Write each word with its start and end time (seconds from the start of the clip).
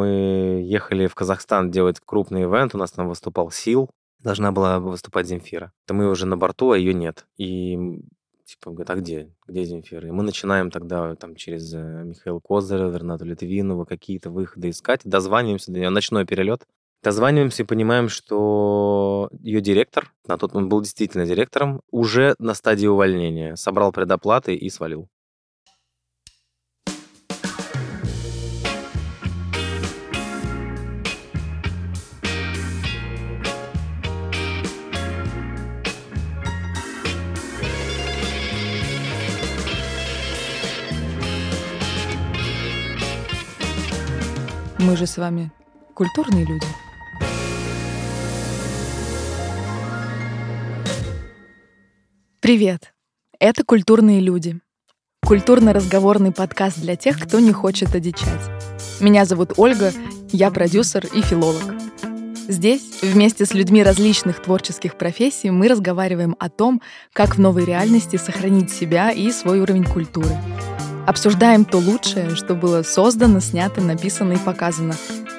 мы 0.00 0.62
ехали 0.64 1.06
в 1.06 1.14
Казахстан 1.14 1.70
делать 1.70 2.00
крупный 2.04 2.44
ивент, 2.44 2.74
у 2.74 2.78
нас 2.78 2.90
там 2.92 3.08
выступал 3.08 3.50
Сил, 3.50 3.90
должна 4.22 4.52
была 4.52 4.78
выступать 4.78 5.26
Земфира. 5.26 5.72
То 5.86 5.94
мы 5.94 6.08
уже 6.08 6.26
на 6.26 6.36
борту, 6.36 6.70
а 6.70 6.78
ее 6.78 6.94
нет. 6.94 7.26
И 7.36 8.00
типа, 8.44 8.70
говорит, 8.70 8.90
а 8.90 8.96
где? 8.96 9.30
Где 9.46 9.64
Земфира? 9.64 10.08
И 10.08 10.10
мы 10.10 10.22
начинаем 10.22 10.70
тогда 10.70 11.14
там 11.16 11.36
через 11.36 11.72
э, 11.74 12.02
Михаила 12.04 12.40
Козырева, 12.40 12.96
Ренату 12.96 13.24
Литвинова 13.24 13.84
какие-то 13.84 14.30
выходы 14.30 14.70
искать, 14.70 15.00
дозваниваемся 15.04 15.72
до 15.72 15.78
нее, 15.78 15.90
ночной 15.90 16.26
перелет. 16.26 16.66
Дозваниваемся 17.02 17.62
и 17.62 17.66
понимаем, 17.66 18.08
что 18.08 19.30
ее 19.40 19.60
директор, 19.60 20.12
на 20.26 20.36
тот 20.36 20.52
момент 20.52 20.70
был 20.70 20.82
действительно 20.82 21.24
директором, 21.24 21.80
уже 21.90 22.34
на 22.38 22.54
стадии 22.54 22.86
увольнения, 22.86 23.56
собрал 23.56 23.92
предоплаты 23.92 24.54
и 24.54 24.68
свалил. 24.68 25.08
Мы 44.90 44.96
же 44.96 45.06
с 45.06 45.18
вами 45.18 45.52
культурные 45.94 46.44
люди. 46.44 46.66
Привет! 52.40 52.92
Это 53.38 53.62
«Культурные 53.62 54.18
люди». 54.18 54.58
Культурно-разговорный 55.24 56.32
подкаст 56.32 56.80
для 56.80 56.96
тех, 56.96 57.20
кто 57.20 57.38
не 57.38 57.52
хочет 57.52 57.94
одичать. 57.94 58.40
Меня 58.98 59.26
зовут 59.26 59.52
Ольга, 59.58 59.92
я 60.32 60.50
продюсер 60.50 61.06
и 61.06 61.22
филолог. 61.22 61.76
Здесь, 62.48 63.00
вместе 63.00 63.46
с 63.46 63.54
людьми 63.54 63.84
различных 63.84 64.42
творческих 64.42 64.98
профессий, 64.98 65.50
мы 65.50 65.68
разговариваем 65.68 66.34
о 66.40 66.48
том, 66.48 66.82
как 67.12 67.36
в 67.36 67.38
новой 67.38 67.64
реальности 67.64 68.16
сохранить 68.16 68.72
себя 68.72 69.12
и 69.12 69.30
свой 69.30 69.60
уровень 69.60 69.84
культуры— 69.84 70.36
Обсуждаем 71.06 71.64
то 71.64 71.78
лучшее, 71.78 72.36
что 72.36 72.54
было 72.54 72.82
создано, 72.82 73.40
снято, 73.40 73.80
написано 73.80 74.34
и 74.34 74.38
показано. 74.38 74.94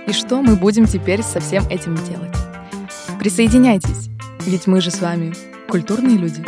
И 0.07 0.11
что 0.11 0.41
мы 0.41 0.55
будем 0.55 0.85
теперь 0.85 1.21
со 1.21 1.39
всем 1.39 1.65
этим 1.67 1.95
делать. 1.95 2.35
Присоединяйтесь, 3.19 4.09
ведь 4.41 4.67
мы 4.67 4.81
же 4.81 4.91
с 4.91 4.99
вами 4.99 5.33
культурные 5.69 6.17
люди. 6.17 6.43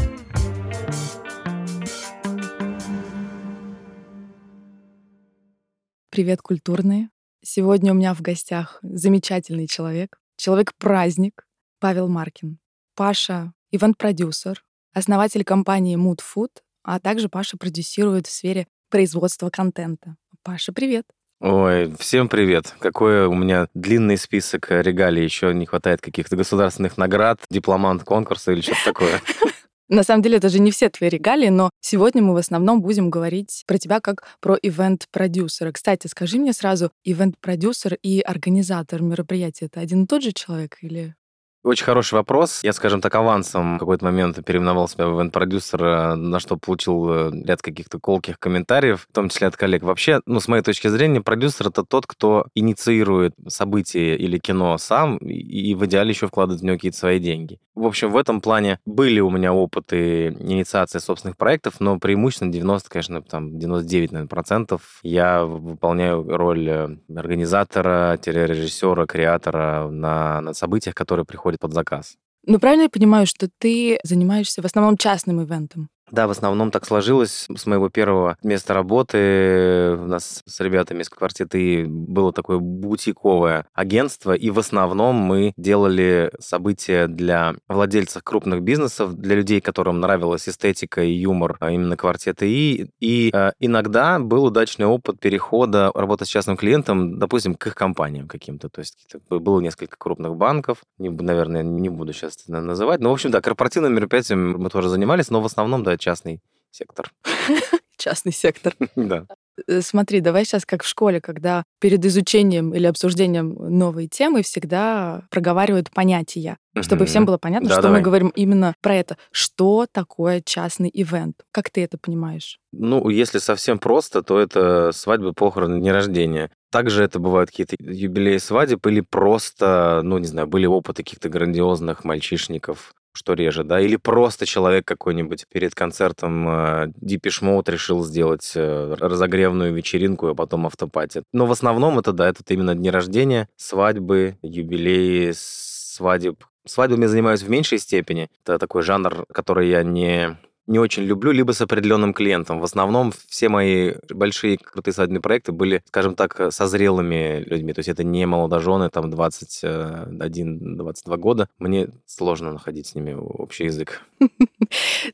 Привет, 6.10 6.42
культурные. 6.42 7.10
Сегодня 7.44 7.92
у 7.92 7.96
меня 7.96 8.14
в 8.14 8.22
гостях 8.22 8.80
замечательный 8.82 9.68
человек, 9.68 10.20
человек-праздник 10.38 11.46
Павел 11.80 12.08
Маркин. 12.08 12.60
Паша— 12.96 13.54
ивент-продюсер, 13.72 14.64
основатель 14.94 15.44
компании 15.44 15.98
Mood 15.98 16.20
Food, 16.22 16.52
а 16.84 17.00
также 17.00 17.30
Паша 17.30 17.58
продюсирует 17.58 18.28
в 18.28 18.32
сфере 18.32 18.68
производства 18.94 19.50
контента. 19.50 20.18
Паша, 20.44 20.72
привет. 20.72 21.08
Ой, 21.42 21.96
всем 21.98 22.30
привет. 22.30 22.76
Какой 22.78 23.26
у 23.26 23.34
меня 23.34 23.68
длинный 23.74 24.18
список 24.18 24.68
регалий. 24.70 25.24
Еще 25.24 25.52
не 25.52 25.66
хватает 25.66 26.00
каких-то 26.00 26.36
государственных 26.36 26.96
наград, 26.96 27.40
дипломант 27.50 28.04
конкурса 28.04 28.52
или 28.52 28.62
что-то 28.62 28.86
такое. 28.86 29.20
На 29.90 30.04
самом 30.04 30.22
деле, 30.22 30.38
это 30.38 30.48
же 30.50 30.60
не 30.60 30.70
все 30.70 30.90
твои 30.90 31.10
регалии, 31.10 31.50
но 31.50 31.72
сегодня 31.82 32.22
мы 32.22 32.36
в 32.36 32.38
основном 32.38 32.84
будем 32.84 33.10
говорить 33.10 33.64
про 33.66 33.80
тебя 33.80 34.00
как 34.00 34.26
про 34.40 34.58
ивент-продюсера. 34.62 35.72
Кстати, 35.72 36.06
скажи 36.06 36.38
мне 36.38 36.54
сразу, 36.54 36.92
ивент-продюсер 37.04 37.98
и 38.04 38.22
организатор 38.22 39.02
мероприятия— 39.02 39.66
это 39.74 39.80
один 39.80 40.04
и 40.04 40.08
тот 40.08 40.22
же 40.22 40.34
человек 40.34 40.78
или 40.82 41.16
очень 41.64 41.86
хороший 41.86 42.16
вопрос. 42.16 42.62
Я, 42.64 42.74
скажем 42.74 43.02
так, 43.02 43.16
авансом 43.16 43.78
в 43.78 43.80
какой-то 43.80 44.06
момент 44.06 44.44
переименовал 44.46 44.88
себя 44.88 45.08
в 45.08 45.16
ивент-продюсера, 45.18 46.16
на 46.16 46.40
что 46.40 46.58
получил 46.58 47.10
э, 47.10 47.32
ряд 47.46 47.62
каких-то 47.62 48.00
колких 48.00 48.38
комментариев, 48.40 49.08
в 49.10 49.14
том 49.14 49.30
числе 49.30 49.48
от 49.48 49.58
коллег. 49.58 49.84
Вообще, 49.84 50.22
ну, 50.26 50.40
с 50.40 50.48
моей 50.48 50.64
точки 50.64 50.88
зрения, 50.88 51.22
продюсер— 51.22 51.68
это 51.70 51.84
тот, 51.84 52.06
кто 52.06 52.48
инициирует 52.54 53.34
событие 53.48 54.18
или 54.18 54.38
кино 54.38 54.78
сам 54.78 55.18
и 55.18 55.74
в 55.76 55.86
идеале 55.86 56.10
еще 56.10 56.28
вкладывает 56.28 56.62
в 56.62 56.66
него 56.66 56.76
какие-то 56.76 56.98
свои 56.98 57.20
деньги. 57.20 57.60
В 57.76 57.86
общем, 57.86 58.12
в 58.12 58.18
этом 58.18 58.40
плане 58.40 58.80
были 58.86 59.20
у 59.20 59.32
меня 59.32 59.52
опыты 59.52 60.28
инициации 60.28 61.00
собственных 61.00 61.38
проектов, 61.38 61.76
но 61.80 61.98
преимущественно 61.98 62.52
90, 62.52 62.90
конечно, 62.90 63.22
там 63.24 63.58
99, 63.58 64.12
наверное, 64.12 64.30
процентов 64.30 65.00
я 65.02 65.44
выполняю 65.44 66.24
роль 66.24 66.70
э, 66.70 66.98
организатора, 67.16 68.20
режиссера, 68.24 69.08
креатора 69.08 69.88
на, 69.90 70.42
на 70.42 70.54
событиях, 70.54 70.94
которые 70.94 71.26
приходят 71.26 71.53
приходит 71.54 71.60
под 71.60 71.74
заказ. 71.74 72.16
Ну, 72.46 72.60
правильно 72.60 72.84
я 72.84 72.90
понимаю, 72.90 73.26
что 73.26 73.50
ты 73.58 74.00
занимаешься 74.04 74.62
в 74.62 74.66
основном 74.66 74.98
частным 74.98 75.42
ивентом? 75.42 75.90
Да, 76.14 76.28
в 76.28 76.30
основном 76.30 76.70
так 76.70 76.86
сложилось. 76.86 77.48
С 77.56 77.66
моего 77.66 77.90
первого 77.90 78.38
места 78.44 78.76
работы 78.76 79.98
у 80.00 80.06
нас 80.06 80.44
с 80.46 80.60
ребятами 80.60 81.02
из 81.02 81.10
квартеты 81.10 81.88
было 81.88 82.32
такое 82.32 82.60
бутиковое 82.60 83.66
агентство, 83.74 84.34
и 84.34 84.52
в 84.52 84.60
основном 84.60 85.16
мы 85.16 85.54
делали 85.58 86.32
события 86.40 87.08
для 87.08 87.56
владельцев 87.68 88.22
крупных 88.24 88.62
бизнесов, 88.62 89.16
для 89.16 89.36
людей, 89.36 89.60
которым 89.60 90.02
нравилась 90.02 90.48
эстетика 90.48 91.02
и 91.02 91.14
юмор 91.14 91.58
а 91.60 91.72
именно 91.72 91.98
квартеты 91.98 92.48
И. 92.48 92.92
И 93.00 93.32
э, 93.34 93.54
иногда 93.60 94.20
был 94.20 94.44
удачный 94.44 94.86
опыт 94.86 95.20
перехода 95.20 95.92
работы 95.96 96.26
с 96.26 96.28
частным 96.28 96.58
клиентом, 96.58 97.18
допустим, 97.18 97.56
к 97.56 97.66
их 97.66 97.74
компаниям 97.74 98.28
каким-то. 98.28 98.70
То 98.70 98.82
есть 98.82 99.16
было 99.32 99.60
несколько 99.62 99.98
крупных 99.98 100.36
банков, 100.36 100.78
не, 101.00 101.10
наверное, 101.10 101.64
не 101.64 101.90
буду 101.90 102.14
сейчас 102.14 102.44
называть. 102.48 103.00
Но, 103.00 103.10
в 103.10 103.14
общем, 103.14 103.32
да, 103.32 103.42
корпоративным 103.42 103.96
мероприятием 103.96 104.60
мы 104.60 104.70
тоже 104.70 104.90
занимались, 104.90 105.32
но 105.32 105.42
в 105.42 105.46
основном, 105.48 105.82
да, 105.82 105.98
частный 106.04 106.42
сектор. 106.72 107.12
Частный 107.98 108.34
сектор. 108.34 108.76
Да. 108.96 109.26
Э, 109.68 109.82
смотри, 109.82 110.20
давай 110.20 110.46
сейчас 110.46 110.66
как 110.66 110.84
в 110.84 110.88
школе, 110.88 111.22
когда 111.22 111.64
перед 111.80 112.04
изучением 112.04 112.74
или 112.74 112.88
обсуждением 112.88 113.54
новой 113.54 114.08
темы 114.08 114.42
всегда 114.42 115.22
проговаривают 115.30 115.92
понятия, 115.92 116.58
чтобы 116.82 117.06
всем 117.06 117.26
было 117.26 117.38
понятно, 117.38 117.70
да, 117.70 117.76
что 117.76 117.84
давай. 117.84 118.00
мы 118.00 118.04
говорим 118.04 118.30
именно 118.30 118.74
про 118.82 118.96
это. 118.96 119.18
Что 119.32 119.86
такое 119.90 120.42
частный 120.44 120.90
ивент? 120.92 121.36
Как 121.52 121.70
ты 121.70 121.84
это 121.84 121.98
понимаешь? 121.98 122.60
Ну, 122.72 123.08
если 123.10 123.38
совсем 123.38 123.78
просто, 123.78 124.24
то 124.24 124.40
это 124.40 124.92
свадьбы, 124.92 125.34
похороны, 125.34 125.80
дни 125.80 125.92
рождения. 125.92 126.50
Также 126.72 127.04
это 127.04 127.20
бывают 127.20 127.52
какие-то 127.52 127.76
юбилеи 127.80 128.40
свадеб 128.40 128.86
или 128.88 129.02
просто, 129.02 130.02
ну, 130.04 130.18
не 130.18 130.26
знаю, 130.26 130.48
были 130.48 130.66
опыты 130.66 131.04
каких-то 131.04 131.30
грандиозных 131.30 132.04
мальчишников, 132.04 132.96
что 133.14 133.34
реже, 133.34 133.64
да, 133.64 133.80
или 133.80 133.96
просто 133.96 134.46
человек 134.46 134.86
какой-нибудь 134.86 135.46
перед 135.52 135.76
концертом 135.76 136.48
э, 136.48 136.88
Deepish 137.02 137.42
Mode 137.42 137.72
решил 137.72 138.04
сделать 138.04 138.52
э, 138.56 138.96
разогревную 139.00 139.74
вечеринку, 139.74 140.28
а 140.28 140.36
потом 140.36 140.66
автопати. 140.66 141.24
Но 141.32 141.46
в 141.46 141.52
основном 141.52 142.00
это, 142.00 142.12
да, 142.12 142.30
это 142.30 142.42
именно 142.48 142.76
дни 142.76 142.90
рождения, 142.90 143.48
свадьбы, 143.56 144.38
юбилеи, 144.42 145.32
свадеб. 145.34 146.44
Свадьбами 146.66 147.06
занимаюсь 147.06 147.44
в 147.44 147.50
меньшей 147.50 147.78
степени. 147.78 148.30
Это 148.44 148.58
такой 148.58 148.84
жанр, 148.84 149.26
который 149.32 149.70
я 149.70 149.84
не 149.84 150.38
не 150.68 150.80
очень 150.80 151.04
люблю, 151.04 151.32
либо 151.32 151.52
с 151.52 151.62
определенным 151.62 152.14
клиентом. 152.14 152.60
В 152.60 152.64
основном 152.64 153.14
все 153.28 153.50
мои 153.50 153.94
большие 154.10 154.58
крутые 154.58 154.94
свадебные 154.94 155.22
проекты 155.22 155.52
были, 155.52 155.84
скажем 155.88 156.16
так, 156.16 156.54
со 156.54 156.68
зрелыми 156.68 157.44
людьми. 157.46 157.74
То 157.74 157.80
есть 157.80 157.90
это 157.90 158.04
не 158.04 158.26
молодожены, 158.26 158.90
там 158.90 159.12
21-22 159.12 161.18
года. 161.18 161.50
Мне 161.60 161.90
сложно 162.06 162.54
находить 162.54 162.88
с 162.88 162.96
ними 162.96 163.14
общий 163.14 163.66
язык. 163.66 164.02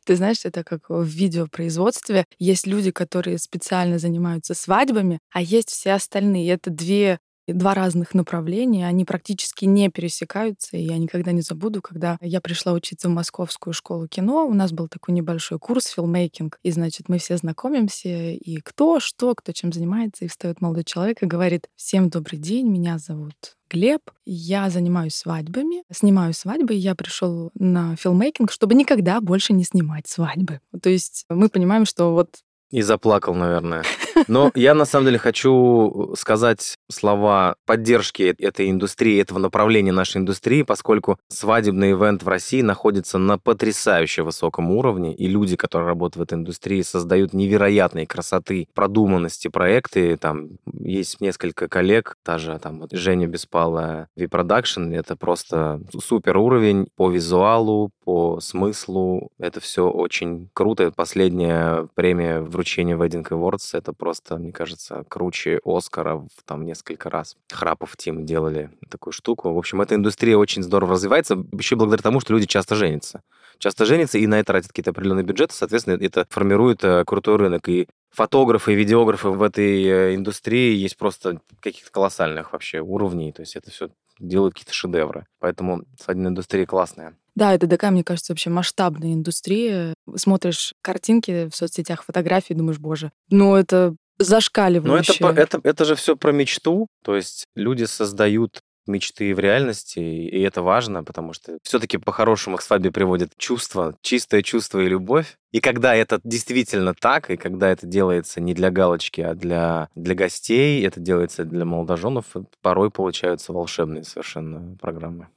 Ты 0.06 0.16
знаешь, 0.16 0.46
это 0.46 0.64
как 0.64 0.90
в 0.90 1.04
видеопроизводстве. 1.04 2.26
Есть 2.38 2.68
люди, 2.68 2.92
которые 2.92 3.40
специально 3.40 3.98
занимаются 3.98 4.54
свадьбами, 4.54 5.20
а 5.32 5.42
есть 5.42 5.70
все 5.70 5.94
остальные. 5.94 6.52
Это 6.52 6.70
две 6.70 7.20
два 7.54 7.74
разных 7.74 8.14
направления, 8.14 8.88
они 8.88 9.06
практически 9.06 9.66
не 9.66 9.90
пересекаются, 9.90 10.78
и 10.78 10.82
я 10.82 10.98
никогда 10.98 11.32
не 11.32 11.42
забуду, 11.42 11.82
когда 11.82 12.18
я 12.22 12.42
пришла 12.42 12.74
учиться 12.74 13.10
в 13.10 13.12
Московскую 13.12 13.74
школу 13.74 14.08
кино, 14.08 14.46
у 14.46 14.54
нас 14.54 14.72
был 14.72 14.88
такой 14.88 15.14
небольшой 15.14 15.60
курс 15.60 15.88
филмейкинг, 15.88 16.60
и, 16.64 16.72
значит, 16.72 17.10
мы 17.10 17.20
все 17.20 17.38
знакомимся, 17.38 18.10
и 18.10 18.58
кто, 18.58 19.00
что, 19.00 19.36
кто 19.36 19.52
чем 19.52 19.72
занимается, 19.72 20.26
и 20.26 20.28
встает 20.28 20.62
молодой 20.62 20.84
человек 20.84 21.24
и 21.24 21.28
говорит, 21.28 21.70
всем 21.76 22.10
добрый 22.10 22.40
день, 22.40 22.68
меня 22.68 22.98
зовут 22.98 23.56
Глеб, 23.70 24.02
я 24.26 24.70
занимаюсь 24.72 25.16
свадьбами, 25.16 25.84
снимаю 25.92 26.34
свадьбы, 26.34 26.74
и 26.74 26.78
я 26.80 26.96
пришел 26.96 27.52
на 27.54 27.96
филмейкинг, 27.96 28.52
чтобы 28.52 28.74
никогда 28.74 29.22
больше 29.22 29.54
не 29.54 29.64
снимать 29.64 30.08
свадьбы. 30.08 30.60
То 30.82 30.90
есть 30.90 31.26
мы 31.30 31.50
понимаем, 31.50 31.86
что 31.86 32.14
вот 32.14 32.40
и 32.72 32.82
заплакал, 32.82 33.34
наверное. 33.34 33.84
Но 34.28 34.52
я 34.56 34.74
на 34.74 34.86
самом 34.86 35.06
деле 35.06 35.18
хочу 35.18 36.14
сказать 36.18 36.76
слова 36.90 37.56
поддержки 37.66 38.36
этой 38.38 38.70
индустрии, 38.70 39.22
этого 39.22 39.40
направления 39.40 39.92
нашей 39.92 40.18
индустрии, 40.18 40.64
поскольку 40.64 41.18
свадебный 41.28 41.92
ивент 41.92 42.24
в 42.24 42.28
России 42.28 42.62
находится 42.62 43.18
на 43.18 43.38
потрясающе 43.38 44.24
высоком 44.24 44.72
уровне, 44.72 45.14
и 45.14 45.28
люди, 45.28 45.56
которые 45.56 45.88
работают 45.88 46.18
в 46.18 46.22
этой 46.22 46.40
индустрии, 46.40 46.82
создают 46.82 47.34
невероятной 47.34 48.06
красоты, 48.06 48.68
продуманности 48.74 49.48
проекты. 49.48 50.18
Там 50.18 50.50
есть 50.74 51.22
несколько 51.22 51.68
коллег, 51.68 52.16
даже 52.26 52.58
там 52.60 52.80
вот 52.80 52.92
Женя 52.92 53.28
Беспалая, 53.28 54.08
V-Production, 54.16 54.96
это 54.96 55.16
просто 55.16 55.82
супер 56.04 56.38
уровень 56.38 56.88
по 56.96 57.10
визуалу, 57.10 57.92
по 58.04 58.40
смыслу. 58.40 59.30
Это 59.38 59.60
все 59.60 59.90
очень 59.90 60.50
круто. 60.54 60.92
Последняя 60.96 61.88
премия 61.96 62.42
вручения 62.42 62.96
Wedding 62.98 63.28
Awards, 63.30 63.70
это 63.74 63.94
просто, 63.94 64.09
мне 64.38 64.52
кажется, 64.52 65.04
круче 65.08 65.60
Оскара 65.64 66.16
в 66.16 66.44
там 66.46 66.66
несколько 66.66 67.10
раз. 67.10 67.36
Храпов 67.52 67.96
Тим 67.98 68.26
делали 68.26 68.72
такую 68.90 69.14
штуку. 69.14 69.54
В 69.54 69.58
общем, 69.58 69.82
эта 69.82 69.96
индустрия 69.96 70.38
очень 70.38 70.64
здорово 70.64 70.94
развивается, 70.94 71.36
еще 71.52 71.76
благодаря 71.76 72.02
тому, 72.02 72.20
что 72.20 72.34
люди 72.34 72.46
часто 72.46 72.76
женятся. 72.76 73.22
Часто 73.60 73.86
женятся 73.86 74.18
и 74.18 74.26
на 74.26 74.40
это 74.40 74.48
тратят 74.54 74.70
какие-то 74.70 74.92
определенные 74.92 75.26
бюджеты, 75.26 75.54
соответственно, 75.54 75.98
это 76.02 76.26
формирует 76.30 76.84
э, 76.84 77.04
крутой 77.06 77.36
рынок. 77.36 77.68
И 77.68 77.88
фотографы 78.10 78.74
видеографы 78.74 79.30
в 79.30 79.44
этой 79.44 79.84
э, 79.84 80.16
индустрии 80.16 80.76
есть 80.76 80.98
просто 80.98 81.42
каких-то 81.60 81.92
колоссальных 81.92 82.54
вообще 82.54 82.80
уровней. 82.80 83.34
То 83.34 83.42
есть 83.42 83.58
это 83.58 83.70
все 83.70 83.90
делают 84.18 84.54
какие-то 84.54 84.74
шедевры. 84.74 85.26
Поэтому 85.40 85.84
свадебная 86.00 86.32
индустрия 86.32 86.66
классная. 86.66 87.16
Да, 87.36 87.54
это 87.54 87.68
такая, 87.68 87.92
мне 87.92 88.04
кажется, 88.04 88.34
вообще 88.34 88.50
масштабная 88.50 89.14
индустрия. 89.14 89.94
Смотришь 90.16 90.74
картинки 90.82 91.50
в 91.50 91.56
соцсетях, 91.56 92.04
фотографии, 92.04 92.54
думаешь, 92.54 92.80
боже, 92.80 93.12
ну 93.30 93.56
это 93.56 93.96
зашкаливающе. 94.20 95.14
Но 95.20 95.30
это, 95.30 95.42
это, 95.42 95.62
это 95.64 95.86
же 95.86 95.96
все 95.96 96.16
про 96.16 96.32
мечту. 96.32 96.88
То 97.04 97.16
есть 97.16 97.46
люди 97.56 97.86
создают 97.86 98.62
мечты 98.90 99.34
в 99.34 99.40
реальности, 99.40 100.00
и 100.00 100.42
это 100.42 100.62
важно, 100.62 101.04
потому 101.04 101.32
что 101.32 101.58
все-таки 101.64 101.98
по-хорошему 101.98 102.58
к 102.58 102.62
свадьбе 102.62 102.92
приводит 102.92 103.32
чувство, 103.38 103.96
чистое 104.02 104.42
чувство 104.42 104.80
и 104.80 104.90
любовь. 104.90 105.38
И 105.52 105.62
когда 105.62 105.96
это 105.96 106.20
действительно 106.24 106.94
так, 106.94 107.30
и 107.30 107.38
когда 107.38 107.70
это 107.70 107.86
делается 107.86 108.42
не 108.42 108.54
для 108.54 108.72
галочки, 108.72 109.22
а 109.22 109.36
для, 109.36 109.90
для 109.96 110.16
гостей, 110.16 110.86
это 110.86 111.00
делается 111.00 111.46
для 111.46 111.66
молодоженов, 111.66 112.26
порой 112.62 112.92
получаются 112.92 113.54
волшебные 113.54 114.04
совершенно 114.04 114.76
программы. 114.78 115.28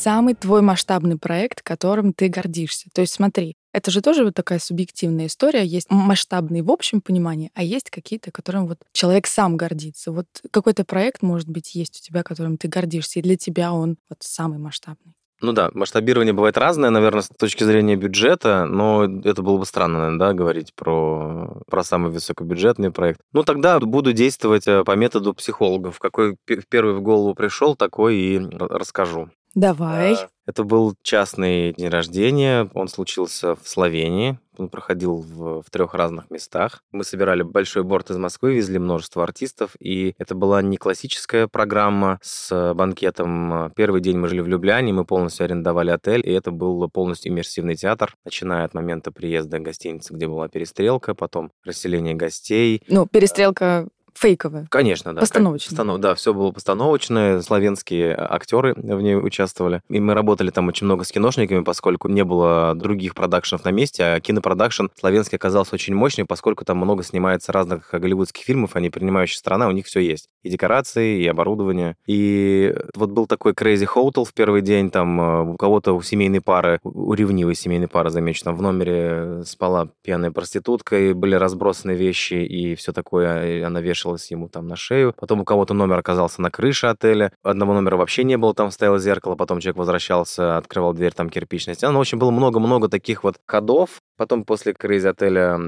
Самый 0.00 0.34
твой 0.34 0.62
масштабный 0.62 1.18
проект, 1.18 1.62
которым 1.62 2.12
ты 2.12 2.28
гордишься? 2.28 2.88
То 2.94 3.02
есть 3.02 3.12
смотри, 3.12 3.56
это 3.72 3.90
же 3.90 4.00
тоже 4.00 4.24
вот 4.24 4.34
такая 4.34 4.58
субъективная 4.58 5.26
история. 5.26 5.64
Есть 5.64 5.90
масштабные 5.90 6.62
в 6.62 6.70
общем 6.70 7.00
понимании, 7.00 7.50
а 7.54 7.62
есть 7.62 7.90
какие-то, 7.90 8.30
которым 8.32 8.66
вот 8.66 8.78
человек 8.92 9.26
сам 9.26 9.56
гордится. 9.56 10.10
Вот 10.10 10.26
какой-то 10.50 10.84
проект, 10.84 11.22
может 11.22 11.48
быть, 11.48 11.74
есть 11.74 12.00
у 12.00 12.06
тебя, 12.06 12.22
которым 12.22 12.56
ты 12.56 12.68
гордишься, 12.68 13.18
и 13.18 13.22
для 13.22 13.36
тебя 13.36 13.72
он 13.72 13.96
вот 14.08 14.18
самый 14.20 14.58
масштабный. 14.58 15.14
Ну 15.42 15.52
да, 15.52 15.70
масштабирование 15.72 16.34
бывает 16.34 16.58
разное, 16.58 16.90
наверное, 16.90 17.22
с 17.22 17.28
точки 17.28 17.64
зрения 17.64 17.96
бюджета, 17.96 18.66
но 18.66 19.04
это 19.04 19.42
было 19.42 19.56
бы 19.56 19.64
странно, 19.64 19.98
наверное, 19.98 20.18
да, 20.18 20.34
говорить 20.34 20.74
про, 20.74 21.62
про 21.66 21.82
самый 21.82 22.10
высокобюджетный 22.10 22.90
проект. 22.90 23.20
Ну 23.32 23.42
тогда 23.42 23.80
буду 23.80 24.12
действовать 24.12 24.68
э, 24.68 24.84
по 24.84 24.96
методу 24.96 25.32
психологов. 25.32 25.98
Какой 25.98 26.36
первый 26.68 26.94
в 26.94 27.00
голову 27.00 27.34
пришел, 27.34 27.74
такой 27.74 28.16
и 28.16 28.38
расскажу. 28.38 29.30
Давай. 29.54 30.16
Это 30.46 30.64
был 30.64 30.96
частный 31.02 31.72
день 31.74 31.88
рождения. 31.88 32.68
Он 32.74 32.88
случился 32.88 33.54
в 33.54 33.68
Словении. 33.68 34.38
Он 34.58 34.68
проходил 34.68 35.16
в, 35.16 35.62
в 35.62 35.70
трех 35.70 35.94
разных 35.94 36.28
местах. 36.30 36.82
Мы 36.92 37.04
собирали 37.04 37.42
большой 37.42 37.82
борт 37.82 38.10
из 38.10 38.16
Москвы, 38.16 38.54
везли 38.54 38.78
множество 38.78 39.22
артистов, 39.22 39.74
и 39.80 40.14
это 40.18 40.34
была 40.34 40.60
не 40.60 40.76
классическая 40.76 41.46
программа 41.46 42.18
с 42.20 42.74
банкетом. 42.74 43.72
Первый 43.74 44.02
день 44.02 44.18
мы 44.18 44.28
жили 44.28 44.40
в 44.40 44.48
Любляне, 44.48 44.92
мы 44.92 45.04
полностью 45.04 45.44
арендовали 45.44 45.90
отель, 45.90 46.20
и 46.28 46.32
это 46.32 46.50
был 46.50 46.90
полностью 46.90 47.32
иммерсивный 47.32 47.74
театр, 47.74 48.16
начиная 48.24 48.64
от 48.64 48.74
момента 48.74 49.12
приезда 49.12 49.60
гостиницы, 49.60 50.12
где 50.12 50.26
была 50.26 50.48
перестрелка, 50.48 51.14
потом 51.14 51.52
расселение 51.64 52.14
гостей. 52.14 52.82
Ну, 52.88 53.06
перестрелка 53.06 53.88
фейковая. 54.14 54.66
Конечно, 54.70 55.14
да. 55.14 55.20
Постановочная. 55.20 55.70
Постанов... 55.70 56.00
Да, 56.00 56.14
все 56.14 56.34
было 56.34 56.50
постановочное, 56.50 57.40
славянские 57.40 58.14
актеры 58.16 58.74
в 58.74 59.00
ней 59.00 59.16
участвовали. 59.16 59.82
И 59.88 60.00
мы 60.00 60.14
работали 60.14 60.50
там 60.50 60.68
очень 60.68 60.86
много 60.86 61.04
с 61.04 61.12
киношниками, 61.12 61.62
поскольку 61.62 62.08
не 62.08 62.24
было 62.24 62.74
других 62.74 63.14
продакшенов 63.14 63.64
на 63.64 63.70
месте, 63.70 64.04
а 64.04 64.20
кинопродакшн 64.20 64.86
славянский 64.98 65.36
оказался 65.36 65.74
очень 65.74 65.94
мощный, 65.94 66.24
поскольку 66.24 66.64
там 66.64 66.78
много 66.78 67.02
снимается 67.02 67.52
разных 67.52 67.88
голливудских 67.92 68.44
фильмов, 68.44 68.76
они 68.76 68.90
принимающая 68.90 69.38
страна, 69.38 69.68
у 69.68 69.72
них 69.72 69.86
все 69.86 70.00
есть. 70.00 70.28
И 70.42 70.50
декорации, 70.50 71.22
и 71.22 71.26
оборудование. 71.26 71.96
И 72.06 72.74
вот 72.94 73.10
был 73.10 73.26
такой 73.26 73.52
Crazy 73.52 73.86
Hotel 73.86 74.24
в 74.24 74.32
первый 74.32 74.62
день, 74.62 74.90
там 74.90 75.20
э, 75.20 75.52
у 75.52 75.56
кого-то 75.56 75.92
у 75.92 76.02
семейной 76.02 76.40
пары, 76.40 76.80
у 76.82 77.12
ревнивой 77.14 77.54
семейной 77.54 77.88
пары, 77.88 78.10
замечу, 78.10 78.44
там 78.44 78.56
в 78.56 78.62
номере 78.62 79.42
спала 79.44 79.88
пьяная 80.02 80.30
проститутка, 80.30 80.98
и 80.98 81.12
были 81.12 81.34
разбросаны 81.34 81.92
вещи, 81.92 82.34
и 82.34 82.74
все 82.74 82.92
такое, 82.92 83.58
и 83.58 83.60
она 83.60 83.80
вешала 83.80 84.09
вешалась 84.10 84.30
ему 84.30 84.48
там 84.48 84.66
на 84.66 84.76
шею. 84.76 85.14
Потом 85.16 85.40
у 85.40 85.44
кого-то 85.44 85.74
номер 85.74 85.98
оказался 85.98 86.42
на 86.42 86.50
крыше 86.50 86.86
отеля. 86.86 87.32
Одного 87.42 87.74
номера 87.74 87.96
вообще 87.96 88.24
не 88.24 88.36
было, 88.36 88.54
там 88.54 88.70
стояло 88.70 88.98
зеркало. 88.98 89.36
Потом 89.36 89.60
человек 89.60 89.76
возвращался, 89.76 90.56
открывал 90.56 90.92
дверь, 90.92 91.12
там 91.12 91.30
кирпичная 91.30 91.74
стена. 91.74 91.92
Ну, 91.92 91.98
в 91.98 92.02
общем, 92.02 92.18
было 92.18 92.30
много-много 92.30 92.88
таких 92.88 93.24
вот 93.24 93.36
ходов. 93.46 94.00
Потом 94.16 94.44
после 94.44 94.72
крейзи 94.72 95.08
отеля 95.08 95.58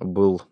был 0.00 0.42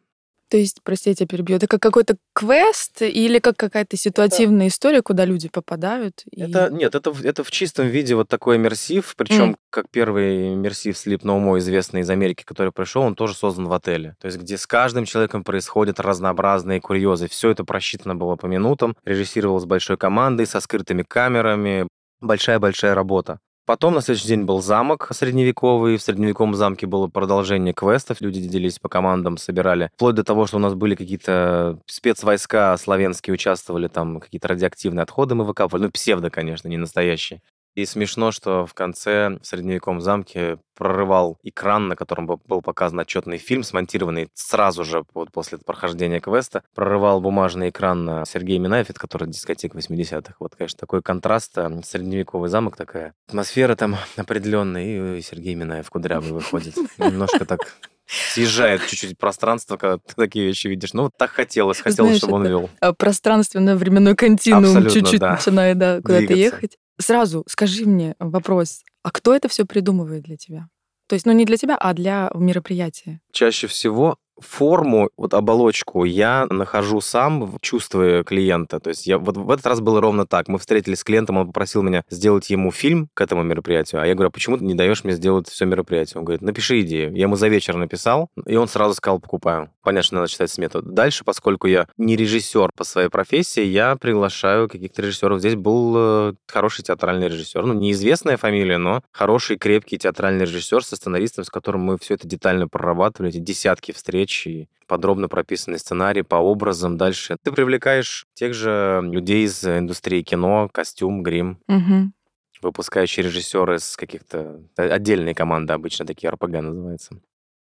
то 0.53 0.59
есть, 0.59 0.81
простите, 0.85 1.11
я 1.13 1.15
тебя 1.15 1.29
перебью, 1.29 1.57
это 1.57 1.67
как 1.67 1.81
какой-то 1.81 2.19
квест 2.35 3.01
или 3.01 3.39
как 3.39 3.57
какая-то 3.57 3.97
ситуативная 3.97 4.67
да. 4.67 4.69
история, 4.69 5.01
куда 5.01 5.25
люди 5.25 5.49
попадают? 5.49 6.25
И... 6.31 6.43
Это, 6.43 6.69
нет, 6.71 6.95
это, 6.95 7.11
это 7.25 7.43
в 7.43 7.51
чистом 7.51 7.87
виде 7.87 8.15
вот 8.15 8.29
такой 8.29 8.59
иммерсив, 8.59 9.15
причем 9.17 9.53
mm. 9.53 9.57
как 9.71 9.89
первый 9.89 10.53
иммерсив 10.53 10.95
Sleep 10.95 11.23
No 11.23 11.43
More, 11.43 11.59
известный 11.59 12.03
из 12.03 12.11
Америки, 12.11 12.43
который 12.45 12.71
пришел, 12.71 13.01
он 13.01 13.15
тоже 13.15 13.33
создан 13.35 13.67
в 13.67 13.73
отеле. 13.73 14.15
То 14.21 14.27
есть, 14.27 14.37
где 14.37 14.59
с 14.59 14.67
каждым 14.67 15.07
человеком 15.07 15.43
происходят 15.43 15.99
разнообразные 15.99 16.83
курьезы. 16.83 17.29
Все 17.29 17.49
это 17.49 17.65
просчитано 17.65 18.15
было 18.15 18.37
по 18.37 18.45
минутам, 18.45 18.95
режиссировалось 19.07 19.65
большой 19.65 19.97
командой, 19.97 20.47
со 20.47 20.61
скрытыми 20.61 21.03
камерами, 21.03 21.89
большая-большая 22.21 22.95
работа. 22.95 23.39
Потом 23.65 23.95
на 23.95 24.01
следующий 24.01 24.29
день 24.29 24.43
был 24.43 24.61
замок 24.61 25.09
средневековый. 25.13 25.97
В 25.97 26.03
средневековом 26.03 26.55
замке 26.55 26.87
было 26.87 27.07
продолжение 27.07 27.73
квестов. 27.73 28.21
Люди 28.21 28.41
делились 28.41 28.81
по 28.81 28.89
командам, 28.89 29.37
собирали. 29.37 29.91
Вплоть 29.95 30.17
до 30.17 30.25
того, 30.25 30.47
что 30.47 30.57
у 30.57 30.61
нас 30.61 30.75
были 30.75 30.97
какие-то 30.97 31.79
спецвойска 31.87 32.77
славянские, 32.77 33.35
участвовали 33.35 33.87
там, 33.87 34.19
какие-то 34.19 34.49
радиоактивные 34.49 35.05
отходы 35.05 35.37
мы 35.37 35.45
выкапывали. 35.45 35.85
Ну, 35.85 35.91
псевдо, 35.93 36.29
конечно, 36.29 36.67
не 36.67 36.77
настоящие. 36.77 37.41
И 37.75 37.87
смешно, 37.87 38.33
что 38.33 38.67
в 38.67 38.75
конце 38.75 39.39
в 39.41 39.47
средневековом 39.47 40.01
замке 40.01 40.59
прорывал 40.75 41.39
экран, 41.43 41.89
на 41.89 41.97
котором 41.97 42.27
был 42.27 42.61
показан 42.61 43.01
отчетный 43.01 43.39
фильм, 43.39 43.63
смонтированный 43.63 44.29
сразу 44.35 44.85
же 44.85 45.05
вот 45.15 45.33
после 45.33 45.59
прохождения 45.59 46.21
квеста. 46.21 46.63
Прорывал 46.75 47.21
бумажный 47.21 47.71
экран 47.71 48.05
на 48.05 48.25
Сергей 48.27 48.59
Минаев, 48.59 48.91
это 48.91 49.01
который 49.01 49.29
дискотек 49.29 49.75
80-х. 49.75 50.35
Вот, 50.39 50.55
конечно, 50.57 50.79
такой 50.79 51.03
контраст, 51.03 51.57
э, 51.57 51.81
средневековый 51.85 52.51
замок 52.51 52.77
такая. 52.77 53.15
Атмосфера 53.29 53.75
там 53.75 53.97
определенная, 54.17 55.19
и 55.19 55.23
Сергей 55.23 55.55
Минаев 55.55 55.89
кудрявый 55.89 56.33
выходит. 56.33 56.77
Немножко 56.99 57.45
так 57.45 57.61
съезжает 58.07 58.87
чуть-чуть 58.87 59.17
пространство, 59.17 59.77
когда 59.77 59.99
ты 59.99 60.15
такие 60.15 60.47
вещи 60.47 60.67
видишь. 60.67 60.93
Ну, 60.93 61.05
вот 61.05 61.13
так 61.17 61.31
хотелось, 61.31 61.79
хотелось, 61.79 61.97
Знаешь, 61.97 62.19
чтобы 62.19 62.35
он 62.35 62.47
вел. 62.47 62.71
Э, 62.81 62.93
пространственно-временной 62.93 64.17
континуум 64.17 64.89
чуть-чуть 64.91 65.21
да. 65.21 65.33
начинает 65.33 65.79
да, 65.79 66.01
куда-то 66.03 66.35
ехать. 66.35 66.77
Сразу 67.03 67.45
скажи 67.49 67.85
мне 67.85 68.15
вопрос, 68.19 68.85
а 69.03 69.11
кто 69.11 69.35
это 69.35 69.49
все 69.49 69.65
придумывает 69.67 70.23
для 70.23 70.37
тебя? 70.37 70.69
То 71.09 71.15
есть, 71.15 71.27
ну 71.27 71.33
не 71.33 71.45
для 71.45 71.57
тебя, 71.57 71.77
а 71.77 71.93
для 71.95 72.31
мероприятия. 72.35 73.21
Чаще 73.33 73.67
всего 73.67 74.17
форму, 74.41 75.11
вот 75.17 75.35
оболочку 75.35 76.05
я 76.05 76.47
нахожу 76.51 77.01
сам, 77.01 77.57
чувствуя 77.61 78.25
клиента. 78.25 78.81
То 78.81 78.91
есть 78.91 79.07
я 79.07 79.19
вот 79.19 79.37
в 79.37 79.51
этот 79.51 79.67
раз 79.67 79.81
было 79.81 80.01
ровно 80.01 80.27
так. 80.27 80.49
Мы 80.49 80.59
встретились 80.59 81.01
с 81.01 81.05
клиентом, 81.05 81.39
он 81.39 81.47
попросил 81.47 81.83
меня 81.83 82.05
сделать 82.11 82.51
ему 82.51 82.71
фильм 82.71 83.09
к 83.15 83.21
этому 83.21 83.43
мероприятию, 83.43 84.01
а 84.01 84.07
я 84.07 84.15
говорю, 84.15 84.29
а 84.29 84.33
почему 84.33 84.57
ты 84.57 84.65
не 84.65 84.75
даешь 84.75 85.05
мне 85.05 85.15
сделать 85.15 85.49
все 85.49 85.65
мероприятие? 85.65 86.19
Он 86.19 86.25
говорит, 86.25 86.43
напиши 86.43 86.81
идею. 86.81 87.15
Я 87.15 87.23
ему 87.23 87.37
за 87.37 87.49
вечер 87.49 87.77
написал, 87.77 88.29
и 88.47 88.57
он 88.57 88.69
сразу 88.69 88.95
сказал, 88.95 89.21
покупаю. 89.21 89.71
Понятно, 89.83 90.03
что 90.03 90.15
надо 90.17 90.29
читать 90.29 90.51
смету. 90.51 90.83
Дальше, 90.83 91.25
поскольку 91.25 91.67
я 91.67 91.87
не 91.97 92.17
режиссер 92.17 92.71
по 92.77 92.85
своей 92.85 93.09
профессии, 93.09 93.63
я 93.63 93.97
приглашаю 93.97 94.69
каких-то 94.69 95.03
режиссеров. 95.03 95.41
Здесь 95.41 95.57
был 95.57 95.95
э, 95.97 96.35
хороший 96.47 96.83
театральный 96.83 97.29
режиссер, 97.29 97.65
ну, 97.65 97.75
неизвестная 97.75 98.37
фамилия, 98.37 98.79
но 98.79 99.03
хороший, 99.13 99.57
крепкий 99.57 99.99
театральный 99.99 100.45
режиссер 100.45 100.85
со 100.85 100.97
сценаристом, 100.97 101.45
с 101.45 101.51
которым 101.51 101.83
мы 101.83 101.99
все 101.99 102.15
это 102.15 102.29
детально 102.29 102.69
прорабатывали, 102.69 103.31
эти 103.31 103.39
десятки 103.39 103.93
встреч, 103.93 104.22
речь 104.23 104.47
и 104.47 104.69
подробно 104.87 105.29
прописанный 105.29 105.79
сценарий 105.79 106.23
по 106.23 106.37
образам. 106.37 106.97
Дальше 106.97 107.37
ты 107.43 107.53
привлекаешь 107.53 108.27
тех 108.35 108.55
же 108.55 109.01
людей 109.03 109.45
из 109.45 109.65
индустрии 109.65 110.23
кино, 110.23 110.69
костюм, 110.73 111.23
грим. 111.23 111.59
Мгм. 111.69 112.15
Выпускающие 112.61 113.25
режиссеры 113.25 113.77
из 113.77 113.97
каких-то... 113.97 114.61
э, 114.77 114.89
Отдельные 114.89 115.35
команды 115.35 115.73
обычно 115.73 116.07
такие 116.07 116.31
РПГ 116.31 116.61
называются. 116.61 117.17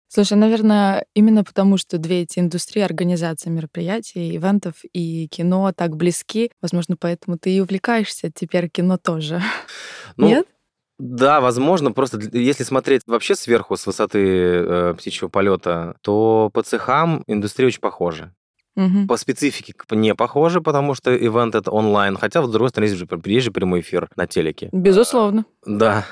Слушай, 0.08 0.38
наверное, 0.38 1.04
именно 1.14 1.44
потому, 1.44 1.76
что 1.76 1.98
две 1.98 2.22
эти 2.22 2.38
индустрии, 2.38 2.82
организация 2.82 3.50
мероприятий, 3.50 4.34
ивентов 4.34 4.76
и 4.94 5.28
кино 5.28 5.72
так 5.76 5.96
близки, 5.96 6.50
возможно, 6.62 6.96
поэтому 6.98 7.36
ты 7.38 7.54
и 7.54 7.60
увлекаешься 7.60 8.32
теперь 8.34 8.68
кино 8.70 8.96
тоже. 8.96 9.42
Ну, 10.16 10.28
Нет? 10.28 10.46
Да, 10.98 11.40
возможно, 11.40 11.92
просто 11.92 12.18
если 12.32 12.64
смотреть 12.64 13.02
вообще 13.06 13.36
сверху, 13.36 13.76
с 13.76 13.86
высоты 13.86 14.18
э, 14.18 14.94
птичьего 14.98 15.28
полета, 15.28 15.96
то 16.02 16.50
по 16.52 16.62
цехам 16.62 17.22
индустрия 17.26 17.68
очень 17.68 17.80
похожа. 17.80 18.34
Мгм. 18.74 19.06
По 19.06 19.16
специфике 19.16 19.74
не 19.90 20.14
похожи, 20.14 20.60
потому 20.60 20.94
что 20.94 21.16
ивент 21.16 21.54
это 21.54 21.70
онлайн, 21.70 22.16
хотя, 22.16 22.42
с 22.44 22.50
другой 22.50 22.70
стороны, 22.70 22.88
есть 22.88 22.98
же, 22.98 23.06
есть 23.24 23.44
же 23.44 23.50
прямой 23.50 23.80
эфир 23.80 24.08
на 24.16 24.26
телеке. 24.26 24.68
Безусловно. 24.72 25.44
Да, 25.64 26.04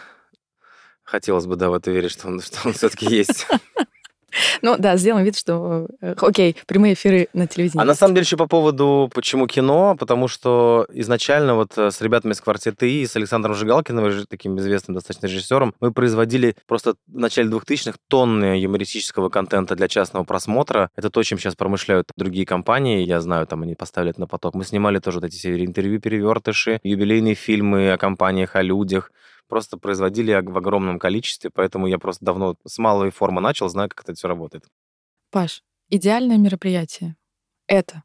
хотелось 1.06 1.46
бы, 1.46 1.56
да, 1.56 1.70
в 1.70 1.74
это 1.74 1.90
верить, 1.90 2.10
что 2.10 2.28
он, 2.28 2.40
что 2.40 2.58
он 2.64 2.74
все-таки 2.74 3.06
есть. 3.06 3.46
Ну 4.62 4.76
да, 4.78 4.96
сделаем 4.96 5.24
вид, 5.24 5.36
что 5.36 5.86
э, 6.00 6.14
окей, 6.20 6.56
прямые 6.66 6.94
эфиры 6.94 7.28
на 7.32 7.46
телевидении. 7.46 7.82
А 7.82 7.84
на 7.84 7.90
есть. 7.90 8.00
самом 8.00 8.14
деле 8.14 8.24
еще 8.24 8.36
по 8.36 8.46
поводу, 8.46 9.10
почему 9.14 9.46
кино, 9.46 9.96
потому 9.98 10.28
что 10.28 10.86
изначально 10.92 11.54
вот 11.54 11.76
э, 11.76 11.90
с 11.90 12.00
ребятами 12.00 12.32
из 12.32 12.40
квартета 12.40 12.86
И, 12.86 13.06
с 13.06 13.16
Александром 13.16 13.54
Жигалкиным, 13.54 14.26
таким 14.28 14.58
известным 14.58 14.94
достаточно 14.94 15.26
режиссером, 15.26 15.74
мы 15.80 15.92
производили 15.92 16.56
просто 16.66 16.94
в 17.06 17.18
начале 17.18 17.48
2000-х 17.48 17.98
тонны 18.08 18.60
юмористического 18.60 19.28
контента 19.28 19.74
для 19.74 19.88
частного 19.88 20.24
просмотра. 20.24 20.90
Это 20.96 21.10
то, 21.10 21.22
чем 21.22 21.38
сейчас 21.38 21.54
промышляют 21.54 22.10
другие 22.16 22.46
компании. 22.46 23.04
Я 23.04 23.20
знаю, 23.20 23.46
там 23.46 23.62
они 23.62 23.74
поставили 23.74 24.10
это 24.10 24.20
на 24.20 24.26
поток. 24.26 24.54
Мы 24.54 24.64
снимали 24.64 24.98
тоже 24.98 25.20
вот 25.20 25.26
эти 25.26 25.36
серии 25.36 25.64
интервью, 25.64 26.00
перевертыши, 26.00 26.80
юбилейные 26.82 27.34
фильмы 27.34 27.92
о 27.92 27.98
компаниях, 27.98 28.56
о 28.56 28.62
людях. 28.62 29.10
Просто 29.48 29.76
производили 29.76 30.32
в 30.32 30.56
огромном 30.56 30.98
количестве, 30.98 31.50
поэтому 31.50 31.86
я 31.86 31.98
просто 31.98 32.24
давно 32.24 32.56
с 32.66 32.78
малой 32.78 33.10
формы 33.10 33.40
начал, 33.40 33.68
знаю, 33.68 33.88
как 33.88 34.02
это 34.02 34.14
все 34.14 34.28
работает. 34.28 34.64
Паш, 35.30 35.62
идеальное 35.88 36.38
мероприятие. 36.38 37.16
Это. 37.66 38.02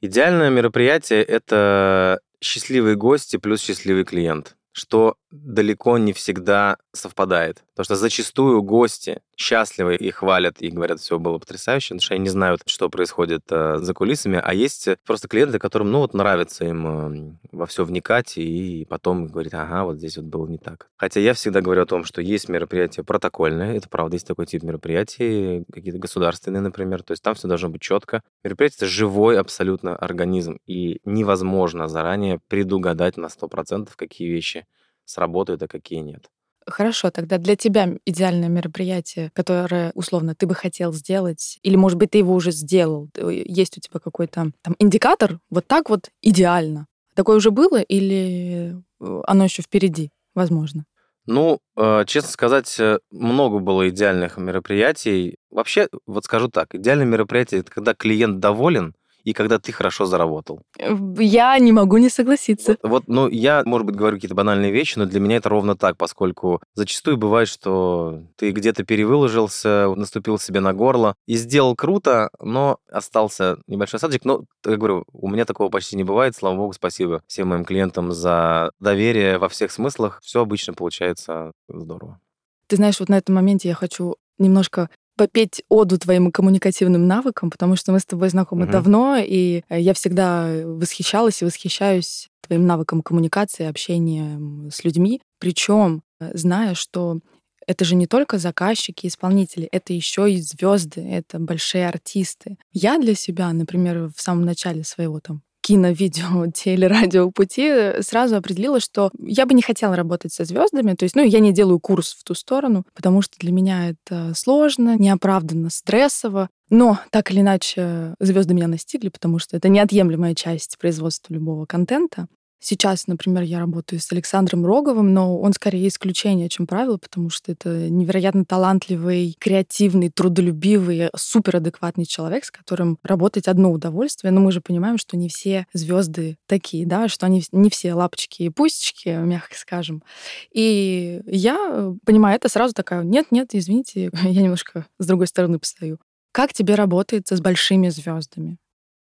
Идеальное 0.00 0.50
мероприятие— 0.50 1.22
это 1.24 2.20
счастливые 2.40 2.96
гости 2.96 3.36
плюс 3.36 3.62
счастливый 3.62 4.04
клиент, 4.04 4.56
что 4.72 5.16
далеко 5.30 5.96
не 5.98 6.12
всегда 6.12 6.76
совпадает. 6.92 7.64
Потому 7.74 7.84
что 7.84 7.96
зачастую 7.96 8.62
гости 8.62 9.22
счастливы 9.36 9.96
и 9.96 10.10
хвалят, 10.10 10.60
и 10.60 10.68
говорят, 10.68 11.00
все 11.00 11.18
было 11.18 11.38
потрясающе, 11.38 11.88
потому 11.88 12.00
что 12.02 12.14
они 12.14 12.24
не 12.24 12.28
знают, 12.28 12.62
что 12.66 12.90
происходит 12.90 13.42
э, 13.50 13.78
за 13.78 13.94
кулисами. 13.94 14.40
А 14.42 14.52
есть 14.52 14.88
просто 15.06 15.26
клиенты, 15.26 15.58
которым, 15.58 15.90
ну, 15.90 16.00
вот 16.00 16.12
нравится 16.12 16.66
им 16.66 16.86
э, 16.86 17.36
во 17.50 17.66
все 17.66 17.84
вникать, 17.84 18.36
и 18.36 18.86
потом 18.90 19.26
говорить, 19.26 19.54
ага, 19.54 19.84
вот 19.84 19.96
здесь 19.96 20.18
вот 20.18 20.26
было 20.26 20.46
не 20.46 20.58
так. 20.58 20.88
Хотя 20.96 21.20
я 21.20 21.32
всегда 21.32 21.62
говорю 21.62 21.82
о 21.82 21.86
том, 21.86 22.04
что 22.04 22.20
есть 22.20 22.50
мероприятия 22.50 23.04
протокольные, 23.04 23.78
это 23.78 23.88
правда, 23.88 24.16
есть 24.16 24.26
такой 24.26 24.44
тип 24.44 24.62
мероприятий, 24.62 25.64
какие-то 25.72 25.98
государственные, 25.98 26.60
например, 26.60 27.02
то 27.02 27.12
есть 27.12 27.22
там 27.22 27.34
все 27.34 27.48
должно 27.48 27.70
быть 27.70 27.80
четко. 27.80 28.22
Мероприятие— 28.44 28.76
это 28.80 28.86
живой 28.86 29.38
абсолютно 29.38 29.96
организм, 29.96 30.58
и 30.66 31.00
невозможно 31.06 31.88
заранее 31.88 32.38
предугадать 32.48 33.16
на 33.16 33.26
100%, 33.26 33.88
какие 33.96 34.28
вещи 34.28 34.66
сработают, 35.04 35.62
а 35.62 35.68
какие 35.68 36.00
нет. 36.00 36.28
Хорошо, 36.66 37.10
тогда 37.10 37.38
для 37.38 37.56
тебя 37.56 37.88
идеальное 38.04 38.48
мероприятие, 38.48 39.30
которое, 39.34 39.90
условно, 39.94 40.34
ты 40.34 40.46
бы 40.46 40.54
хотел 40.54 40.92
сделать, 40.92 41.58
или, 41.62 41.76
может 41.76 41.98
быть, 41.98 42.10
ты 42.10 42.18
его 42.18 42.34
уже 42.34 42.52
сделал, 42.52 43.08
Ты- 43.12 43.42
есть 43.46 43.76
у 43.78 43.80
тебя 43.80 43.98
какой-то 44.00 44.52
там 44.62 44.76
индикатор, 44.78 45.38
вот 45.50 45.66
так 45.66 45.90
вот 45.90 46.10
идеально. 46.22 46.86
Такое 47.14 47.36
уже 47.36 47.50
было 47.50 47.80
или 47.80 48.76
э, 49.00 49.20
оно 49.26 49.44
еще 49.44 49.62
впереди, 49.62 50.10
возможно? 50.34 50.84
Ну, 51.26 51.58
э, 51.76 52.04
честно 52.06 52.30
сказать, 52.30 52.74
э, 52.80 52.98
много 53.10 53.58
было 53.58 53.88
идеальных 53.88 54.38
мероприятий. 54.38 55.36
Вообще, 55.50 55.88
вот 56.06 56.24
скажу 56.24 56.48
так, 56.48 56.74
идеальное 56.74 57.06
мероприятие— 57.06 57.60
это 57.62 57.70
когда 57.70 57.94
клиент 57.94 58.40
доволен 58.40 58.94
и 59.24 59.32
когда 59.32 59.58
ты 59.58 59.72
хорошо 59.72 60.04
заработал. 60.06 60.62
Э, 60.78 60.94
Я 61.18 61.58
не 61.58 61.72
могу 61.72 61.98
не 61.98 62.08
согласиться. 62.08 62.76
Вот, 62.82 62.90
вот, 62.90 63.04
ну, 63.08 63.28
я, 63.28 63.62
может 63.64 63.86
быть, 63.86 63.96
говорю 63.96 64.16
какие-то 64.16 64.34
банальные 64.34 64.70
вещи, 64.72 64.98
но 64.98 65.06
для 65.06 65.20
меня 65.20 65.36
это 65.36 65.48
ровно 65.48 65.76
так, 65.76 65.96
поскольку 65.96 66.60
зачастую 66.74 67.16
бывает, 67.16 67.48
что 67.48 68.22
ты 68.36 68.50
где-то 68.50 68.84
перевыложился, 68.84 69.92
наступил 69.96 70.38
себе 70.38 70.60
на 70.60 70.72
горло 70.72 71.14
и 71.26 71.34
сделал 71.36 71.74
круто, 71.76 72.30
но 72.40 72.78
остался 72.90 73.58
небольшой 73.66 73.98
осадочек. 73.98 74.24
Но, 74.24 74.44
я 74.64 74.76
говорю, 74.76 75.04
у 75.12 75.28
меня 75.28 75.44
такого 75.44 75.68
почти 75.68 75.96
не 75.96 76.04
бывает, 76.04 76.34
слава 76.36 76.56
богу, 76.56 76.72
спасибо 76.72 77.22
всем 77.26 77.48
моим 77.48 77.64
клиентам 77.64 78.12
за 78.12 78.72
доверие 78.80 79.38
во 79.38 79.48
всех 79.48 79.70
смыслах. 79.72 80.20
Все 80.22 80.40
обычно 80.42 80.74
получается 80.74 81.52
здорово. 81.68 82.20
Ты 82.66 82.76
знаешь, 82.76 83.00
вот 83.00 83.08
на 83.08 83.18
этом 83.18 83.34
моменте 83.34 83.68
я 83.68 83.74
хочу 83.74 84.16
немножко 84.38 84.88
попеть 85.16 85.62
оду 85.68 85.98
твоим 85.98 86.32
коммуникативным 86.32 87.06
навыкам, 87.06 87.50
потому 87.50 87.76
что 87.76 87.92
мы 87.92 88.00
с 88.00 88.04
тобой 88.04 88.28
знакомы 88.28 88.64
Мгм. 88.64 88.72
давно, 88.72 89.16
и 89.18 89.62
э, 89.68 89.80
я 89.80 89.94
всегда 89.94 90.48
восхищалась 90.64 91.42
и 91.42 91.44
восхищаюсь 91.44 92.28
твоим 92.40 92.66
навыком 92.66 93.02
коммуникации, 93.02 93.66
общения 93.66 94.40
с 94.70 94.84
людьми. 94.84 95.20
Причем, 95.38 96.02
зная, 96.20 96.74
что 96.74 97.20
это 97.66 97.84
же 97.84 97.94
не 97.94 98.06
только 98.06 98.38
заказчики, 98.38 99.06
исполнители, 99.06 99.68
это 99.70 99.92
еще 99.92 100.30
и 100.30 100.40
звезды, 100.40 101.00
это 101.00 101.38
большие 101.38 101.88
артисты. 101.88 102.58
Я 102.72 102.98
для 102.98 103.14
себя, 103.14 103.52
например, 103.52 104.10
в 104.14 104.20
самом 104.20 104.44
начале 104.44 104.84
своего 104.84 105.20
там 105.20 105.42
кино, 105.62 105.88
видео, 105.88 106.50
телерадио 106.52 107.30
пути 107.34 107.66
э, 107.68 108.02
сразу 108.02 108.36
определила, 108.36 108.80
что 108.80 109.10
я 109.18 109.46
бы 109.46 109.54
не 109.54 109.62
хотела 109.62 109.96
работать 109.96 110.32
со 110.32 110.44
звездами. 110.44 110.94
То 110.94 111.04
есть, 111.04 111.16
ну, 111.16 111.22
я 111.22 111.38
не 111.38 111.52
делаю 111.52 111.80
курс 111.80 112.14
в 112.14 112.24
ту 112.24 112.34
сторону, 112.34 112.84
потому 112.94 113.22
что 113.22 113.38
для 113.38 113.52
меня 113.52 113.90
это 113.90 114.32
сложно, 114.34 114.98
неоправданно 114.98 115.70
стрессово. 115.70 116.48
Но 116.68 116.98
так 117.10 117.30
или 117.30 117.40
иначе 117.40 118.14
звезды 118.18 118.54
меня 118.54 118.66
настигли, 118.66 119.08
потому 119.08 119.38
что 119.38 119.56
это 119.56 119.68
неотъемлемая 119.68 120.34
часть 120.34 120.78
производства 120.78 121.32
любого 121.32 121.66
контента. 121.66 122.28
Сейчас, 122.64 123.08
например, 123.08 123.42
я 123.42 123.58
работаю 123.58 123.98
с 123.98 124.12
Александром 124.12 124.64
Роговым, 124.64 125.12
но 125.12 125.36
он 125.40 125.52
скорее 125.52 125.88
исключение, 125.88 126.48
чем 126.48 126.68
правило, 126.68 126.96
потому 126.96 127.28
что 127.28 127.50
это 127.50 127.90
невероятно 127.90 128.44
талантливый, 128.44 129.36
креативный, 129.40 130.10
трудолюбивый, 130.10 131.10
суперадекватный 131.16 132.06
человек, 132.06 132.44
с 132.44 132.52
которым 132.52 132.98
работать 133.02 133.48
одно 133.48 133.72
удовольствие. 133.72 134.30
Но 134.30 134.40
мы 134.40 134.52
же 134.52 134.60
понимаем, 134.60 134.96
что 134.96 135.16
не 135.16 135.28
все 135.28 135.66
звезды 135.72 136.36
такие, 136.46 136.86
да, 136.86 137.08
что 137.08 137.26
они 137.26 137.42
не 137.50 137.68
все 137.68 137.94
лапочки 137.94 138.44
и 138.44 138.48
пустички, 138.48 139.08
мягко 139.08 139.56
скажем. 139.56 140.04
И 140.52 141.20
я, 141.26 141.92
понимаю 142.06 142.36
это, 142.36 142.48
сразу 142.48 142.74
такая, 142.74 143.02
нет-нет, 143.02 143.48
извините, 143.54 144.10
я 144.22 144.40
немножко 144.40 144.86
с 145.00 145.06
другой 145.06 145.26
стороны 145.26 145.58
постою. 145.58 145.98
Как 146.30 146.52
тебе 146.52 146.76
работается 146.76 147.36
с 147.36 147.40
большими 147.40 147.88
звездами? 147.88 148.58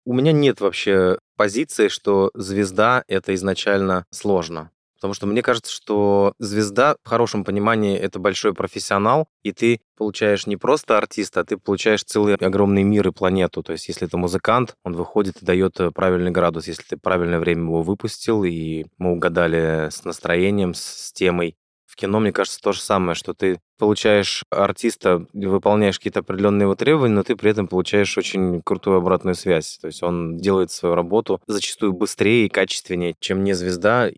У 0.06 0.14
меня 0.14 0.32
нет 0.32 0.62
вообще 0.62 1.18
позиции, 1.36 1.88
что 1.88 2.32
звезда— 2.34 3.04
это 3.08 3.34
изначально 3.34 4.06
сложно. 4.12 4.72
Потому 5.04 5.16
что 5.16 5.28
мне 5.28 5.42
кажется, 5.42 5.70
что 5.70 6.34
звезда 6.40 6.96
в 7.04 7.10
хорошем 7.10 7.44
понимании 7.44 7.98
это 7.98 8.20
большой 8.20 8.54
профессионал, 8.54 9.28
и 9.44 9.52
ты 9.52 9.82
получаешь 9.98 10.48
не 10.48 10.56
просто 10.56 10.98
артиста, 10.98 11.42
а 11.42 11.44
ты 11.44 11.58
получаешь 11.58 12.06
целый 12.06 12.36
огромный 12.36 12.84
мир 12.84 13.10
и 13.10 13.12
планету. 13.12 13.64
То 13.64 13.74
есть, 13.74 13.90
если 13.90 14.08
это 14.08 14.16
музыкант, 14.16 14.76
он 14.86 14.94
выходит 14.94 15.42
и 15.42 15.46
дает 15.46 15.78
э, 15.82 15.92
правильный 15.92 16.32
градус. 16.32 16.68
Если 16.68 16.84
ты 16.84 16.96
правильное 16.96 17.40
время 17.40 17.64
его 17.64 17.84
выпустил, 17.84 18.46
и 18.46 18.86
мы 18.98 19.12
угадали 19.12 19.90
с 19.92 20.06
настроением, 20.06 20.74
с 20.74 21.12
темой. 21.12 21.58
В 21.94 21.96
кино, 21.96 22.20
мне 22.20 22.32
кажется, 22.32 22.60
то 22.60 22.72
же 22.72 22.82
самое, 22.82 23.14
что 23.14 23.36
ты 23.36 23.60
получаешь 23.78 24.44
артиста, 24.50 25.28
выполняешь 25.32 26.00
какие-то 26.00 26.22
определенные 26.22 26.64
его 26.64 26.74
требования, 26.74 27.14
но 27.14 27.22
ты 27.22 27.36
при 27.36 27.52
этом 27.52 27.68
получаешь 27.68 28.18
очень 28.18 28.64
крутую 28.64 28.98
обратную 28.98 29.36
связь. 29.36 29.78
То 29.80 29.86
есть 29.86 30.02
он 30.02 30.38
делает 30.38 30.72
свою 30.72 30.96
работу 30.96 31.40
зачастую 31.46 31.94
быстрее 31.94 32.48
и 32.48 32.50
качественнее, 32.50 33.14
чем 33.20 33.44
не 33.44 33.54
звезда. 33.54 34.10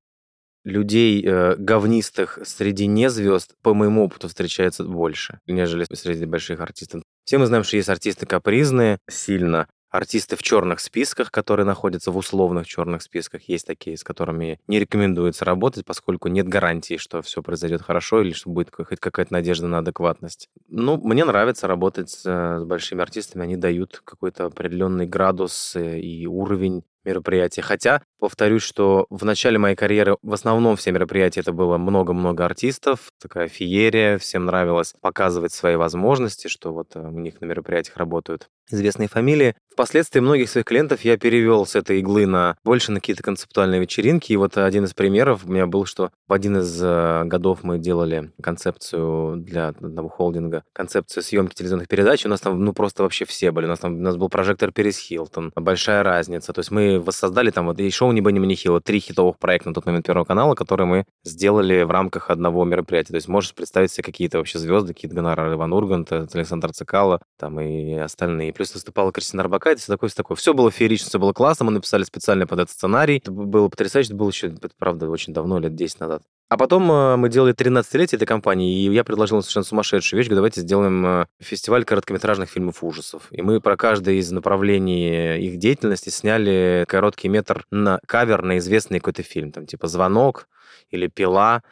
Людей 0.63 1.22
э, 1.22 1.58
говнистых 1.58 2.39
среди 2.46 2.88
не 2.88 3.10
звезд, 3.10 3.55
по 3.62 3.74
моему 3.74 4.05
опыту, 4.05 4.29
встречается 4.29 4.86
больше, 4.86 5.41
нежели 5.46 5.86
среди 5.94 6.25
больших 6.25 6.62
артистов. 6.62 7.03
Все 7.25 7.38
мы 7.38 7.46
знаем, 7.46 7.65
что 7.65 7.75
есть 7.75 7.89
артисты 7.89 8.25
капризные 8.25 9.00
сильно, 9.10 9.67
артисты 9.97 10.35
в 10.35 10.43
черных 10.43 10.79
списках, 10.79 11.31
которые 11.31 11.65
находятся 11.65 12.11
в 12.11 12.17
условных 12.17 12.67
черных 12.67 13.01
списках. 13.01 13.43
Есть 13.43 13.67
такие, 13.67 13.97
с 13.97 14.03
которыми 14.03 14.59
не 14.67 14.79
рекомендуется 14.79 15.45
работать, 15.45 15.85
поскольку 15.85 16.27
нет 16.27 16.47
гарантии, 16.47 16.97
что 16.97 17.21
все 17.21 17.41
произойдет 17.41 17.81
хорошо 17.81 18.21
или 18.21 18.33
что 18.33 18.49
будет 18.49 18.71
хоть 18.71 18.99
какая-то 18.99 19.33
надежда 19.33 19.67
на 19.67 19.79
адекватность. 19.79 20.49
Ну, 20.67 20.97
мне 20.97 21.25
нравится 21.25 21.67
работать 21.67 22.09
с, 22.09 22.25
э, 22.25 22.63
большими 22.65 23.01
артистами. 23.01 23.43
Они 23.43 23.55
дают 23.55 24.01
какой-то 24.03 24.45
определенный 24.45 25.05
градус 25.07 25.75
э, 25.75 25.99
и 25.99 26.25
уровень 26.27 26.83
мероприятия. 27.05 27.62
Хотя, 27.62 28.01
повторюсь, 28.19 28.63
что 28.63 29.05
в 29.09 29.24
начале 29.25 29.57
моей 29.57 29.75
карьеры 29.75 30.17
в 30.21 30.33
основном 30.33 30.75
все 30.75 30.91
мероприятия 30.91 31.41
это 31.41 31.53
было 31.53 31.77
много-много 31.77 32.45
артистов, 32.45 33.12
такая 33.21 33.47
феерия, 33.47 34.17
всем 34.17 34.45
нравилось 34.45 34.93
показывать 35.01 35.53
свои 35.53 35.75
возможности, 35.75 36.47
что 36.47 36.74
вот 36.74 36.95
э, 36.95 37.00
у 37.00 37.19
них 37.19 37.41
на 37.41 37.45
мероприятиях 37.45 37.97
работают 37.97 38.50
известные 38.71 39.07
фамилии. 39.07 39.55
Впоследствии 39.71 40.21
многих 40.21 40.50
своих 40.50 40.65
клиентов 40.65 41.01
я 41.01 41.17
перевел 41.17 41.65
с 41.65 41.75
этой 41.75 42.00
иглы 42.00 42.25
на 42.25 42.55
больше 42.63 42.91
на 42.91 43.00
какие-то 43.00 43.24
концептуальные 43.24 43.81
вечеринки. 43.81 44.31
И 44.31 44.38
вот 44.38 44.57
один 44.57 44.85
из 44.85 44.93
примеров 44.93 45.45
у 45.45 45.51
меня 45.51 45.67
был, 45.67 45.85
что 45.85 46.12
в 46.27 46.33
один 46.33 46.57
из 46.57 46.81
э, 46.81 47.24
годов 47.25 47.59
мы 47.63 47.77
делали 47.77 48.31
концепцию 48.41 49.35
для 49.38 49.67
одного 49.67 50.07
холдинга, 50.07 50.63
концепцию 50.74 51.24
съемки 51.24 51.53
телевизионных 51.53 51.88
передач. 51.88 52.25
У 52.25 52.29
нас 52.29 52.39
там, 52.39 52.63
ну, 52.63 52.74
просто 52.74 53.03
вообще 53.03 53.25
все 53.25 53.51
были. 53.51 53.65
У 53.65 53.69
нас 53.69 53.79
там 53.79 53.95
у 53.95 54.01
нас 54.01 54.15
был 54.15 54.29
прожектор 54.29 54.71
Перес 54.71 54.97
Хилтон, 54.97 55.51
большая 55.55 56.03
разница. 56.03 56.53
То 56.53 56.59
есть 56.59 56.71
мы 56.71 56.94
воссоздали 56.99 57.51
там 57.51 57.67
вот 57.67 57.79
и 57.79 57.89
шоу 57.89 58.11
«Не 58.11 58.21
Бенни 58.21 58.39
Манихила», 58.39 58.81
три 58.81 58.99
хитовых 58.99 59.37
проекта 59.37 59.69
на 59.69 59.75
тот 59.75 59.85
момент 59.85 60.05
Первого 60.05 60.25
канала, 60.25 60.55
которые 60.55 60.87
мы 60.87 61.05
сделали 61.23 61.83
в 61.83 61.91
рамках 61.91 62.29
одного 62.29 62.63
мероприятия. 62.65 63.09
То 63.09 63.15
есть 63.15 63.27
можешь 63.27 63.53
представить 63.53 63.91
себе 63.91 64.03
какие-то 64.03 64.37
вообще 64.37 64.59
звезды, 64.59 64.93
какие-то 64.93 65.15
гонорары 65.15 65.53
Иван 65.53 65.73
Ургант, 65.73 66.11
Александр 66.11 66.71
Цикало, 66.73 67.21
там 67.39 67.59
и 67.59 67.93
остальные 67.93 68.53
плюс 68.53 68.73
выступала 68.73 69.11
Кристина 69.11 69.43
Арбакайте, 69.43 69.81
все 69.81 69.93
такое, 69.93 70.09
все 70.09 70.17
такое. 70.17 70.35
Все 70.35 70.53
было 70.53 70.71
феерично, 70.71 71.09
все 71.09 71.19
было 71.19 71.33
классно, 71.33 71.65
мы 71.65 71.71
написали 71.71 72.03
специально 72.03 72.47
под 72.47 72.59
этот 72.59 72.71
сценарий. 72.71 73.17
Это 73.17 73.31
было 73.31 73.67
потрясающе, 73.69 74.09
это 74.09 74.17
было 74.17 74.29
еще, 74.29 74.53
правда, 74.77 75.09
очень 75.09 75.33
давно, 75.33 75.59
лет 75.59 75.75
10 75.75 75.99
назад. 75.99 76.23
А 76.47 76.57
потом 76.57 76.91
э, 76.91 77.15
мы 77.15 77.29
делали 77.29 77.55
13-летие 77.55 78.17
этой 78.17 78.27
компании, 78.27 78.85
и 78.85 78.93
я 78.93 79.03
предложил 79.03 79.41
совершенно 79.41 79.63
сумасшедшую 79.63 80.19
вещь. 80.19 80.29
Давайте 80.29 80.61
сделаем 80.61 81.05
э, 81.05 81.25
фестиваль 81.39 81.85
короткометражных 81.85 82.49
фильмов 82.49 82.83
ужасов. 82.83 83.27
И 83.31 83.41
мы 83.41 83.59
про 83.59 83.75
каждое 83.75 84.15
из 84.15 84.31
направлений 84.31 85.39
их 85.39 85.57
деятельности 85.57 86.09
сняли 86.09 86.85
короткий 86.87 87.29
метр 87.29 87.65
на 87.71 87.99
кавер 88.05 88.43
на 88.43 88.59
известный 88.59 88.99
какой-то 88.99 89.23
фильм. 89.23 89.51
Там 89.51 89.65
типа 89.65 89.87
«Звонок» 89.87 90.47
или 90.91 91.07
«Пила». 91.07 91.63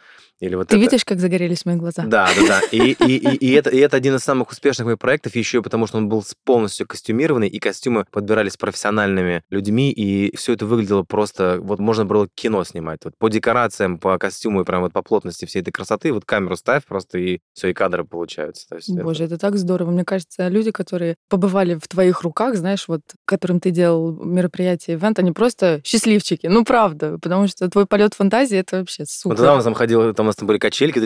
Или 0.43 0.55
вот 0.55 0.67
Ты 0.67 0.75
это. 0.75 0.83
видишь, 0.83 1.05
как 1.05 1.21
загорелись 1.21 1.65
мои 1.65 1.77
глаза? 1.77 2.03
Да, 2.05 2.29
да, 2.35 2.47
да. 2.47 2.61
И, 2.71 2.91
и, 2.91 3.15
и, 3.15 3.35
и, 3.37 3.51
это, 3.53 3.69
и 3.69 3.77
это 3.77 3.95
один 3.95 4.15
из 4.15 4.23
самых 4.23 4.51
успешных 4.51 4.85
моих 4.85 4.99
проектов, 4.99 5.37
еще 5.37 5.59
и 5.59 5.61
потому, 5.61 5.87
что 5.87 5.97
он 5.97 6.09
был 6.09 6.21
полностью 6.43 6.85
костюмированный, 6.85 7.47
и 7.47 7.59
костюмы 7.59 8.05
подбирались 8.11 8.57
профессиональными 8.57 9.43
людьми, 9.49 9.89
и 9.89 10.35
все 10.35 10.51
это 10.51 10.65
выглядело 10.65 11.03
просто... 11.03 11.59
Вот 11.61 11.79
можно 11.79 12.03
было 12.05 12.27
кино 12.35 12.65
снимать. 12.65 12.99
Вот 13.05 13.13
по 13.17 13.29
декорациям, 13.29 13.99
по 13.99 14.17
костюму 14.17 14.61
и 14.61 14.65
прям 14.65 14.81
вот 14.81 14.91
по 14.91 15.01
плотности 15.01 15.45
всей 15.45 15.61
этой 15.61 15.71
красоты, 15.71 16.11
вот 16.11 16.25
камеру 16.25 16.57
ставь 16.57 16.83
просто, 16.85 17.19
и 17.19 17.39
все, 17.53 17.69
и 17.69 17.73
кадры 17.73 18.03
получаются. 18.03 18.67
То 18.67 18.75
есть 18.75 18.91
Боже, 18.91 19.23
это... 19.23 19.35
это 19.35 19.41
так 19.41 19.55
здорово. 19.55 19.91
Мне 19.91 20.03
кажется, 20.03 20.49
люди, 20.49 20.71
которые 20.71 21.15
побывали 21.29 21.75
в 21.75 21.87
твоих 21.87 22.21
руках, 22.21 22.57
знаешь, 22.57 22.89
вот 22.89 23.01
которым 23.23 23.61
ты 23.61 23.71
делал 23.71 24.11
мероприятие, 24.11 24.97
ивент, 24.97 25.19
они 25.19 25.31
просто 25.31 25.79
счастливчики. 25.85 26.47
Ну, 26.47 26.65
правда, 26.65 27.17
потому 27.21 27.47
что 27.47 27.69
твой 27.69 27.85
полет 27.85 28.13
фантазии— 28.13 28.57
это 28.59 28.79
вообще 28.79 29.05
супер. 29.07 29.35
Вот 29.35 29.37
тогда 29.37 29.55
нас 29.55 29.63
там 29.63 29.73
ходил, 29.73 30.13
там 30.13 30.32
нас 30.33 30.37
там 30.37 30.47
были 30.47 30.57
качельки. 30.57 30.99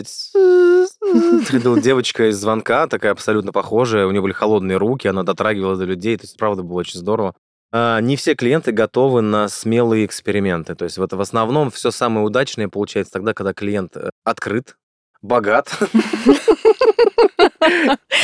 Ходила 1.46 1.80
девочка 1.80 2.30
из 2.30 2.38
звонка, 2.38 2.86
такая 2.86 3.12
абсолютно 3.12 3.52
похожая, 3.52 4.06
у 4.06 4.10
нее 4.10 4.20
были 4.20 4.32
холодные 4.32 4.78
руки, 4.78 5.06
она 5.06 5.22
дотрагивалась 5.22 5.78
до 5.78 5.84
людей, 5.84 6.16
то 6.16 6.24
есть, 6.24 6.36
правда, 6.36 6.62
было 6.62 6.78
очень 6.78 6.98
здорово. 6.98 7.34
А, 7.70 8.00
не 8.00 8.16
все 8.16 8.34
клиенты 8.34 8.72
готовы 8.72 9.20
на 9.20 9.48
смелые 9.48 10.06
эксперименты. 10.06 10.74
То 10.74 10.84
есть 10.84 10.96
вот 10.96 11.12
в 11.12 11.20
основном 11.20 11.70
все 11.70 11.90
самое 11.90 12.24
удачное 12.24 12.68
получается 12.68 13.12
тогда, 13.12 13.34
когда 13.34 13.52
клиент 13.52 13.94
э, 13.96 14.08
открыт, 14.24 14.76
богат. 15.20 15.78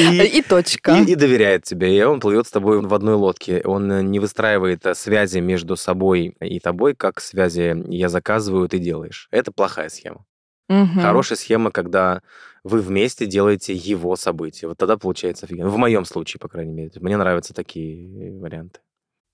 И, 0.00 0.38
и 0.38 0.42
точка. 0.42 0.96
И, 0.96 1.04
и 1.04 1.14
доверяет 1.14 1.62
тебе, 1.64 1.96
и 1.96 2.02
он 2.02 2.18
плывет 2.18 2.46
с 2.46 2.50
тобой 2.50 2.80
в 2.80 2.92
одной 2.92 3.14
лодке. 3.14 3.62
Он 3.64 3.92
э, 3.92 4.02
не 4.02 4.18
выстраивает 4.18 4.84
э, 4.87 4.94
связи 4.94 5.38
между 5.38 5.76
собой 5.76 6.34
и 6.40 6.58
тобой, 6.58 6.94
как 6.94 7.20
связи 7.20 7.75
я 7.88 8.08
заказываю, 8.08 8.68
ты 8.68 8.78
делаешь. 8.78 9.28
Это 9.30 9.52
плохая 9.52 9.88
схема. 9.90 10.25
Мгм. 10.68 11.00
Хорошая 11.00 11.37
схема, 11.38 11.71
когда 11.71 12.23
вы 12.62 12.80
вместе 12.80 13.26
делаете 13.26 13.75
его 13.75 14.16
события. 14.16 14.66
Вот 14.66 14.78
тогда 14.78 14.97
получается 14.97 15.47
офигенно. 15.47 15.68
В 15.68 15.76
моем 15.76 16.04
случае, 16.04 16.40
по 16.40 16.49
крайней 16.49 16.73
мере. 16.73 16.90
Мне 16.97 17.16
нравятся 17.16 17.52
такие 17.52 18.33
варианты. 18.38 18.80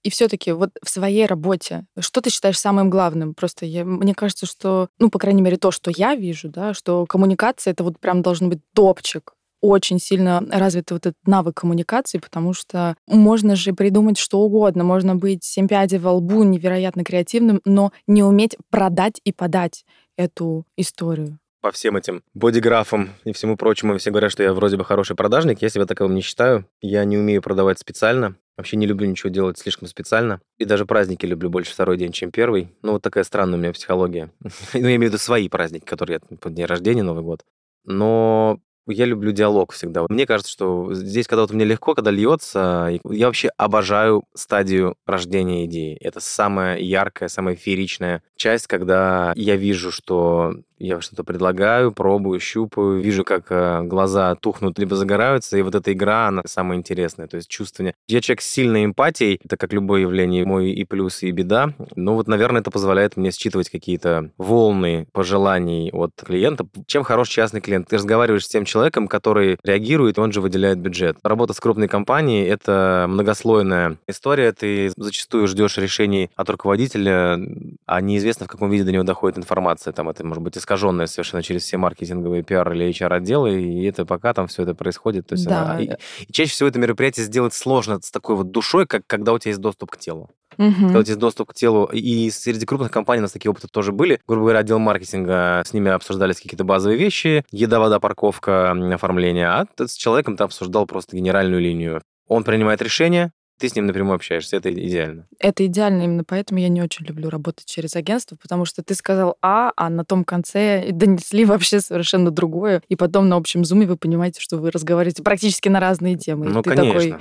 И 0.02 0.10
все-таки 0.10 0.52
вот 0.52 0.70
в 0.82 0.88
своей 0.88 1.26
работе, 1.26 1.84
что 1.98 2.22
ты 2.22 2.30
считаешь 2.30 2.58
самым 2.58 2.88
главным? 2.88 3.34
Просто 3.34 3.66
я, 3.66 3.84
мне 3.84 4.14
кажется, 4.14 4.46
что, 4.46 4.88
ну, 4.98 5.10
по 5.10 5.18
крайней 5.18 5.42
мере, 5.42 5.58
то, 5.58 5.70
что 5.70 5.90
я 5.94 6.14
вижу, 6.14 6.48
да, 6.48 6.72
что 6.72 7.04
коммуникация 7.06 7.72
это 7.72 7.84
вот 7.84 8.00
прям 8.00 8.22
должен 8.22 8.48
быть 8.48 8.60
топчик. 8.74 9.34
Очень 9.60 9.98
сильно 9.98 10.42
развит 10.50 10.90
вот 10.90 11.04
этот 11.04 11.18
навык 11.26 11.60
коммуникации, 11.60 12.16
потому 12.16 12.54
что 12.54 12.96
можно 13.06 13.56
же 13.56 13.74
придумать 13.74 14.16
что 14.16 14.40
угодно. 14.40 14.84
Можно 14.84 15.16
быть 15.16 15.44
семь 15.44 15.68
пядей 15.68 15.98
во 15.98 16.12
лбу, 16.12 16.44
невероятно 16.44 17.04
креативным, 17.04 17.60
но 17.66 17.92
не 18.06 18.22
уметь 18.22 18.56
продать 18.70 19.20
и 19.22 19.32
подать 19.34 19.84
эту 20.20 20.66
историю. 20.76 21.38
По 21.62 21.72
всем 21.72 21.96
этим 21.96 22.22
бодиграфам 22.32 23.10
и 23.24 23.32
всему 23.32 23.56
прочему, 23.56 23.98
все 23.98 24.10
говорят, 24.10 24.32
что 24.32 24.42
я 24.42 24.54
вроде 24.54 24.76
бы 24.76 24.84
хороший 24.84 25.14
продажник. 25.14 25.60
Я 25.60 25.68
себя 25.68 25.84
таковым 25.84 26.14
не 26.14 26.22
считаю. 26.22 26.64
Я 26.80 27.04
не 27.04 27.18
умею 27.18 27.42
продавать 27.42 27.78
специально. 27.78 28.34
Вообще 28.56 28.76
не 28.76 28.86
люблю 28.86 29.06
ничего 29.06 29.30
делать 29.30 29.58
слишком 29.58 29.86
специально. 29.88 30.40
И 30.58 30.64
даже 30.64 30.86
праздники 30.86 31.26
люблю 31.26 31.50
больше 31.50 31.72
второй 31.72 31.98
день, 31.98 32.12
чем 32.12 32.30
первый. 32.30 32.68
Ну, 32.82 32.92
вот 32.92 33.02
такая 33.02 33.24
странная 33.24 33.58
у 33.58 33.60
меня 33.60 33.72
психология. 33.72 34.30
ну, 34.40 34.50
я 34.72 34.80
имею 34.80 35.00
в 35.00 35.04
виду 35.04 35.18
свои 35.18 35.48
праздники, 35.48 35.84
которые 35.84 36.20
я... 36.30 36.50
День 36.50 36.66
рождения, 36.66 37.02
Новый 37.02 37.24
год. 37.24 37.44
Но 37.84 38.60
я 38.90 39.04
люблю 39.04 39.32
диалог 39.32 39.72
всегда. 39.72 40.04
Мне 40.08 40.26
кажется, 40.26 40.52
что 40.52 40.92
здесь, 40.94 41.26
когда 41.26 41.42
вот 41.42 41.52
мне 41.52 41.64
легко, 41.64 41.94
когда 41.94 42.10
льется, 42.10 43.00
я 43.04 43.26
вообще 43.26 43.50
обожаю 43.56 44.24
стадию 44.34 44.96
рождения 45.06 45.64
идеи. 45.66 45.96
Это 46.00 46.20
самая 46.20 46.78
яркая, 46.78 47.28
самая 47.28 47.56
фееричная 47.56 48.22
часть, 48.36 48.66
когда 48.66 49.32
я 49.36 49.56
вижу, 49.56 49.90
что 49.90 50.54
я 50.80 51.00
что-то 51.00 51.24
предлагаю, 51.24 51.92
пробую, 51.92 52.40
щупаю, 52.40 53.00
вижу, 53.00 53.22
как 53.22 53.46
э, 53.50 53.82
глаза 53.82 54.34
тухнут 54.34 54.78
либо 54.78 54.96
загораются, 54.96 55.58
и 55.58 55.62
вот 55.62 55.74
эта 55.74 55.92
игра, 55.92 56.28
она 56.28 56.42
самая 56.46 56.78
интересная, 56.78 57.28
то 57.28 57.36
есть 57.36 57.48
чувствование. 57.48 57.94
Я 58.08 58.20
человек 58.20 58.40
с 58.40 58.50
сильной 58.50 58.86
эмпатией, 58.86 59.38
это 59.44 59.56
как 59.56 59.72
любое 59.72 60.00
явление, 60.00 60.44
мой 60.44 60.70
и 60.70 60.84
плюс, 60.84 61.22
и 61.22 61.30
беда, 61.30 61.74
но 61.94 62.14
вот, 62.14 62.28
наверное, 62.28 62.62
это 62.62 62.70
позволяет 62.70 63.16
мне 63.16 63.30
считывать 63.30 63.68
какие-то 63.68 64.30
волны 64.38 65.06
пожеланий 65.12 65.90
от 65.92 66.12
клиента. 66.16 66.66
Чем 66.86 67.02
хорош 67.02 67.28
частный 67.28 67.60
клиент? 67.60 67.88
Ты 67.88 67.96
разговариваешь 67.96 68.46
с 68.46 68.48
тем 68.48 68.64
человеком, 68.64 69.06
который 69.06 69.58
реагирует, 69.62 70.18
он 70.18 70.32
же 70.32 70.40
выделяет 70.40 70.78
бюджет. 70.78 71.18
Работа 71.22 71.52
с 71.52 71.60
крупной 71.60 71.88
компанией— 71.88 72.46
это 72.46 73.04
многослойная 73.06 73.98
история, 74.08 74.52
ты 74.52 74.90
зачастую 74.96 75.46
ждешь 75.46 75.76
решений 75.76 76.30
от 76.36 76.48
руководителя, 76.48 77.38
а 77.86 78.00
неизвестно, 78.00 78.46
в 78.46 78.48
каком 78.48 78.70
виде 78.70 78.84
до 78.84 78.92
него 78.92 79.04
доходит 79.04 79.36
информация. 79.36 79.92
Там 79.92 80.08
это 80.08 80.24
может 80.24 80.42
быть 80.42 80.56
искаженная 80.70 81.06
совершенно 81.06 81.42
через 81.42 81.62
все 81.64 81.76
маркетинговые 81.78 82.42
пиар 82.44 82.72
или 82.72 82.88
HR-отделы, 82.90 83.60
и 83.60 83.84
это 83.86 84.06
пока 84.06 84.32
там 84.32 84.46
все 84.46 84.62
это 84.62 84.74
происходит. 84.74 85.26
То 85.26 85.34
есть 85.34 85.46
Да. 85.48 85.62
она- 85.72 85.80
и, 85.80 85.90
и 86.28 86.32
чаще 86.32 86.52
всего 86.52 86.68
это 86.68 86.78
мероприятие 86.78 87.26
сделать 87.26 87.54
сложно 87.54 87.98
с 88.00 88.10
такой 88.10 88.36
вот 88.36 88.50
душой, 88.52 88.86
как 88.86 89.02
когда 89.06 89.32
у 89.32 89.38
тебя 89.38 89.50
есть 89.50 89.60
доступ 89.60 89.90
к 89.90 89.96
телу. 89.98 90.30
Мгм. 90.58 90.74
Когда 90.74 90.98
у 91.00 91.02
тебя 91.02 91.10
есть 91.12 91.18
доступ 91.20 91.50
к 91.50 91.54
телу, 91.54 91.86
и 91.92 92.30
среди 92.30 92.64
крупных 92.66 92.90
компаний 92.92 93.20
у 93.20 93.22
нас 93.22 93.32
такие 93.32 93.50
опыты 93.50 93.66
тоже 93.68 93.90
были. 93.92 94.20
Грубо 94.28 94.42
говоря, 94.42 94.60
отдел 94.60 94.78
маркетинга, 94.78 95.62
с 95.66 95.72
ними 95.72 95.90
обсуждались 95.90 96.36
какие-то 96.36 96.64
базовые 96.64 96.98
вещи, 96.98 97.44
еда, 97.50 97.80
вода, 97.80 97.98
парковка, 97.98 98.70
оформление, 98.94 99.48
а 99.48 99.66
с 99.78 99.94
человеком 99.94 100.36
ты 100.36 100.44
обсуждал 100.44 100.86
просто 100.86 101.16
генеральную 101.16 101.60
линию. 101.60 102.02
Он 102.28 102.44
принимает 102.44 102.80
решение, 102.82 103.32
ты 103.60 103.68
с 103.68 103.76
ним 103.76 103.86
напрямую 103.86 104.16
общаешься, 104.16 104.56
это 104.56 104.72
идеально. 104.72 105.26
Это 105.38 105.66
идеально, 105.66 106.02
именно 106.02 106.24
поэтому 106.24 106.60
я 106.60 106.68
не 106.68 106.82
очень 106.82 107.04
люблю 107.04 107.28
работать 107.28 107.66
через 107.66 107.94
агентство, 107.94 108.36
потому 108.36 108.64
что 108.64 108.82
ты 108.82 108.94
сказал 108.94 109.36
А, 109.42 109.72
а 109.76 109.90
на 109.90 110.04
том 110.04 110.24
конце 110.24 110.90
донесли 110.92 111.44
вообще 111.46 111.80
совершенно 111.80 112.30
другое, 112.30 112.82
и 112.88 112.96
потом 112.96 113.28
на 113.28 113.36
общем 113.36 113.64
зуме 113.64 113.86
вы 113.86 113.96
понимаете, 113.96 114.40
что 114.40 114.56
вы 114.56 114.70
разговариваете 114.70 115.22
практически 115.22 115.68
на 115.68 115.78
разные 115.78 116.16
темы. 116.16 116.46
И 116.46 116.48
ну, 116.48 116.62
ты 116.62 116.70
конечно. 116.70 116.92
такой, 116.92 117.14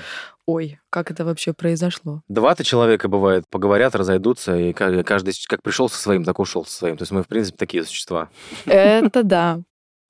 ой, 0.46 0.80
как 0.90 1.12
это 1.12 1.26
вообще 1.26 1.54
произошло? 1.54 2.24
Два-то 2.30 2.64
человека 2.64 3.10
бывает, 3.10 3.44
поговорят, 3.50 3.96
разойдутся, 3.96 4.58
и 4.58 4.74
ка- 4.74 5.04
каждый 5.04 5.34
как 5.48 5.62
пришел 5.62 5.90
со 5.90 6.00
своим, 6.00 6.24
так 6.24 6.40
ушел 6.40 6.66
со 6.66 6.72
своим. 6.72 6.98
То 6.98 7.04
есть 7.04 7.12
мы, 7.12 7.24
в 7.24 7.28
принципе, 7.28 7.58
такие 7.58 7.84
существа. 7.84 8.30
Это 8.66 9.24
да. 9.24 9.62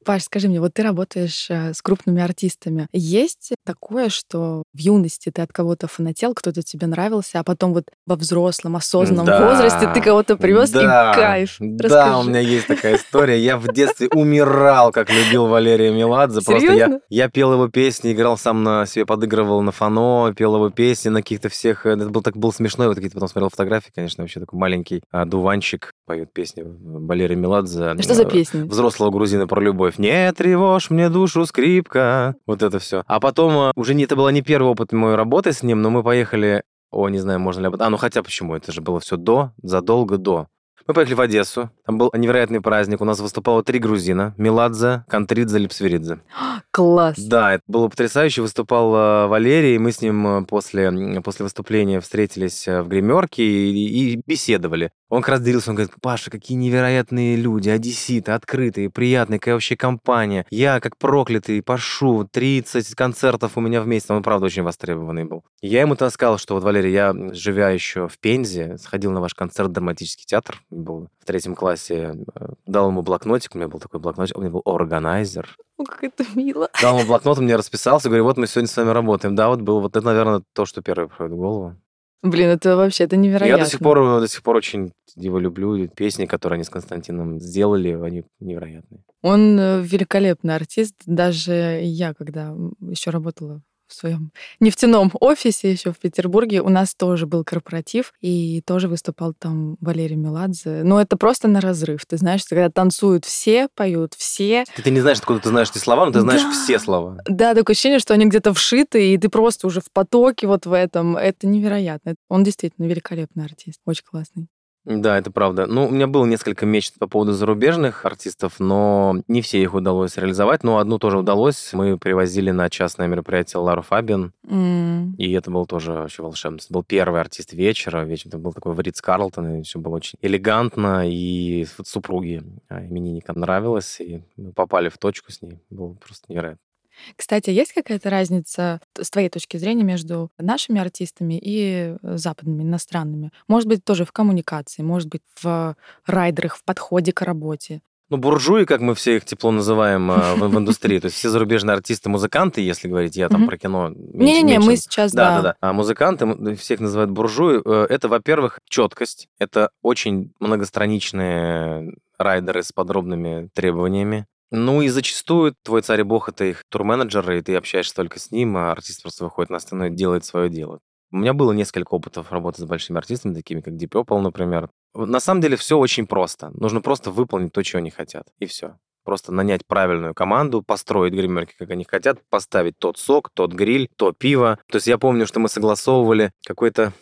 Паш, 0.05 0.23
скажи 0.23 0.47
мне, 0.47 0.59
вот 0.61 0.73
ты 0.73 0.83
работаешь 0.83 1.47
э, 1.49 1.73
с 1.73 1.81
крупными 1.81 2.21
артистами. 2.21 2.87
Есть 2.93 3.51
такое, 3.65 4.09
что 4.09 4.63
в 4.73 4.77
юности 4.79 5.29
ты 5.29 5.41
от 5.41 5.51
кого-то 5.51 5.87
фанател, 5.87 6.33
кто-то 6.33 6.61
тебе 6.61 6.87
нравился, 6.87 7.39
а 7.39 7.43
потом 7.43 7.73
вот 7.73 7.83
во 8.07 8.15
взрослом, 8.15 8.75
осознанном 8.77 9.25
Да. 9.25 9.49
возрасте 9.49 9.91
ты 9.93 10.01
кого-то 10.01 10.37
привез 10.37 10.69
Да. 10.71 11.11
и 11.11 11.15
кайф. 11.15 11.55
Да, 11.59 11.83
Расскажи. 11.83 12.17
у 12.17 12.23
меня 12.29 12.39
есть 12.39 12.67
такая 12.67 12.95
история. 12.95 13.39
Я 13.39 13.57
в 13.57 13.71
детстве 13.73 14.07
умирал, 14.13 14.91
как 14.91 15.09
любил 15.09 15.47
Валерия 15.47 15.91
Меладзе. 15.91 16.41
Просто 16.45 16.71
я, 16.73 16.99
я 17.09 17.29
пел 17.29 17.53
его 17.53 17.67
песни, 17.67 18.13
играл 18.13 18.37
сам 18.37 18.63
на 18.63 18.85
себе, 18.85 19.05
подыгрывал 19.05 19.61
на 19.61 19.71
фано, 19.71 20.33
пел 20.35 20.55
его 20.55 20.69
песни 20.69 21.09
на 21.09 21.21
каких-то 21.21 21.49
всех... 21.49 21.85
э, 21.85 21.89
Это 21.91 22.09
был 22.09 22.21
так 22.21 22.37
был 22.37 22.53
смешной, 22.53 22.87
вот 22.87 22.95
какие-то 22.95 23.15
потом 23.15 23.27
смотрел 23.29 23.49
фотографии, 23.49 23.91
конечно, 23.93 24.23
вообще 24.23 24.39
такой 24.39 24.57
маленький 24.59 25.01
а, 25.11 25.25
дуванчик 25.25 25.91
поет 26.05 26.31
песни 26.33 26.63
Валерия 26.65 27.35
Меладзе. 27.35 27.95
Что 28.01 28.13
за 28.13 28.23
э, 28.23 28.29
песни? 28.29 28.61
взрослого 28.63 29.11
грузина 29.11 29.45
про 29.47 29.61
любовь. 29.61 29.88
Не 29.97 30.31
тревожь 30.33 30.89
мне 30.89 31.09
душу, 31.09 31.45
скрипка. 31.45 32.35
Вот 32.45 32.61
это 32.61 32.79
все. 32.79 33.03
А 33.07 33.19
потом, 33.19 33.69
э, 33.69 33.71
уже 33.75 33.93
не, 33.95 34.03
это 34.03 34.15
была 34.15 34.31
не 34.31 34.41
первый 34.41 34.69
опыт 34.71 34.91
моей 34.91 35.15
работы 35.15 35.53
с 35.53 35.63
ним, 35.63 35.81
но 35.81 35.89
мы 35.89 36.03
поехали 36.03 36.63
О, 36.91 37.07
не 37.09 37.19
знаю, 37.19 37.39
можно 37.39 37.61
ли... 37.61 37.67
об- 37.67 37.81
А, 37.81 37.89
ну 37.89 37.97
хотя 37.97 38.21
почему? 38.23 38.55
Это 38.55 38.71
же 38.71 38.81
было 38.81 38.99
все 38.99 39.15
до, 39.17 39.51
задолго 39.61 40.17
до. 40.17 40.47
Мы 40.87 40.95
поехали 40.95 41.13
в 41.13 41.21
Одессу. 41.21 41.69
Там 41.85 41.99
был 41.99 42.09
невероятный 42.15 42.61
праздник. 42.61 42.99
У 42.99 43.05
нас 43.05 43.19
выступало 43.19 43.63
три 43.63 43.77
грузина. 43.77 44.33
Меладзе, 44.37 45.03
Кантридзе, 45.07 45.59
Липсверидзе. 45.59 46.21
Класс. 46.71 47.15
Да, 47.19 47.53
это 47.53 47.63
было 47.67 47.89
потрясающе. 47.89 48.41
Выступал 48.41 48.95
э, 48.95 49.27
Валерий, 49.27 49.75
и 49.75 49.77
мы 49.77 49.91
с 49.91 50.01
ним 50.01 50.25
э, 50.27 50.45
после, 50.45 51.21
после 51.23 51.43
выступления 51.43 51.99
встретились 51.99 52.65
в 52.67 52.87
гримерке 52.87 53.43
и, 53.43 54.15
и 54.15 54.21
беседовали. 54.25 54.89
Он 55.09 55.21
как 55.21 55.29
раз 55.29 55.41
делился, 55.41 55.71
он 55.71 55.75
говорит, 55.75 55.93
Паша, 56.01 56.29
какие 56.29 56.55
невероятные 56.55 57.35
люди, 57.35 57.69
одесситы, 57.69 58.31
открытые, 58.31 58.91
приятные, 58.91 59.39
какая 59.39 59.55
вообще 59.55 59.75
компания. 59.75 60.45
Я, 60.51 60.79
как 60.79 60.97
проклятый, 60.97 61.63
пошу, 61.63 62.27
30 62.31 62.93
концертов 62.95 63.57
у 63.57 63.61
меня 63.61 63.81
в 63.81 63.87
месяц. 63.87 64.11
Он, 64.11 64.21
правда, 64.21 64.45
очень 64.45 64.61
востребованный 64.61 65.23
был. 65.23 65.43
Я 65.61 65.81
ему 65.81 65.95
тогда 65.95 66.11
сказал, 66.11 66.37
что 66.37 66.53
вот, 66.53 66.63
Валерий, 66.63 66.91
я, 66.91 67.13
живя 67.31 67.69
еще 67.69 68.07
в 68.07 68.19
Пензе, 68.19 68.77
сходил 68.77 69.11
на 69.11 69.19
ваш 69.19 69.33
концерт 69.33 69.69
в 69.69 69.71
драматический 69.71 70.25
театр, 70.27 70.61
был 70.69 71.07
в 71.19 71.25
третьем 71.25 71.55
классе, 71.55 72.15
э, 72.35 72.47
дал 72.67 72.89
ему 72.89 73.01
блокнотик, 73.01 73.55
у 73.55 73.57
меня 73.57 73.67
был 73.67 73.79
такой 73.79 73.99
блокнотик, 73.99 74.37
у 74.37 74.41
меня 74.41 74.51
был 74.51 74.61
органайзер, 74.63 75.55
Ну, 75.79 75.85
как 75.85 76.03
это 76.03 76.25
мило. 76.35 76.69
Дал 76.81 76.97
ему 76.97 77.07
блокнот, 77.07 77.39
он 77.39 77.45
мне 77.45 77.55
расписался, 77.55 78.09
говорю, 78.09 78.25
вот 78.25 78.37
мы 78.37 78.45
сегодня 78.47 78.67
с 78.67 78.77
вами 78.77 78.91
работаем. 78.91 79.35
Да, 79.35 79.49
вот 79.49 79.61
был, 79.61 79.79
вот 79.81 79.95
это, 79.95 80.05
наверное, 80.05 80.43
то, 80.53 80.65
что 80.65 80.81
первое 80.81 81.07
приходит 81.07 81.33
в 81.33 81.37
голову. 81.37 81.75
Блин, 82.21 82.49
это 82.49 82.75
вообще, 82.75 83.05
это 83.05 83.15
невероятно. 83.15 83.59
Я 83.59 83.63
до 83.63 83.69
сих 83.69 83.79
пор, 83.79 84.19
до 84.19 84.27
сих 84.27 84.43
пор 84.43 84.57
очень 84.57 84.91
его 85.15 85.39
люблю. 85.39 85.87
Песни, 85.87 86.25
которые 86.25 86.55
они 86.57 86.63
с 86.63 86.69
Константином 86.69 87.39
сделали, 87.39 87.91
они 87.91 88.23
невероятные. 88.39 89.03
Он 89.21 89.57
э, 89.57 89.81
великолепный 89.81 90.55
артист. 90.55 90.95
Даже 91.05 91.79
я, 91.81 92.13
когда 92.13 92.53
еще 92.81 93.11
работала 93.11 93.61
в 93.89 93.93
своем 93.93 94.31
нефтяном 94.59 95.11
офисе 95.19 95.71
еще 95.71 95.91
в 95.91 95.97
Петербурге, 95.99 96.61
у 96.61 96.69
нас 96.69 96.95
тоже 96.95 97.25
был 97.25 97.43
корпоратив, 97.43 98.13
и 98.21 98.61
тоже 98.65 98.87
выступал 98.87 99.33
там 99.33 99.77
Валерий 99.81 100.15
Меладзе. 100.15 100.83
Но 100.83 101.01
это 101.01 101.17
просто 101.17 101.47
на 101.47 101.59
разрыв. 101.59 102.05
Ты 102.05 102.17
знаешь, 102.17 102.43
когда 102.47 102.69
танцуют 102.69 103.25
все, 103.25 103.67
поют 103.75 104.13
все. 104.15 104.65
Ты, 104.75 104.83
ты 104.83 104.91
не 104.91 105.01
знаешь, 105.01 105.17
откуда 105.19 105.39
ты 105.39 105.49
знаешь 105.49 105.69
эти 105.71 105.79
слова, 105.79 106.05
но 106.05 106.11
ты 106.11 106.21
знаешь 106.21 106.41
Да. 106.43 106.51
все 106.51 106.79
слова. 106.79 107.17
Да, 107.27 107.53
такое 107.53 107.73
ощущение, 107.73 107.99
что 107.99 108.13
они 108.13 108.25
где-то 108.25 108.53
вшиты, 108.53 109.13
и 109.13 109.17
ты 109.17 109.29
просто 109.29 109.67
уже 109.67 109.81
в 109.81 109.91
потоке 109.91 110.47
вот 110.47 110.65
в 110.65 110.73
этом. 110.73 111.17
Это 111.17 111.47
невероятно. 111.47 112.15
Он 112.29 112.43
действительно 112.43 112.85
великолепный 112.85 113.45
артист. 113.45 113.79
Очень 113.85 114.03
классный. 114.09 114.47
Да, 114.89 115.19
это 115.19 115.29
правда. 115.29 115.67
Ну, 115.67 115.85
у 115.85 115.91
меня 115.91 116.07
было 116.07 116.25
несколько 116.25 116.65
мечт 116.65 116.95
по 116.97 117.05
поводу 117.07 117.31
зарубежных 117.33 118.05
артистов, 118.05 118.55
но 118.59 119.21
не 119.27 119.43
все 119.43 119.61
их 119.61 119.75
удалось 119.75 120.17
реализовать. 120.17 120.63
Но 120.63 120.79
одну 120.79 120.97
тоже 120.97 121.19
удалось. 121.19 121.73
Мы 121.73 121.99
привозили 121.99 122.49
на 122.49 122.71
частное 122.71 123.05
мероприятие 123.05 123.61
Лару 123.61 123.83
Фабиан, 123.83 124.33
М. 124.47 125.13
И 125.19 125.31
это 125.33 125.51
был 125.51 125.67
тоже 125.67 125.91
вообще 125.91 126.23
волшебно. 126.23 126.55
Это 126.57 126.73
был 126.73 126.83
первый 126.83 127.21
артист 127.21 127.53
вечера. 127.53 128.03
Вечер 128.03 128.29
это 128.29 128.39
был 128.39 128.51
такой 128.51 128.75
Ритц 128.81 128.99
Карлтон, 128.99 129.57
и 129.59 129.61
все 129.61 129.77
было 129.77 129.97
очень 129.97 130.17
элегантно, 130.23 131.07
и 131.07 131.67
вот 131.77 131.87
супруге 131.87 132.43
а, 132.67 132.83
именинникам 132.83 133.39
нравилось, 133.39 134.01
и 134.01 134.23
мы 134.37 134.53
попали 134.53 134.89
в 134.89 134.97
точку 134.97 135.31
с 135.31 135.43
ней. 135.43 135.59
Было 135.69 135.93
просто 135.93 136.25
невероятно. 136.29 136.68
Кстати, 137.15 137.49
есть 137.49 137.73
какая-то 137.73 138.09
разница 138.09 138.81
с 138.99 139.09
твоей 139.09 139.29
точки 139.29 139.57
зрения 139.57 139.83
между 139.83 140.31
нашими 140.37 140.79
артистами 140.79 141.39
и 141.41 141.95
э, 142.01 142.17
западными, 142.17 142.63
иностранными? 142.63 143.31
Может 143.47 143.67
быть, 143.67 143.83
тоже 143.83 144.05
в 144.05 144.11
коммуникации, 144.11 144.81
может 144.81 145.09
быть, 145.09 145.21
в 145.41 145.75
райдерах, 146.05 146.55
в 146.57 146.63
подходе 146.63 147.13
к 147.13 147.21
работе. 147.21 147.81
Ну, 148.09 148.17
буржуи, 148.17 148.65
как 148.65 148.81
мы 148.81 148.95
все 148.95 149.17
их 149.17 149.25
тепло 149.25 149.51
называем 149.51 150.09
а, 150.09 150.33
в, 150.35 150.39
в 150.39 150.57
индустрии, 150.57 150.99
то 150.99 151.05
есть 151.05 151.17
все 151.17 151.29
зарубежные 151.29 151.75
артисты, 151.75 152.09
музыканты, 152.09 152.61
если 152.61 152.87
говорить, 152.87 153.15
я 153.15 153.29
там 153.29 153.45
про 153.45 153.57
кино 153.57 153.91
Не-не-не, 153.95 154.59
мы 154.59 154.75
сейчас, 154.77 155.11
Да, 155.11 155.29
да. 155.29 155.35
да, 155.35 155.41
да. 155.41 155.55
А 155.61 155.73
музыканты, 155.73 156.55
всех 156.55 156.79
называют 156.79 157.11
буржуи, 157.11 157.61
э, 157.63 157.85
это, 157.87 158.07
во-первых, 158.07 158.59
четкость. 158.67 159.27
Это 159.37 159.69
очень 159.83 160.33
многостраничные 160.39 161.93
райдеры 162.17 162.63
с 162.63 162.71
подробными 162.71 163.49
требованиями. 163.53 164.25
Ну 164.51 164.81
и 164.81 164.87
зачастую 164.87 165.55
твой 165.63 165.81
царь 165.83 166.01
и 166.01 166.03
бог 166.03 166.29
это 166.29 166.45
их 166.45 166.63
турменеджер, 166.69 167.31
и 167.31 167.41
ты 167.41 167.55
общаешься 167.55 167.95
только 167.95 168.19
с 168.19 168.31
ним, 168.31 168.57
а 168.57 168.71
артист 168.71 169.03
просто 169.03 169.23
выходит 169.23 169.51
на 169.51 169.59
сцену 169.59 169.87
и 169.87 169.91
делает 169.91 170.25
свое 170.25 170.49
дело. 170.49 170.79
У 171.11 171.17
меня 171.17 171.33
было 171.33 171.51
несколько 171.53 171.93
опытов 171.93 172.31
работы 172.31 172.61
с 172.61 172.65
большими 172.65 172.97
артистами, 172.97 173.33
такими 173.33 173.61
как 173.61 173.73
Deep 173.75 173.89
Purple, 173.89 174.21
например. 174.21 174.69
На 174.93 175.19
самом 175.19 175.41
деле 175.41 175.55
все 175.55 175.77
очень 175.77 176.07
просто. 176.07 176.51
Нужно 176.53 176.81
просто 176.81 177.11
выполнить 177.11 177.51
то, 177.51 177.63
чего 177.63 177.79
они 177.79 177.89
хотят, 177.91 178.27
и 178.39 178.45
все. 178.45 178.77
Просто 179.03 179.31
нанять 179.31 179.65
правильную 179.65 180.13
команду, 180.13 180.61
построить 180.61 181.13
гримерки, 181.13 181.55
как 181.57 181.71
они 181.71 181.83
хотят, 181.83 182.19
поставить 182.29 182.77
тот 182.77 182.97
сок, 182.97 183.29
тот 183.33 183.53
гриль, 183.53 183.89
то 183.95 184.11
пиво. 184.11 184.59
То 184.67 184.75
есть 184.75 184.87
я 184.87 184.97
помню, 184.97 185.25
что 185.25 185.39
мы 185.39 185.49
согласовывали 185.49 186.31
какой-то... 186.45 186.93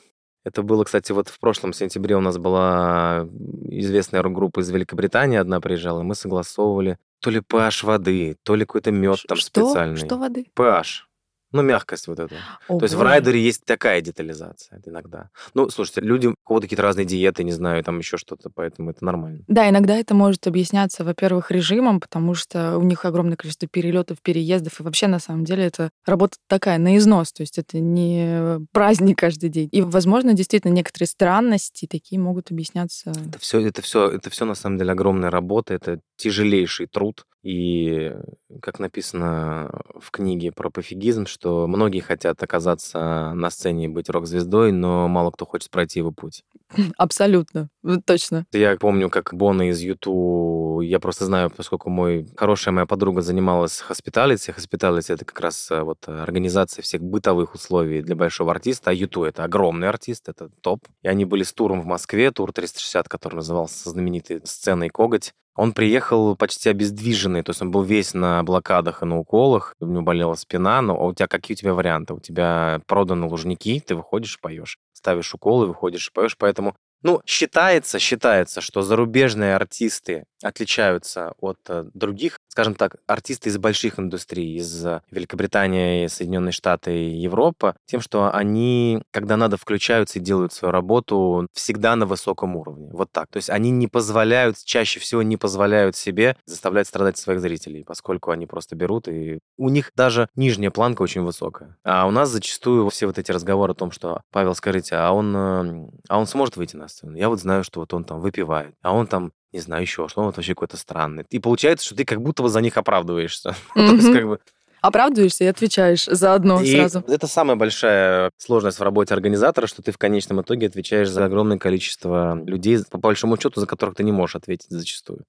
Это 0.45 0.63
было, 0.63 0.86
кстати, 0.86 1.12
вот 1.12 1.27
в 1.27 1.39
прошлом 1.39 1.73
сентябре 1.73 2.15
у 2.15 2.21
нас 2.21 2.38
была 2.38 3.27
известная 3.63 4.21
рок-группа 4.21 4.62
из 4.62 4.69
Великобритании, 4.69 5.38
одна 5.38 5.60
приезжала, 5.60 6.03
мы 6.03 6.15
согласовывали 6.15 6.97
то 7.19 7.30
ли 7.30 7.39
pH 7.39 7.84
воды, 7.84 8.38
то 8.43 8.56
ли 8.56 8.65
какой-то 8.65 8.91
мед 8.91 9.19
там 9.27 9.38
что? 9.38 9.47
специальный. 9.47 9.97
Что 10.06 10.17
воды? 10.17 10.45
pH. 10.56 11.06
Ну, 11.51 11.62
мягкость 11.62 12.07
вот 12.07 12.19
эта. 12.19 12.36
О, 12.67 12.77
То 12.77 12.83
есть 12.83 12.95
в 12.95 13.01
райдере 13.01 13.41
есть 13.41 13.63
такая 13.63 14.01
детализация 14.01 14.81
иногда. 14.86 15.29
Ну, 15.53 15.69
слушайте, 15.69 16.01
люди, 16.01 16.27
у 16.27 16.36
кого-то 16.45 16.65
какие-то 16.65 16.83
разные 16.83 17.05
диеты, 17.05 17.43
не 17.43 17.51
знаю, 17.51 17.83
там 17.83 17.99
еще 17.99 18.17
что-то, 18.17 18.49
поэтому 18.53 18.91
это 18.91 19.05
нормально. 19.05 19.43
Да, 19.47 19.69
иногда 19.69 19.95
это 19.95 20.13
может 20.13 20.45
объясняться, 20.47 21.03
во-первых, 21.03 21.51
режимом, 21.51 21.99
потому 21.99 22.33
что 22.33 22.77
у 22.77 22.83
них 22.83 23.05
огромное 23.05 23.38
количество 23.38 23.67
перелетов, 23.67 24.21
переездов, 24.21 24.79
и 24.79 24.83
вообще 24.83 25.07
на 25.07 25.19
самом 25.19 25.45
деле 25.45 25.65
это 25.65 25.89
работа 26.05 26.38
такая 26.47 26.77
на 26.77 26.97
износ, 26.97 27.31
то 27.31 27.41
есть 27.41 27.57
это 27.57 27.79
не 27.79 28.60
праздник 28.71 29.17
каждый 29.17 29.49
день. 29.49 29.69
И, 29.71 29.81
возможно, 29.81 30.33
действительно 30.33 30.71
некоторые 30.71 31.07
странности 31.07 31.88
такие 31.89 32.19
могут 32.19 32.51
объясняться. 32.51 33.12
Это 33.12 33.39
все, 33.39 33.65
это 33.65 33.81
все, 33.81 34.10
это 34.10 34.29
все 34.29 34.45
на 34.45 34.55
самом 34.55 34.77
деле 34.77 34.91
огромная 34.91 35.31
работа, 35.31 35.73
это 35.73 35.99
тяжелейший 36.17 36.88
труд. 36.88 37.23
И 37.47 38.13
как 38.62 38.77
написано 38.77 39.71
в 39.97 40.12
книге 40.12 40.51
про 40.51 40.69
пофигизм, 40.69 41.25
что 41.25 41.65
многие 41.65 42.01
хотят 42.01 42.43
оказаться 42.43 43.31
на 43.36 43.49
сцене 43.49 43.86
и 43.86 43.88
быть 43.88 44.10
рок-звездой, 44.10 44.73
но 44.73 45.07
мало 45.07 45.31
кто 45.31 45.45
хочет 45.45 45.71
пройти 45.71 45.99
его 45.99 46.12
путь. 46.12 46.43
Абсолютно, 46.97 47.69
точно. 48.05 48.45
Я 48.51 48.75
помню, 48.75 49.10
как 49.10 49.33
Бона 49.33 49.69
из 49.69 49.79
Юту, 49.79 50.81
я 50.83 50.99
просто 50.99 51.23
знаю, 51.23 51.49
поскольку 51.49 51.89
мой 51.89 52.27
хорошая 52.36 52.73
моя 52.73 52.86
подруга 52.86 53.21
занималась 53.21 53.81
hospitality. 53.88 54.53
Hospitality— 54.53 55.05
это 55.13 55.23
как 55.23 55.39
раз 55.39 55.71
э, 55.71 55.83
вот 55.83 55.99
организация 56.05 56.81
всех 56.81 57.01
бытовых 57.01 57.55
условий 57.55 58.01
для 58.01 58.17
большого 58.17 58.51
артиста, 58.51 58.89
а 58.89 58.93
Юту— 58.93 59.23
это 59.23 59.45
огромный 59.45 59.88
артист, 59.88 60.27
это 60.27 60.49
топ. 60.60 60.86
И 61.01 61.07
они 61.07 61.23
были 61.23 61.43
с 61.43 61.53
туром 61.53 61.81
в 61.81 61.86
Москве, 61.86 62.29
тур 62.31 62.51
360, 62.51 63.07
который 63.07 63.36
назывался 63.36 63.77
со 63.77 63.91
знаменитой 63.91 64.41
сценой 64.43 64.89
«Коготь». 64.89 65.31
Он 65.57 65.73
приехал 65.73 66.35
почти 66.35 66.69
обездвиженный, 66.69 67.41
то 67.41 67.49
есть 67.49 67.61
он 67.61 67.71
был 67.71 67.81
весь 67.81 68.13
на 68.13 68.43
блокадах 68.43 69.01
и 69.01 69.05
на 69.05 69.17
уколах, 69.17 69.75
у 69.79 69.87
него 69.87 70.03
болела 70.03 70.35
спина, 70.35 70.81
но 70.81 71.07
у 71.07 71.13
тебя 71.13 71.27
какие 71.27 71.55
у 71.55 71.57
тебя 71.57 71.73
варианты? 71.73 72.13
У 72.13 72.19
тебя 72.19 72.79
проданы 72.85 73.25
лужники, 73.25 73.79
ты 73.79 73.95
выходишь 73.95 74.35
и 74.35 74.39
поешь. 74.39 74.77
Ставишь 74.93 75.33
уколы, 75.33 75.65
выходишь 75.65 76.09
и 76.09 76.11
поешь, 76.13 76.37
поэтому 76.37 76.75
ну, 77.03 77.21
считается, 77.25 77.99
считается, 77.99 78.61
что 78.61 78.81
зарубежные 78.81 79.55
артисты 79.55 80.25
отличаются 80.43 81.34
от 81.39 81.58
э, 81.67 81.86
других, 81.93 82.39
скажем 82.47 82.76
так, 82.76 82.97
артисты 83.08 83.50
из 83.50 83.58
больших 83.58 84.00
индустрий, 84.00 84.58
из 84.58 84.86
э, 84.86 85.02
Великобритании, 85.12 86.08
Соединенные 86.08 86.52
Штаты 86.52 86.95
и 86.95 87.17
Европа, 87.17 87.76
тем, 87.86 88.02
что 88.02 88.34
они, 88.34 89.02
когда 89.12 89.38
надо, 89.38 89.58
включаются 89.58 90.19
и 90.19 90.21
делают 90.21 90.54
свою 90.54 90.71
работу 90.71 91.47
всегда 91.54 91.95
на 91.95 92.06
высоком 92.06 92.56
уровне. 92.56 92.89
Вот 92.91 93.12
так. 93.12 93.28
То 93.30 93.38
есть 93.38 93.50
они 93.50 93.71
не 93.71 93.88
позволяют, 93.88 94.58
чаще 94.63 95.00
всего 95.00 95.21
не 95.21 95.38
позволяют 95.38 95.95
себе 95.95 96.38
заставлять 96.45 96.88
страдать 96.88 97.17
своих 97.17 97.41
зрителей, 97.41 97.84
поскольку 97.84 98.32
они 98.32 98.45
просто 98.45 98.76
берут, 98.76 99.08
и 99.08 99.39
у 99.58 99.69
них 99.69 99.91
даже 99.95 100.30
нижняя 100.36 100.71
планка 100.71 101.02
очень 101.02 101.21
высокая. 101.21 101.78
А 101.84 102.08
у 102.08 102.12
нас 102.12 102.30
зачастую 102.30 102.89
все 102.89 103.08
вот 103.08 103.17
эти 103.17 103.32
разговоры 103.32 103.71
о 103.71 103.76
том, 103.76 103.91
что, 103.91 104.21
Павел, 104.32 104.56
скажите, 104.56 104.95
а 104.95 105.12
он, 105.12 105.36
э, 105.36 105.89
а 106.08 106.19
он 106.19 106.28
сможет 106.28 106.58
выйти 106.58 106.76
на 106.76 106.88
сцену? 106.88 107.15
Я 107.15 107.30
вот 107.30 107.39
знаю, 107.39 107.63
что 107.63 107.80
вот 107.80 107.93
он 107.93 108.04
там 108.04 108.19
выпивает, 108.19 108.76
а 108.82 108.93
он 108.93 109.08
там 109.08 109.32
не 109.53 109.60
знаю 109.60 109.81
еще, 109.83 110.07
что 110.07 110.21
он 110.21 110.27
вот 110.27 110.38
вообще 110.38 110.53
какой-то 110.53 110.77
странный. 110.77 111.25
И 111.29 111.39
получается, 111.39 111.86
что 111.86 111.95
ты 111.95 112.05
как 112.05 112.21
будто 112.21 112.43
бы 112.43 112.49
за 112.49 112.62
них 112.62 112.77
оправдываешься. 112.77 113.55
То 113.73 113.81
есть 113.81 114.12
как 114.12 114.27
бы... 114.27 114.39
Оправдываешься 114.81 115.43
и 115.43 115.47
отвечаешь 115.47 116.05
заодно 116.05 116.62
И 116.62 116.71
сразу. 116.71 117.03
это 117.07 117.25
самая 117.27 117.55
большая 117.55 118.31
сложность 118.38 118.79
в 118.79 118.83
работе 118.83 119.13
организатора, 119.13 119.65
что 119.65 119.81
ты 119.81 119.91
в 119.91 119.97
конечном 119.97 120.41
итоге 120.41 120.67
отвечаешь 120.67 121.10
за 121.10 121.25
огромное 121.25 121.57
количество 121.57 122.39
людей, 122.45 122.77
по 122.89 122.99
большому 122.99 123.38
счету, 123.38 123.60
за 123.60 123.65
которых 123.65 123.95
ты 123.95 124.03
не 124.03 124.12
можешь 124.12 124.36
ответить 124.36 124.69
зачастую. 124.69 125.25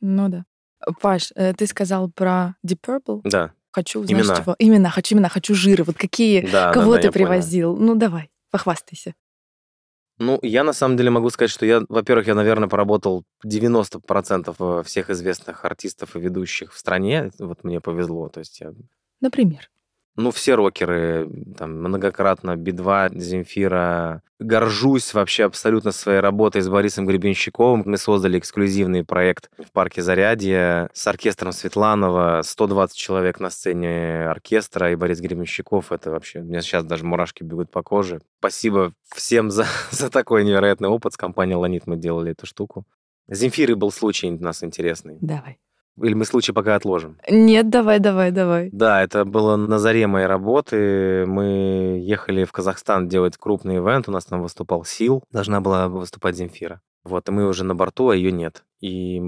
Ну 0.00 0.28
да. 0.28 0.44
Паш, 1.02 1.32
э, 1.34 1.52
ты 1.52 1.66
сказал 1.66 2.10
про 2.10 2.54
Deep 2.66 2.78
Purple. 2.86 3.20
Да, 3.24 3.52
Хочу, 3.70 4.04
знаешь, 4.04 4.24
Имена. 4.24 4.36
чего? 4.36 4.56
Именно, 4.58 4.90
хочу 4.90 5.14
именно, 5.14 5.28
хочу 5.28 5.54
жиры. 5.54 5.84
Вот 5.84 5.96
какие, 5.96 6.40
да, 6.50 6.72
кого 6.72 6.92
да, 6.92 6.96
да, 6.96 7.00
ты 7.02 7.06
я 7.08 7.12
понял. 7.12 7.26
привозил? 7.26 7.76
Ну 7.76 7.94
давай, 7.94 8.30
похвастайся. 8.50 9.14
Ну, 10.18 10.38
я 10.42 10.64
на 10.64 10.72
самом 10.72 10.96
деле 10.96 11.10
могу 11.10 11.30
сказать, 11.30 11.50
что 11.50 11.64
я, 11.64 11.82
во-первых, 11.88 12.26
я, 12.26 12.34
наверное, 12.34 12.68
поработал 12.68 13.24
90% 13.44 14.82
всех 14.82 15.10
известных 15.10 15.64
артистов 15.64 16.16
и 16.16 16.20
ведущих 16.20 16.72
в 16.72 16.78
стране. 16.78 17.30
Вот 17.38 17.62
мне 17.64 17.80
повезло. 17.80 18.28
То 18.28 18.40
есть 18.40 18.60
я 18.60 18.72
Например. 19.20 19.70
Ну, 20.18 20.32
все 20.32 20.56
рокеры, 20.56 21.30
там, 21.56 21.78
многократно 21.78 22.56
Би-2, 22.56 23.16
Земфира. 23.20 24.20
Горжусь 24.40 25.14
вообще 25.14 25.44
абсолютно 25.44 25.92
своей 25.92 26.18
работой 26.18 26.60
с 26.60 26.68
Борисом 26.68 27.06
Гребенщиковым. 27.06 27.84
Мы 27.86 27.98
создали 27.98 28.36
эксклюзивный 28.36 29.04
проект 29.04 29.48
в 29.56 29.70
парке 29.70 30.02
Зарядье 30.02 30.90
с 30.92 31.06
оркестром 31.06 31.52
Светланова. 31.52 32.40
120 32.42 32.96
человек 32.96 33.38
на 33.38 33.48
сцене 33.48 34.24
оркестра 34.28 34.90
и 34.90 34.96
Борис 34.96 35.20
Гребенщиков. 35.20 35.92
Это 35.92 36.10
вообще... 36.10 36.40
У 36.40 36.44
меня 36.44 36.62
сейчас 36.62 36.82
даже 36.82 37.04
мурашки 37.04 37.44
бегут 37.44 37.70
по 37.70 37.84
коже. 37.84 38.20
Спасибо 38.40 38.92
всем 39.14 39.52
за, 39.52 39.66
за 39.92 40.10
такой 40.10 40.42
невероятный 40.42 40.88
опыт. 40.88 41.12
С 41.12 41.16
компанией 41.16 41.54
«Ланит» 41.54 41.86
мы 41.86 41.96
делали 41.96 42.32
эту 42.32 42.44
штуку. 42.44 42.84
Земфиры 43.28 43.76
был 43.76 43.92
случай 43.92 44.32
у 44.32 44.42
нас 44.42 44.64
интересный. 44.64 45.18
Давай. 45.20 45.60
Или 46.02 46.14
мы 46.14 46.24
случай 46.24 46.52
пока 46.52 46.74
отложим? 46.74 47.18
Нет, 47.28 47.70
давай, 47.70 47.98
давай, 47.98 48.30
давай. 48.30 48.70
Да, 48.72 49.02
это 49.02 49.24
было 49.24 49.56
на 49.56 49.78
заре 49.78 50.06
моей 50.06 50.26
работы. 50.26 51.24
Мы 51.26 52.00
ехали 52.02 52.44
в 52.44 52.52
Казахстан 52.52 53.08
делать 53.08 53.36
крупный 53.36 53.76
ивент. 53.76 54.08
У 54.08 54.12
нас 54.12 54.24
там 54.24 54.42
выступал 54.42 54.84
Сил. 54.84 55.24
Должна 55.30 55.60
была 55.60 55.88
выступать 55.88 56.36
Земфира. 56.36 56.80
Вот, 57.04 57.28
и 57.28 57.32
мы 57.32 57.46
уже 57.46 57.64
на 57.64 57.74
борту, 57.74 58.10
а 58.10 58.16
ее 58.16 58.32
нет. 58.32 58.64
И 58.80 59.20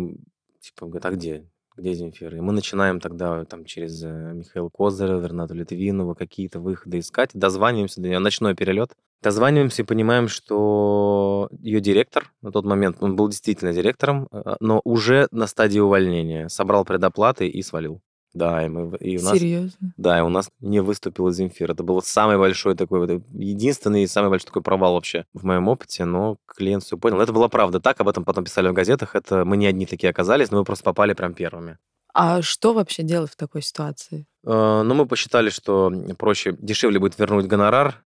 типа, 0.60 0.86
говорят, 0.86 1.06
а 1.06 1.10
где? 1.10 1.44
Где 1.80 1.94
Земфира? 1.94 2.36
И 2.36 2.40
мы 2.40 2.52
начинаем 2.52 3.00
тогда 3.00 3.46
там 3.46 3.64
через 3.64 4.04
э, 4.04 4.32
Михаила 4.34 4.68
Козырева, 4.68 5.26
Ренату 5.26 5.54
Литвинова 5.54 6.12
какие-то 6.12 6.60
выходы 6.60 6.98
искать. 6.98 7.30
Дозваниваемся 7.32 8.02
до 8.02 8.08
нее. 8.08 8.18
Ночной 8.18 8.54
перелет. 8.54 8.92
Дозваниваемся 9.22 9.80
и 9.80 9.86
понимаем, 9.86 10.28
что 10.28 11.48
ее 11.58 11.80
директор 11.80 12.30
на 12.42 12.52
тот 12.52 12.66
момент, 12.66 12.98
он 13.00 13.16
был 13.16 13.28
действительно 13.28 13.72
директором, 13.72 14.28
э, 14.30 14.56
но 14.60 14.82
уже 14.84 15.26
на 15.30 15.46
стадии 15.46 15.78
увольнения. 15.78 16.48
Собрал 16.48 16.84
предоплаты 16.84 17.48
и 17.48 17.62
свалил. 17.62 18.02
Да, 18.32 18.64
и, 18.64 18.68
мы, 18.68 18.96
и 18.98 19.18
у 19.18 19.22
нас... 19.22 19.38
Серьезно? 19.38 19.92
Да, 19.96 20.18
и 20.18 20.22
у 20.22 20.28
нас 20.28 20.50
не 20.60 20.80
выступила 20.80 21.32
Земфир. 21.32 21.72
Это 21.72 21.82
был 21.82 22.00
самый 22.02 22.38
большой 22.38 22.76
такой, 22.76 23.00
вот, 23.00 23.22
единственный 23.32 24.04
и 24.04 24.06
самый 24.06 24.30
большой 24.30 24.46
такой 24.46 24.62
провал 24.62 24.94
вообще 24.94 25.24
в 25.34 25.44
моем 25.44 25.68
опыте, 25.68 26.04
но 26.04 26.36
клиент 26.46 26.84
все 26.84 26.96
понял. 26.96 27.20
Это 27.20 27.32
была 27.32 27.48
правда 27.48 27.80
так, 27.80 28.00
об 28.00 28.08
этом 28.08 28.24
потом 28.24 28.44
писали 28.44 28.68
в 28.68 28.72
газетах. 28.72 29.16
Это 29.16 29.44
мы 29.44 29.56
не 29.56 29.66
одни 29.66 29.86
такие 29.86 30.10
оказались, 30.10 30.50
но 30.50 30.58
мы 30.58 30.64
просто 30.64 30.84
попали 30.84 31.12
прям 31.12 31.34
первыми. 31.34 31.78
А 32.12 32.42
что 32.42 32.72
вообще 32.72 33.02
делать 33.02 33.32
в 33.32 33.36
такой 33.36 33.62
ситуации? 33.62 34.26
Э, 34.44 34.82
ну, 34.82 34.94
мы 34.94 35.06
посчитали, 35.06 35.50
что 35.50 35.92
проще, 36.18 36.56
дешевле 36.58 36.98
будет 36.98 37.18
вернуть 37.18 37.46
гонорар, 37.46 38.02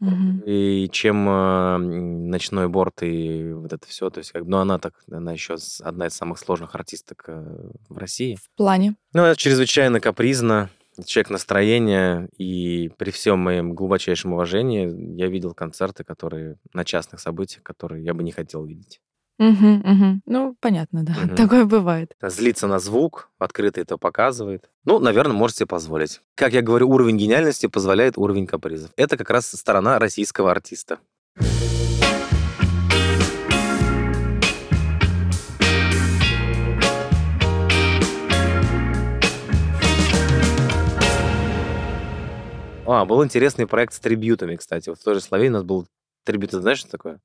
Мгм. 0.00 0.42
и 0.46 0.88
чем 0.90 1.28
э, 1.28 1.76
ночной 1.76 2.68
борт 2.68 3.02
и 3.02 3.52
вот 3.52 3.72
это 3.72 3.86
все. 3.86 4.08
То 4.08 4.18
есть, 4.18 4.32
как 4.32 4.44
бы, 4.44 4.50
ну, 4.50 4.56
она 4.56 4.78
так, 4.78 4.94
она 5.10 5.32
еще 5.32 5.56
одна 5.80 6.06
из 6.06 6.14
самых 6.14 6.38
сложных 6.38 6.74
артисток 6.74 7.24
э, 7.28 7.70
в 7.88 7.98
России. 7.98 8.36
В 8.36 8.56
плане? 8.56 8.96
Ну, 9.12 9.22
она 9.22 9.34
чрезвычайно 9.34 10.00
капризна, 10.00 10.70
человек 11.04 11.30
настроения, 11.30 12.28
и 12.38 12.90
при 12.96 13.10
всем 13.10 13.40
моем 13.40 13.74
глубочайшем 13.74 14.32
уважении 14.32 15.16
я 15.18 15.28
видел 15.28 15.54
концерты, 15.54 16.02
которые 16.04 16.56
на 16.72 16.84
частных 16.84 17.20
событиях, 17.20 17.62
которые 17.62 18.04
я 18.04 18.14
бы 18.14 18.22
не 18.22 18.32
хотел 18.32 18.64
видеть. 18.64 19.00
Мгм, 19.40 19.80
мгм. 19.84 20.22
Ну, 20.26 20.54
понятно, 20.60 21.02
да. 21.02 21.14
Мгм. 21.14 21.34
Такое 21.34 21.64
бывает. 21.64 22.14
Злится 22.20 22.66
на 22.66 22.78
звук, 22.78 23.30
открыто 23.38 23.80
это 23.80 23.96
показывает. 23.96 24.68
Ну, 24.84 24.98
наверное, 24.98 25.32
можете 25.34 25.64
позволить. 25.64 26.20
Как 26.34 26.52
я 26.52 26.60
говорю, 26.60 26.90
уровень 26.90 27.16
гениальности 27.16 27.66
позволяет 27.66 28.18
уровень 28.18 28.46
капризов. 28.46 28.90
Это 28.96 29.16
как 29.16 29.30
раз 29.30 29.46
сторона 29.46 29.98
российского 29.98 30.50
артиста. 30.50 30.98
А, 42.86 43.06
был 43.06 43.24
интересный 43.24 43.66
проект 43.66 43.94
с 43.94 44.00
трибютами, 44.00 44.56
кстати. 44.56 44.90
Вот 44.90 44.98
в 44.98 45.02
той 45.02 45.14
же 45.14 45.22
Словении 45.22 45.48
у 45.48 45.54
нас 45.54 45.62
был 45.62 45.86
трибют. 46.24 46.50
Знаешь, 46.50 46.80
что 46.80 46.90
такое? 46.90 47.20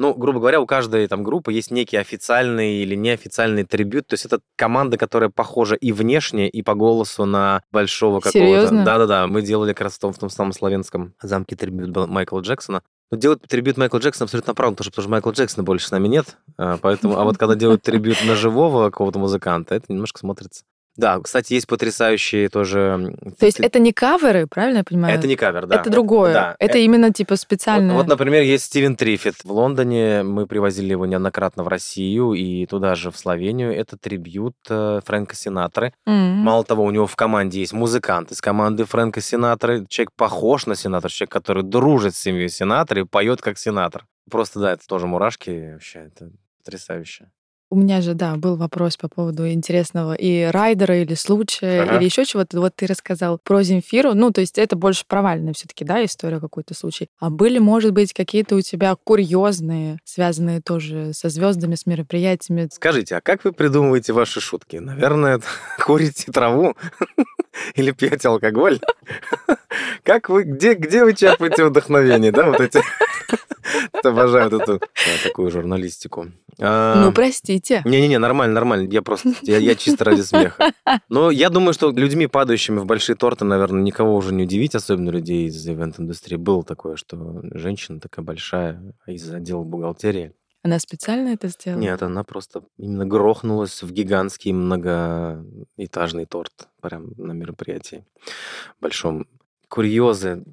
Ну, 0.00 0.14
грубо 0.14 0.38
говоря, 0.40 0.62
у 0.62 0.66
каждой 0.66 1.06
там 1.08 1.22
группы 1.22 1.52
есть 1.52 1.70
некий 1.70 1.98
официальный 1.98 2.76
или 2.76 2.94
неофициальный 2.94 3.64
трибют. 3.64 4.06
То 4.06 4.14
есть 4.14 4.24
это 4.24 4.40
команда, 4.56 4.96
которая 4.96 5.28
похожа 5.28 5.74
и 5.74 5.92
внешне, 5.92 6.48
и 6.48 6.62
по 6.62 6.74
голосу 6.74 7.26
на 7.26 7.60
большого 7.70 8.20
какого-то... 8.20 8.62
Да-да-да. 8.82 9.26
Мы 9.26 9.42
делали 9.42 9.74
как 9.74 9.82
раз 9.82 9.96
в 9.96 9.98
том, 9.98 10.14
в 10.14 10.18
том 10.18 10.30
самом 10.30 10.52
славянском 10.54 11.12
замке 11.20 11.54
трибют 11.54 11.94
Майкла 12.08 12.40
Джексона. 12.40 12.82
Но 13.10 13.18
делать 13.18 13.42
трибют 13.42 13.76
Майкла 13.76 13.98
Джексона 13.98 14.24
абсолютно 14.24 14.54
правильно, 14.54 14.74
потому 14.74 14.84
что, 14.84 14.90
потому 14.92 15.02
что 15.02 15.10
Майкла 15.10 15.30
Джексона 15.32 15.64
больше 15.64 15.88
с 15.88 15.90
нами 15.90 16.08
нет. 16.08 16.38
а, 16.56 16.78
Поэтому, 16.78 17.18
а 17.18 17.24
вот 17.24 17.36
когда 17.36 17.54
делают 17.54 17.82
трибют 17.82 18.24
на 18.24 18.36
живого 18.36 18.88
какого-то 18.88 19.18
музыканта, 19.18 19.74
это 19.74 19.92
немножко 19.92 20.20
смотрится. 20.20 20.64
Да, 21.00 21.18
кстати, 21.18 21.54
есть 21.54 21.66
потрясающие 21.66 22.50
тоже... 22.50 23.16
То 23.38 23.46
есть 23.46 23.58
это 23.58 23.78
не 23.78 23.92
каверы, 23.92 24.46
правильно 24.46 24.78
я 24.78 24.84
понимаю? 24.84 25.18
это 25.18 25.26
не 25.26 25.34
кавер, 25.34 25.66
да. 25.66 25.76
Это 25.76 25.88
другое. 25.88 26.32
Да. 26.34 26.56
Это 26.58 26.76
Э, 26.76 26.82
именно 26.82 27.10
типа 27.10 27.32
вот, 27.32 27.40
специальное. 27.40 27.94
вот, 27.96 28.06
например, 28.06 28.42
есть 28.42 28.64
Стивен 28.64 28.96
Триффит. 28.96 29.36
В 29.42 29.50
Лондоне 29.50 30.22
мы 30.22 30.46
привозили 30.46 30.90
его 30.90 31.06
неоднократно 31.06 31.62
в 31.64 31.68
Россию 31.68 32.34
и 32.34 32.66
туда 32.66 32.94
же, 32.94 33.10
в 33.10 33.16
Словению. 33.16 33.74
Это 33.74 33.96
трибют 33.96 34.56
э, 34.68 35.00
Фрэнка 35.04 35.34
Синатры. 35.34 35.94
М. 36.06 36.36
Мало 36.36 36.64
того, 36.64 36.84
у 36.84 36.90
него 36.90 37.06
в 37.06 37.16
команде 37.16 37.60
есть 37.60 37.72
музыкант 37.72 38.30
из 38.30 38.42
команды 38.42 38.84
Фрэнка 38.84 39.22
Синатры. 39.22 39.86
Человек 39.88 40.10
похож 40.16 40.66
на 40.66 40.76
Синатра, 40.76 41.08
человек, 41.08 41.32
который 41.32 41.62
дружит 41.62 42.14
с 42.14 42.18
семьей 42.18 42.50
Синатры 42.50 43.00
и 43.00 43.04
поет 43.04 43.40
как 43.40 43.58
Синатр. 43.58 44.04
Просто, 44.30 44.60
да, 44.60 44.72
это 44.72 44.86
тоже 44.86 45.06
мурашки. 45.06 45.72
Вообще, 45.72 46.00
это 46.00 46.30
потрясающе. 46.58 47.30
У 47.72 47.76
меня 47.76 48.00
же, 48.00 48.14
да, 48.14 48.34
был 48.34 48.56
вопрос 48.56 48.96
по 48.96 49.08
поводу 49.08 49.48
интересного 49.48 50.14
и 50.14 50.42
райдера, 50.42 51.00
или 51.00 51.14
случая, 51.14 51.82
Ага. 51.82 51.96
или 51.98 52.04
еще 52.06 52.24
чего-то. 52.24 52.58
Вот 52.60 52.74
ты 52.74 52.86
рассказал 52.88 53.38
про 53.38 53.62
Земфиру. 53.62 54.12
Ну, 54.14 54.32
то 54.32 54.40
есть 54.40 54.58
это 54.58 54.74
больше 54.74 55.04
провальная 55.06 55.52
все-таки, 55.52 55.84
да, 55.84 56.04
история, 56.04 56.40
какой-то 56.40 56.74
случай. 56.74 57.08
А 57.20 57.30
были, 57.30 57.60
может 57.60 57.92
быть, 57.92 58.12
какие-то 58.12 58.56
у 58.56 58.60
тебя 58.60 58.96
курьезные, 58.96 59.98
связанные 60.04 60.60
тоже 60.60 61.12
со 61.14 61.28
звездами, 61.28 61.76
с 61.76 61.86
мероприятиями? 61.86 62.68
Скажите, 62.72 63.14
а 63.16 63.20
как 63.20 63.44
вы 63.44 63.52
придумываете 63.52 64.12
ваши 64.14 64.40
шутки? 64.40 64.76
Наверное, 64.78 65.40
курите 65.84 66.32
траву 66.32 66.74
или 67.76 67.92
пьете 67.92 68.28
алкоголь? 68.28 68.80
Как 70.02 70.28
вы, 70.28 70.44
где, 70.44 70.74
где 70.74 71.04
вы 71.04 71.14
черпаете 71.14 71.64
вдохновение, 71.64 72.32
да, 72.32 72.46
вот 72.46 72.60
эти? 72.60 72.80
Обожаю 74.04 74.50
вот 74.50 74.62
эту 74.62 74.80
такую 75.22 75.50
журналистику. 75.50 76.28
А, 76.58 77.04
Ну, 77.04 77.12
простите. 77.12 77.82
Не-не-не, 77.84 78.18
нормально, 78.18 78.54
нормально. 78.54 78.88
Я 78.90 79.02
просто, 79.02 79.32
я, 79.42 79.58
я 79.58 79.74
чисто 79.74 80.04
ради 80.04 80.22
смеха. 80.22 80.72
Но 81.08 81.30
я 81.30 81.50
думаю, 81.50 81.72
что 81.72 81.90
людьми, 81.90 82.26
падающими 82.26 82.78
в 82.78 82.86
большие 82.86 83.16
торты, 83.16 83.44
наверное, 83.44 83.82
никого 83.82 84.16
уже 84.16 84.32
не 84.34 84.44
удивить, 84.44 84.74
особенно 84.74 85.10
людей 85.10 85.46
из 85.46 85.66
ивент-индустрии. 85.68 86.36
Было 86.36 86.64
такое, 86.64 86.96
что 86.96 87.42
женщина 87.54 88.00
такая 88.00 88.24
большая 88.24 88.94
из 89.06 89.30
отдела 89.32 89.62
бухгалтерии. 89.62 90.32
Она 90.62 90.78
специально 90.78 91.30
это 91.30 91.48
сделала? 91.48 91.80
Нет, 91.80 92.02
она 92.02 92.22
просто 92.22 92.62
именно 92.76 93.06
грохнулась 93.06 93.82
в 93.82 93.90
гигантский 93.92 94.52
многоэтажный 94.52 96.26
торт 96.26 96.52
прям 96.82 97.12
на 97.16 97.32
мероприятии 97.32 98.04
большом. 98.80 99.26
Курьезы. 99.70 100.44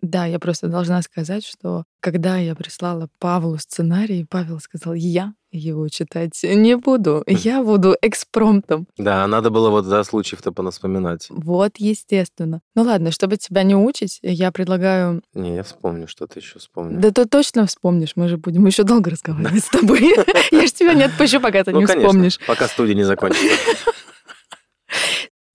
Да, 0.00 0.24
я 0.24 0.38
просто 0.38 0.68
должна 0.68 1.00
сказать, 1.02 1.44
что 1.46 1.84
когда 2.00 2.38
я 2.38 2.54
прислала 2.54 3.08
Павлу 3.18 3.58
сценарий, 3.58 4.24
Павел 4.28 4.58
сказал, 4.58 4.94
я 4.94 5.34
его 5.52 5.86
читать 5.88 6.40
не 6.42 6.76
буду, 6.76 7.22
я 7.26 7.62
буду 7.62 7.94
экспромтом. 8.02 8.86
Да, 8.96 9.26
надо 9.26 9.50
было 9.50 9.68
вот 9.70 9.84
за 9.84 10.02
случаев-то 10.02 10.50
понаспоминать. 10.52 11.26
Вот, 11.30 11.76
естественно. 11.76 12.60
Ну 12.74 12.82
ладно, 12.82 13.10
чтобы 13.10 13.36
тебя 13.36 13.62
не 13.64 13.76
учить, 13.76 14.18
я 14.22 14.50
предлагаю... 14.50 15.22
Не, 15.34 15.54
я 15.56 15.62
вспомню, 15.62 16.08
что-то 16.08 16.38
еще 16.38 16.58
вспомню. 16.58 16.98
Да 16.98 17.10
ты 17.10 17.26
точно 17.26 17.66
вспомнишь, 17.66 18.12
мы 18.16 18.28
же 18.28 18.38
будем 18.38 18.66
еще 18.66 18.82
долго 18.82 19.10
разговаривать 19.10 19.64
с 19.64 19.68
тобой. 19.68 20.00
Я 20.50 20.62
же 20.66 20.72
тебя 20.72 20.94
не 20.94 21.04
отпущу, 21.04 21.38
пока 21.40 21.62
ты 21.64 21.72
Ну, 21.72 21.80
не 21.80 21.86
вспомнишь. 21.86 22.38
пока 22.46 22.66
студия 22.66 22.94
не 22.94 23.04
закончится. 23.04 23.46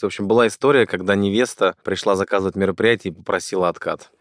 В 0.01 0.05
общем, 0.05 0.27
была 0.27 0.47
история, 0.47 0.85
когда 0.85 1.15
невеста 1.15 1.75
пришла 1.83 2.15
заказывать 2.15 2.55
мероприятие 2.55 3.13
и 3.13 3.15
попросила 3.15 3.69
откат. 3.69 4.11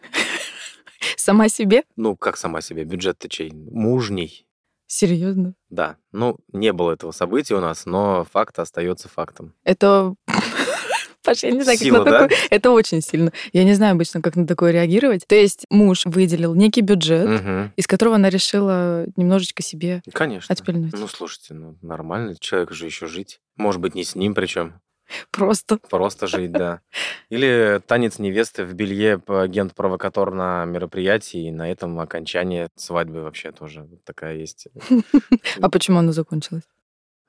Сама 1.17 1.49
себе? 1.49 1.85
Ну, 1.97 2.17
как 2.17 2.37
сама 2.37 2.61
себе, 2.61 2.85
бюджет-то 2.85 3.29
чей? 3.29 3.53
Мужний. 3.53 4.47
Серьезно? 4.87 5.55
Да, 5.69 5.97
ну, 6.13 6.37
не 6.53 6.73
было 6.73 6.93
этого 6.93 7.13
события 7.13 7.55
у 7.55 7.61
нас, 7.61 7.87
но 7.87 8.27
факт 8.31 8.59
остается 8.59 9.09
фактом. 9.09 9.55
Это... 9.65 10.15
Паша, 11.23 11.47
я 11.47 11.53
не 11.53 11.63
знаю, 11.63 11.79
как 11.79 11.85
Сила, 11.85 11.99
на 11.99 12.05
да? 12.05 12.21
такое... 12.23 12.39
Это 12.51 12.71
очень 12.71 13.01
сильно. 13.03 13.33
Я 13.53 13.65
не 13.65 13.75
знаю 13.75 13.93
обычно, 13.93 14.21
как 14.21 14.37
на 14.37 14.47
такое 14.47 14.73
реагировать. 14.73 15.27
То 15.27 15.35
есть 15.35 15.65
муж 15.71 16.07
выделил 16.07 16.55
некий 16.55 16.81
бюджет, 16.81 17.29
Мгм. 17.29 17.73
из 17.77 17.87
которого 17.87 18.17
она 18.17 18.31
решила 18.31 19.07
немножечко 19.17 19.63
себе 19.63 20.03
Конечно. 20.13 20.53
отпильнуть. 20.53 20.93
Ну, 20.99 21.07
слушайте, 21.07 21.55
ну, 21.55 21.77
нормально, 21.83 22.37
человек 22.41 22.73
же 22.73 22.87
еще 22.87 23.07
жить. 23.07 23.41
Может 23.57 23.81
быть, 23.81 23.95
не 23.95 24.03
с 24.05 24.15
ним 24.17 24.35
причем. 24.35 24.81
Просто. 25.31 25.79
Просто 25.91 26.27
жить, 26.27 26.53
да. 26.53 26.81
Или 27.29 27.81
танец 27.87 28.19
невесты 28.19 28.65
в 28.65 28.75
белье 28.75 29.21
агент-провокатор 29.27 30.33
на 30.33 30.65
мероприятии, 30.65 31.49
и 31.49 31.51
на 31.51 31.71
этом 31.71 31.99
окончание 32.01 32.69
свадьбы 32.77 33.23
вообще 33.23 33.53
тоже 33.53 33.89
такая 34.05 34.37
есть. 34.37 34.69
А 35.61 35.69
почему 35.69 35.99
она 35.99 36.13
закончилась? 36.13 36.65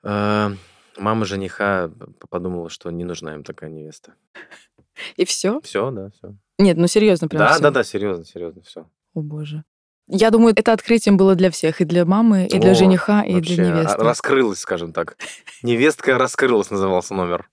Э, 0.04 0.50
Мама 0.98 1.24
жениха 1.24 1.90
подумала, 2.28 2.68
что 2.68 2.90
не 2.90 3.04
нужна 3.04 3.34
им 3.34 3.44
такая 3.44 3.70
невеста. 3.70 4.14
И 5.16 5.24
все? 5.24 5.60
Все, 5.62 5.90
да, 5.90 6.10
все. 6.10 6.34
Нет, 6.58 6.76
ну 6.76 6.86
серьезно, 6.86 7.28
прям 7.28 7.40
Да, 7.40 7.58
да, 7.58 7.70
да, 7.70 7.84
серьезно, 7.84 8.24
серьезно, 8.24 8.62
все. 8.62 8.86
О 9.14 9.20
боже. 9.20 9.64
Я 10.08 10.30
думаю, 10.30 10.52
это 10.54 10.72
открытием 10.72 11.16
было 11.16 11.34
для 11.34 11.50
всех, 11.50 11.80
и 11.80 11.84
для 11.84 12.04
мамы, 12.04 12.46
и 12.46 12.58
для 12.58 12.72
О, 12.72 12.74
жениха, 12.74 13.22
и 13.22 13.40
для 13.40 13.64
а, 13.64 13.68
невесты. 13.68 14.02
раскрылась, 14.02 14.58
скажем 14.58 14.92
так. 14.92 15.16
Невестка 15.62 16.18
раскрылась, 16.18 16.70
назывался 16.70 17.14
номер. 17.14 17.48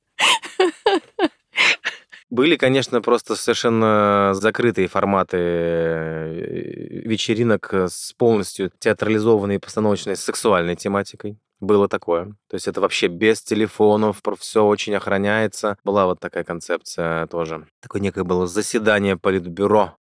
Были, 2.30 2.58
конечно, 2.58 3.02
просто 3.02 3.36
совершенно 3.36 4.32
закрытые 4.34 4.88
форматы 4.88 5.38
э, 5.38 7.02
вечеринок 7.06 7.74
с 7.74 8.14
полностью 8.14 8.72
театрализованной 8.78 9.60
постановочной 9.60 10.16
сексуальной 10.16 10.76
тематикой. 10.76 11.40
Было 11.60 11.90
такое. 11.90 12.26
То 12.48 12.54
есть 12.54 12.68
это 12.68 12.82
вообще 12.82 13.08
без 13.08 13.42
телефонов, 13.42 14.22
все 14.38 14.64
очень 14.64 14.96
охраняется. 14.96 15.78
Была 15.84 16.06
вот 16.06 16.20
такая 16.20 16.44
концепция 16.44 17.26
тоже. 17.28 17.68
Такое 17.82 18.02
некое 18.02 18.24
было 18.24 18.46
заседание 18.46 19.18
политбюро. 19.18 19.98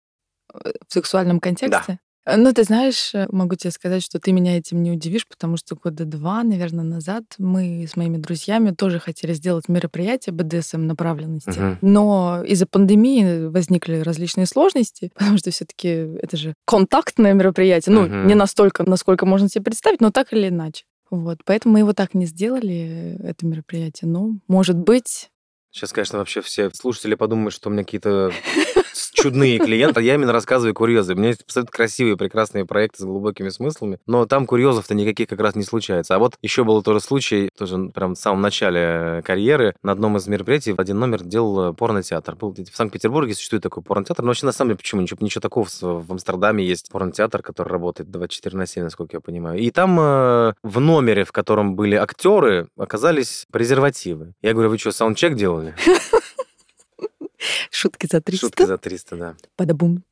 В 0.54 0.94
сексуальном 0.94 1.40
контексте? 1.40 1.94
Э, 1.94 1.98
Ну, 2.26 2.54
ты 2.54 2.64
знаешь, 2.64 3.12
э, 3.16 3.28
могу 3.32 3.56
тебе 3.56 3.72
сказать, 3.72 4.04
что 4.04 4.20
ты 4.20 4.32
меня 4.32 4.58
этим 4.58 4.84
не 4.84 4.92
удивишь, 4.92 5.28
потому 5.28 5.58
что 5.58 5.76
года 5.76 6.06
два, 6.06 6.44
наверное, 6.44 6.84
назад 6.84 7.24
мы 7.38 7.86
с 7.90 7.96
моими 7.96 8.18
друзьями 8.18 8.72
тоже 8.72 9.00
хотели 9.00 9.34
сделать 9.34 9.68
мероприятие 9.68 10.34
БДСМ 10.34 10.86
направленности. 10.86 11.58
Мгм. 11.60 11.78
Но 11.82 12.44
из-за 12.46 12.68
пандемии 12.68 13.48
возникли 13.48 14.00
различные 14.00 14.46
сложности, 14.46 15.12
потому 15.16 15.38
что 15.38 15.50
все 15.52 15.66
таки 15.66 15.88
это 15.88 16.38
же 16.38 16.54
контактное 16.66 17.34
мероприятие. 17.34 17.96
Ну, 17.96 18.04
Мгм. 18.04 18.28
не 18.28 18.36
настолько, 18.36 18.88
насколько 18.88 19.26
можно 19.26 19.50
себе 19.50 19.64
представить, 19.64 20.02
но 20.02 20.12
так 20.12 20.32
или 20.34 20.50
иначе. 20.50 20.86
Вот, 21.10 21.40
поэтому 21.44 21.74
мы 21.74 21.80
его 21.80 21.94
так 21.94 22.14
не 22.14 22.28
сделали, 22.28 23.18
э, 23.20 23.30
это 23.30 23.46
мероприятие. 23.46 24.10
Но, 24.10 24.32
может 24.48 24.78
быть, 24.78 25.30
Сейчас, 25.72 25.94
конечно, 25.94 26.18
вообще 26.18 26.42
все 26.42 26.72
слушатели 26.72 27.14
подумают, 27.14 27.54
что 27.54 27.70
у 27.70 27.72
меня 27.72 27.84
какие-то 27.84 28.32
чудные 29.14 29.60
клиенты. 29.60 30.02
Я 30.02 30.16
именно 30.16 30.34
рассказываю 30.34 30.74
курьезы. 30.74 31.14
У 31.14 31.18
меня 31.18 31.30
есть 31.30 31.44
абсолютно 31.44 31.72
красивые, 31.72 32.18
прекрасные 32.18 32.66
проекты 32.66 33.00
с 33.00 33.06
глубокими 33.06 33.50
смыслами, 33.50 34.00
но 34.06 34.26
там 34.26 34.46
курьезов-то 34.46 34.94
никаких 34.96 35.30
как 35.30 35.40
раз 35.40 35.56
не 35.56 35.64
случается. 35.64 36.16
А 36.16 36.20
вот 36.20 36.36
еще 36.42 36.64
был 36.64 36.84
тоже 36.84 37.00
случай, 37.00 37.50
тоже 37.58 37.90
прям 37.94 38.16
в 38.16 38.18
самом 38.20 38.42
начале 38.42 39.22
карьеры, 39.26 39.76
на 39.84 39.92
одном 39.92 40.18
из 40.18 40.28
мероприятий 40.28 40.74
один 40.78 41.00
номер 41.00 41.24
делал 41.24 41.74
порнотеатр. 41.74 42.36
Был 42.36 42.54
в 42.54 42.76
Санкт-Петербурге 42.76 43.34
существует 43.34 43.64
такой 43.64 43.84
порнотеатр, 43.84 44.24
но 44.24 44.28
вообще 44.28 44.46
на 44.46 44.52
самом 44.52 44.70
деле 44.70 44.78
почему? 44.78 45.02
Ничего, 45.02 45.18
ничего 45.22 45.42
такого. 45.42 45.66
В 45.66 46.10
в 46.10 46.12
Амстердаме 46.12 46.66
есть 46.66 46.90
порнотеатр, 46.90 47.42
который 47.42 47.70
работает 47.70 48.10
24 48.10 48.58
на 48.58 48.66
7, 48.66 48.84
насколько 48.84 49.18
я 49.18 49.22
понимаю. 49.22 49.60
И 49.60 49.70
там 49.70 49.98
э, 50.00 50.54
в 50.64 50.80
номере, 50.80 51.24
в 51.24 51.32
котором 51.32 51.76
были 51.76 51.96
актеры, 51.96 52.68
оказались 52.78 53.46
презервативы. 53.52 54.34
Я 54.42 54.54
говорю, 54.54 54.70
вы 54.70 54.78
что, 54.78 54.92
саундчек 54.92 55.36
делали? 55.36 55.76
Шутки 57.72 58.08
за 58.12 58.22
300. 58.22 58.40
Шутки 58.40 58.66
за 58.66 58.78
300, 58.78 59.18
да. 59.18 59.36
Падабум. 59.56 60.04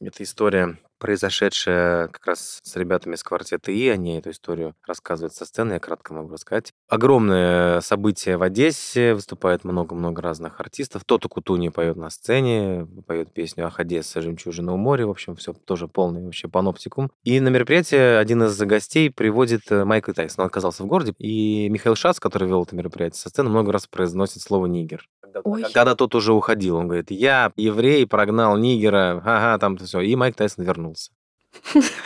Это 0.00 0.22
история, 0.22 0.78
произошедшая 0.98 2.08
как 2.08 2.26
раз 2.26 2.60
с 2.62 2.76
ребятами 2.76 3.14
из 3.14 3.22
квартета 3.22 3.72
И. 3.72 3.88
Они 3.88 4.18
эту 4.18 4.30
историю 4.30 4.74
рассказывают 4.86 5.34
со 5.34 5.44
сцены, 5.44 5.74
я 5.74 5.78
кратко 5.80 6.14
могу 6.14 6.32
рассказать. 6.32 6.72
Огромное 6.88 7.80
событие 7.80 8.36
в 8.36 8.42
Одессе, 8.42 9.14
выступает 9.14 9.64
много-много 9.64 10.22
разных 10.22 10.60
артистов. 10.60 11.04
Тото 11.04 11.28
Кутуни 11.28 11.68
поет 11.68 11.96
на 11.96 12.10
сцене, 12.10 12.86
поет 13.06 13.32
песню 13.32 13.66
«Ах, 13.66 13.80
Одесса, 13.80 14.20
жемчужина 14.20 14.72
у 14.72 14.76
моря». 14.76 15.06
В 15.06 15.10
общем, 15.10 15.36
все 15.36 15.52
тоже 15.52 15.88
полный 15.88 16.24
вообще 16.24 16.48
паноптикум. 16.48 17.10
И 17.24 17.40
на 17.40 17.48
мероприятие 17.48 18.18
один 18.18 18.42
из 18.44 18.58
гостей 18.58 19.10
приводит 19.10 19.70
э, 19.70 19.84
Майкл 19.84 20.12
Тайсон. 20.12 20.44
Он 20.44 20.46
оказался 20.46 20.82
в 20.82 20.86
городе, 20.86 21.14
и 21.18 21.68
Михаил 21.68 21.94
Шац, 21.94 22.20
который 22.20 22.48
вел 22.48 22.62
это 22.62 22.74
мероприятие 22.74 23.18
со 23.18 23.28
сцены, 23.28 23.50
много 23.50 23.72
раз 23.72 23.86
произносит 23.86 24.42
слово 24.42 24.66
«нигер». 24.66 25.08
Ой. 25.44 25.62
Когда 25.62 25.94
тот 25.94 26.14
уже 26.14 26.32
уходил, 26.32 26.76
он 26.76 26.86
говорит, 26.86 27.10
я 27.10 27.52
еврей, 27.56 28.06
прогнал 28.06 28.56
нигера, 28.56 29.22
ага, 29.24 29.58
там 29.58 29.76
все. 29.76 30.00
И 30.00 30.16
Майк 30.16 30.36
Тайсон 30.36 30.64
вернулся. 30.87 31.11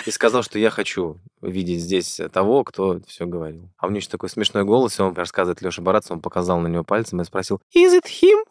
И 0.06 0.10
сказал, 0.10 0.42
что 0.42 0.58
я 0.58 0.70
хочу 0.70 1.18
видеть 1.40 1.80
здесь 1.80 2.20
того, 2.32 2.64
кто 2.64 3.00
все 3.06 3.26
говорил. 3.26 3.68
А 3.76 3.86
у 3.86 3.90
него 3.90 3.98
еще 3.98 4.08
такой 4.08 4.28
смешной 4.28 4.64
голос, 4.64 4.98
и 4.98 5.02
он 5.02 5.14
рассказывает 5.14 5.60
Леша 5.60 5.82
Барац, 5.82 6.10
он 6.10 6.20
показал 6.20 6.60
на 6.60 6.68
него 6.68 6.84
пальцем 6.84 7.20
и 7.20 7.24
спросил, 7.24 7.60
is 7.74 7.98
it 7.98 8.06
him? 8.06 8.44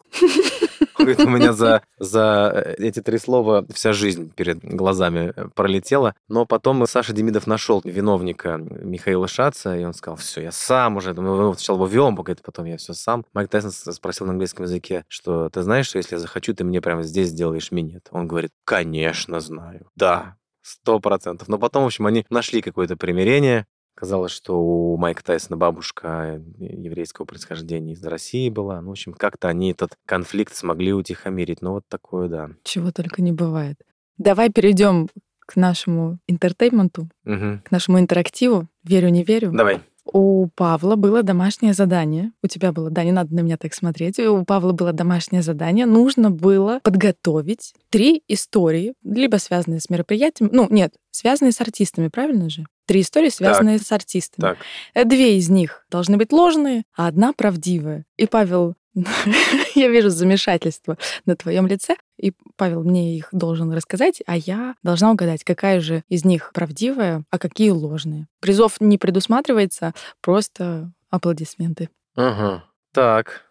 Он 0.98 1.06
говорит, 1.06 1.20
у 1.20 1.28
меня 1.28 1.52
за, 1.52 1.82
за 1.98 2.74
эти 2.78 3.00
три 3.00 3.18
слова 3.18 3.64
вся 3.72 3.92
жизнь 3.92 4.32
перед 4.34 4.62
глазами 4.62 5.32
пролетела. 5.54 6.14
Но 6.28 6.44
потом 6.44 6.86
Саша 6.86 7.12
Демидов 7.12 7.46
нашел 7.46 7.80
виновника 7.84 8.58
Михаила 8.58 9.26
Шаца, 9.26 9.76
и 9.76 9.84
он 9.84 9.94
сказал, 9.94 10.16
все, 10.16 10.42
я 10.42 10.52
сам 10.52 10.96
уже. 10.96 11.14
Ну, 11.14 11.54
сначала 11.54 11.76
его 11.76 11.86
вел, 11.86 12.12
говорит, 12.12 12.42
потом 12.42 12.66
я 12.66 12.76
все 12.76 12.92
сам. 12.92 13.24
Майк 13.32 13.48
Тайсон 13.48 13.70
спросил 13.70 14.26
на 14.26 14.32
английском 14.32 14.64
языке, 14.64 15.04
что 15.08 15.48
ты 15.48 15.62
знаешь, 15.62 15.86
что 15.86 15.98
если 15.98 16.16
я 16.16 16.20
захочу, 16.20 16.54
ты 16.54 16.64
мне 16.64 16.80
прямо 16.80 17.02
здесь 17.02 17.28
сделаешь 17.28 17.72
минет? 17.72 18.08
Он 18.10 18.28
говорит, 18.28 18.50
конечно, 18.64 19.40
знаю. 19.40 19.88
Да, 19.96 20.36
сто 20.62 20.98
процентов. 21.00 21.48
Но 21.48 21.58
потом, 21.58 21.82
в 21.82 21.86
общем, 21.86 22.06
они 22.06 22.24
нашли 22.30 22.62
какое-то 22.62 22.96
примирение. 22.96 23.66
Казалось, 23.94 24.32
что 24.32 24.58
у 24.58 24.96
Майка 24.96 25.22
Тайсона 25.22 25.56
бабушка 25.58 26.42
еврейского 26.58 27.26
происхождения 27.26 27.92
из 27.92 28.02
России 28.04 28.48
была. 28.48 28.80
Ну, 28.80 28.88
в 28.88 28.92
общем, 28.92 29.12
как-то 29.12 29.48
они 29.48 29.70
этот 29.72 29.96
конфликт 30.06 30.54
смогли 30.54 30.94
утихомирить. 30.94 31.60
Ну, 31.60 31.72
вот 31.72 31.84
такое, 31.88 32.28
да. 32.28 32.50
Чего 32.64 32.90
только 32.90 33.20
не 33.20 33.32
бывает. 33.32 33.76
Давай 34.16 34.50
перейдем 34.50 35.08
к 35.40 35.56
нашему 35.56 36.18
интертейменту, 36.26 37.08
Мгм. 37.24 37.60
к 37.64 37.70
нашему 37.70 37.98
интерактиву. 38.00 38.66
Верю, 38.84 39.10
не 39.10 39.24
верю. 39.24 39.50
Давай. 39.52 39.80
У 40.04 40.48
Павла 40.54 40.96
было 40.96 41.22
домашнее 41.22 41.74
задание. 41.74 42.32
У 42.42 42.46
тебя 42.46 42.72
было, 42.72 42.90
да, 42.90 43.04
не 43.04 43.12
надо 43.12 43.34
на 43.34 43.40
меня 43.40 43.56
так 43.56 43.72
смотреть. 43.72 44.18
У 44.18 44.44
Павла 44.44 44.72
было 44.72 44.92
домашнее 44.92 45.42
задание. 45.42 45.86
Нужно 45.86 46.30
было 46.30 46.80
подготовить 46.82 47.74
три 47.90 48.22
истории, 48.28 48.94
либо 49.04 49.36
связанные 49.36 49.80
с 49.80 49.88
мероприятием. 49.88 50.50
Ну, 50.52 50.66
нет, 50.70 50.94
связанные 51.10 51.52
с 51.52 51.60
артистами, 51.60 52.08
правильно 52.08 52.50
же? 52.50 52.66
Три 52.86 53.02
истории, 53.02 53.28
связанные 53.28 53.78
с 53.78 53.90
артистами. 53.92 54.56
Так. 54.94 55.06
Две 55.06 55.38
из 55.38 55.48
них 55.48 55.86
должны 55.90 56.16
быть 56.16 56.32
ложные, 56.32 56.82
а 56.96 57.06
одна 57.06 57.32
правдивая. 57.32 58.04
И 58.16 58.26
Павел, 58.26 58.74
я 59.74 59.88
вижу 59.88 60.10
замешательство 60.10 60.98
на 61.24 61.36
твоем 61.36 61.66
лице, 61.66 61.96
и 62.18 62.32
Павел 62.56 62.82
мне 62.84 63.16
их 63.16 63.28
должен 63.32 63.72
рассказать, 63.72 64.22
а 64.26 64.36
я 64.36 64.74
должна 64.82 65.10
угадать, 65.10 65.44
какая 65.44 65.80
же 65.80 66.04
из 66.08 66.24
них 66.24 66.52
правдивая, 66.52 67.24
а 67.30 67.38
какие 67.38 67.70
ложные. 67.70 68.26
Призов 68.40 68.80
не 68.80 68.98
предусматривается, 68.98 69.94
просто 70.20 70.92
аплодисменты. 71.10 71.88
Ага. 72.16 72.64
Так. 72.92 73.46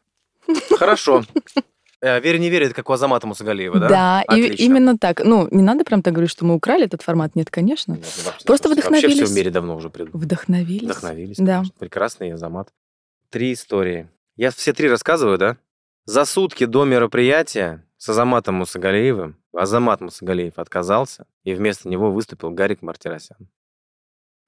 Хорошо. 0.78 1.24
Э, 2.04 2.20
Верю, 2.20 2.40
не 2.40 2.50
верю, 2.50 2.66
это 2.66 2.74
как 2.74 2.90
у 2.90 2.94
Азамата 2.94 3.28
Мусагалиева, 3.28 3.78
да? 3.80 4.24
и 4.24 4.26
Отлично. 4.46 4.64
именно 4.64 4.98
так. 4.98 5.24
Ну, 5.24 5.48
не 5.52 5.62
надо 5.62 5.84
прям 5.84 6.02
так 6.02 6.14
говорить, 6.14 6.32
что 6.32 6.46
мы 6.46 6.56
украли 6.56 6.86
этот 6.86 7.04
формат. 7.04 7.36
Нет, 7.36 7.52
конечно. 7.52 7.92
Нет, 7.94 8.04
ну, 8.18 8.24
вообще- 8.24 8.46
Просто 8.48 8.70
Вообще 8.70 8.82
вдохновились. 8.82 9.16
все 9.24 9.26
в 9.32 9.36
мире 9.36 9.52
давно 9.52 9.76
уже 9.76 9.92
придумали. 9.92 10.18
Вдохновились. 10.26 10.82
Вдохновились. 10.82 11.38
Да. 11.38 11.58
конечно. 11.58 11.76
Прекрасный 11.78 12.34
Азамат. 12.34 12.70
Три 13.30 13.54
истории. 13.54 14.10
Я 14.36 14.52
все 14.52 14.74
три 14.74 14.90
рассказываю, 14.90 15.38
да? 15.38 15.58
За 16.06 16.26
сутки 16.26 16.66
до 16.66 16.86
мероприятия 16.86 17.86
с 17.98 18.10
Азаматом 18.10 18.56
Мусагалиевым 18.56 19.42
Азамат 19.54 20.02
Мусагалиев 20.02 20.58
отказался, 20.58 21.26
и 21.44 21.54
вместо 21.54 21.90
него 21.90 22.12
выступил 22.12 22.52
Гарик 22.52 22.82
Мартиросян. 22.82 23.50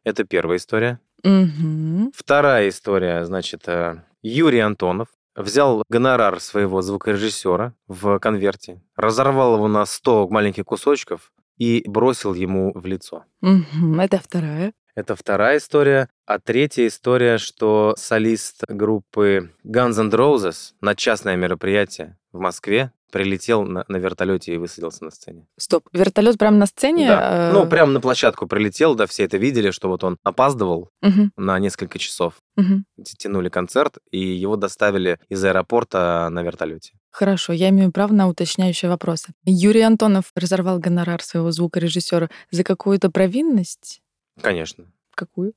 Это 0.04 0.24
первая 0.24 0.58
история. 0.58 1.00
Мгм. 1.24 2.12
Вторая 2.16 2.70
история, 2.70 3.26
значит, 3.26 3.68
э, 3.68 4.04
Юрий 4.22 4.60
Антонов 4.60 5.08
взял 5.36 5.84
гонорар 5.90 6.40
своего 6.40 6.82
звукорежиссера 6.82 7.74
в 7.88 8.20
конверте, 8.20 8.82
разорвал 8.96 9.56
его 9.56 9.68
на 9.68 9.86
100 9.86 10.28
маленьких 10.30 10.66
кусочков 10.66 11.32
и 11.58 11.84
бросил 11.88 12.34
ему 12.34 12.72
в 12.74 12.86
лицо. 12.86 13.26
Мгм. 13.42 14.00
Это 14.00 14.20
вторая. 14.20 14.74
Это 14.96 15.16
вторая 15.16 15.58
история. 15.58 16.08
А 16.26 16.40
третья 16.40 16.88
история, 16.88 17.38
что 17.38 17.96
солист 17.98 18.64
группы 18.68 19.52
Guns 19.66 20.00
N' 20.00 20.10
Roses 20.12 20.74
на 20.82 20.96
частное 20.96 21.36
мероприятие 21.36 22.18
в 22.32 22.40
Москве 22.40 22.92
прилетел 23.12 23.64
на, 23.64 23.86
на 23.88 23.98
вертолете 23.98 24.56
и 24.56 24.58
высадился 24.58 25.04
на 25.04 25.12
сцене. 25.12 25.46
Стоп. 25.58 25.88
Вертолет 25.94 26.38
прямо 26.40 26.58
на 26.58 26.66
сцене? 26.66 27.08
Да. 27.08 27.50
э, 27.50 27.54
Ну, 27.54 27.68
прямо 27.68 27.92
на 27.92 28.02
площадку 28.02 28.48
прилетел, 28.48 28.96
да, 28.96 29.06
все 29.06 29.24
это 29.26 29.38
видели, 29.38 29.70
что 29.70 29.88
вот 29.88 30.04
он 30.04 30.18
опаздывал 30.24 30.90
мгм, 31.02 31.32
на 31.38 31.60
несколько 31.60 32.00
часов. 32.00 32.34
мгм. 32.56 32.86
Тянули 33.20 33.50
концерт, 33.50 34.00
и 34.10 34.18
его 34.18 34.56
доставили 34.56 35.20
из 35.30 35.44
аэропорта 35.46 36.28
на 36.32 36.42
вертолете. 36.42 36.94
Хорошо, 37.12 37.54
я 37.54 37.70
имею 37.70 37.92
право 37.92 38.14
на 38.14 38.28
уточняющие 38.28 38.90
вопросы. 38.90 39.34
Юрий 39.46 39.82
Антонов 39.82 40.32
разорвал 40.36 40.80
гонорар 40.80 41.22
своего 41.22 41.52
звукорежиссера 41.52 42.30
за 42.50 42.64
какую-то 42.64 43.12
провинность? 43.12 44.02
Конечно. 44.42 44.86
Какую? 45.16 45.54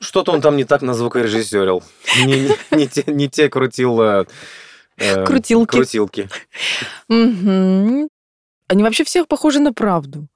Что-то 0.00 0.32
он 0.32 0.40
там 0.40 0.56
не 0.56 0.64
так 0.64 0.82
на 0.82 0.94
звукорежиссерил. 0.94 1.82
Не, 2.24 2.40
не- 2.48 2.56
не 2.76 2.86
те, 2.88 3.04
не 3.06 3.28
те 3.28 3.48
крутил... 3.48 4.00
э, 4.00 4.24
Крутилки. 5.26 5.70
Крутилки. 5.70 6.28
Они 7.08 8.82
вообще 8.84 9.04
всех 9.04 9.26
похожи 9.26 9.58
на 9.60 9.72
правду. 9.72 10.28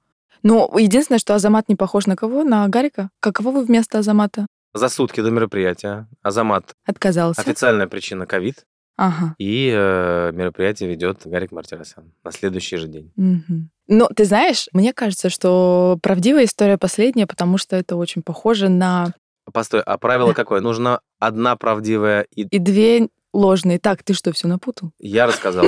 Но 0.43 0.71
единственное, 0.77 1.19
что 1.19 1.33
Азамат 1.35 1.69
не 1.69 1.75
похож 1.75 2.05
на 2.05 2.15
кого? 2.15 2.43
На 2.43 2.67
Гарика? 2.67 3.09
Каково 3.19 3.51
вы 3.51 3.63
вместо 3.65 3.99
Азамата? 3.99 4.45
За 4.73 4.89
сутки 4.89 5.21
до 5.21 5.31
мероприятия 5.31 6.07
Азамат 6.21 6.73
Отказался. 6.85 7.41
Официальная 7.41 7.87
причина 7.87 8.25
ковид. 8.25 8.65
Ага. 8.97 9.35
И 9.37 9.71
э, 9.73 10.31
мероприятие 10.33 10.89
ведет 10.89 11.21
Гарик 11.25 11.51
Мартиросян 11.51 12.11
на 12.23 12.31
следующий 12.31 12.77
же 12.77 12.87
день. 12.87 13.11
Мгм. 13.15 13.69
Но 13.87 14.07
ты 14.07 14.25
знаешь, 14.25 14.67
мне 14.73 14.93
кажется, 14.93 15.29
что 15.29 15.99
правдивая 16.01 16.45
история 16.45 16.77
последняя, 16.77 17.27
потому 17.27 17.57
что 17.57 17.75
это 17.75 17.95
очень 17.97 18.21
похоже 18.21 18.69
на 18.69 19.13
Постой, 19.53 19.81
а 19.81 19.97
правило 19.97 20.33
какое? 20.33 20.59
Нужна 20.59 21.01
одна 21.19 21.55
правдивая 21.55 22.25
и... 22.35 22.43
и 22.43 22.59
две 22.59 23.09
ложные. 23.31 23.79
Так, 23.79 24.03
ты 24.03 24.13
что, 24.13 24.31
все 24.31 24.47
напутал? 24.47 24.91
Я 24.99 25.27
рассказал. 25.27 25.65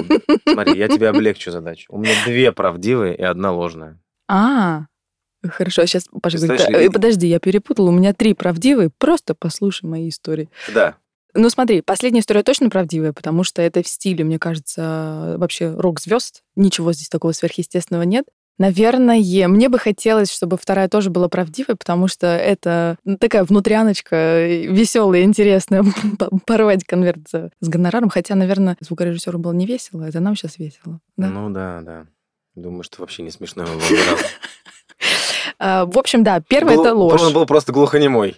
Смотри, 0.48 0.80
я 0.80 0.88
тебе 0.88 1.10
облегчу 1.10 1.52
задачу. 1.52 1.86
У 1.90 2.00
меня 2.00 2.14
две 2.26 2.52
правдивые 2.52 3.16
и 3.16 3.22
одна 3.22 3.52
ложная. 3.52 4.00
А, 4.28 4.86
хорошо, 5.48 5.86
сейчас, 5.86 6.08
Паша 6.22 6.38
говорит, 6.40 6.68
«Э, 6.70 6.90
подожди, 6.90 7.28
я 7.28 7.40
перепутала, 7.40 7.90
у 7.90 7.94
меня 7.94 8.14
три 8.14 8.34
правдивые, 8.34 8.90
просто 8.98 9.36
послушай 9.36 9.86
мои 9.86 10.10
истории. 10.10 10.50
Да. 10.74 10.98
Ну 11.38 11.52
смотри, 11.52 11.82
последняя 11.82 12.22
история 12.22 12.42
точно 12.42 12.70
правдивая, 12.70 13.14
потому 13.14 13.44
что 13.44 13.62
это 13.62 13.84
в 13.84 13.88
стиле, 13.88 14.24
мне 14.24 14.40
кажется, 14.40 15.36
вообще 15.38 15.70
рок-звезд. 15.70 16.42
Ничего 16.56 16.94
здесь 16.94 17.10
такого 17.10 17.32
сверхъестественного 17.32 18.02
нет. 18.02 18.26
Наверное, 18.58 19.48
мне 19.48 19.70
бы 19.70 19.78
хотелось, 19.78 20.32
чтобы 20.32 20.58
вторая 20.58 20.90
тоже 20.90 21.12
была 21.12 21.30
правдивой, 21.30 21.76
потому 21.76 22.08
что 22.08 22.26
это 22.26 22.98
ну, 23.06 23.16
такая 23.16 23.44
внутряночка 23.44 24.48
веселая, 24.48 25.22
интересная, 25.22 25.86
порвать 26.48 26.84
конверт 26.84 27.20
с 27.30 27.70
гонораром. 27.70 28.10
Хотя, 28.10 28.34
наверное, 28.34 28.76
звукорежиссеру 28.80 29.38
было 29.38 29.54
не 29.54 29.68
весело, 29.68 30.06
это 30.06 30.20
нам 30.20 30.36
сейчас 30.36 30.58
весело. 30.58 31.00
да? 31.18 31.28
Ну 31.28 31.52
да, 31.52 31.82
да. 31.84 32.08
Думаю, 32.56 32.82
что 32.82 33.02
вообще 33.02 33.22
не 33.22 33.32
смешно 33.32 33.64
его. 33.64 33.80
А, 35.60 35.86
в 35.88 35.98
общем, 35.98 36.24
да, 36.24 36.40
первое 36.40 36.76
это 36.76 36.94
ложь. 36.94 37.20
Он 37.20 37.34
был 37.34 37.46
просто 37.48 37.72
глухонемой. 37.72 38.36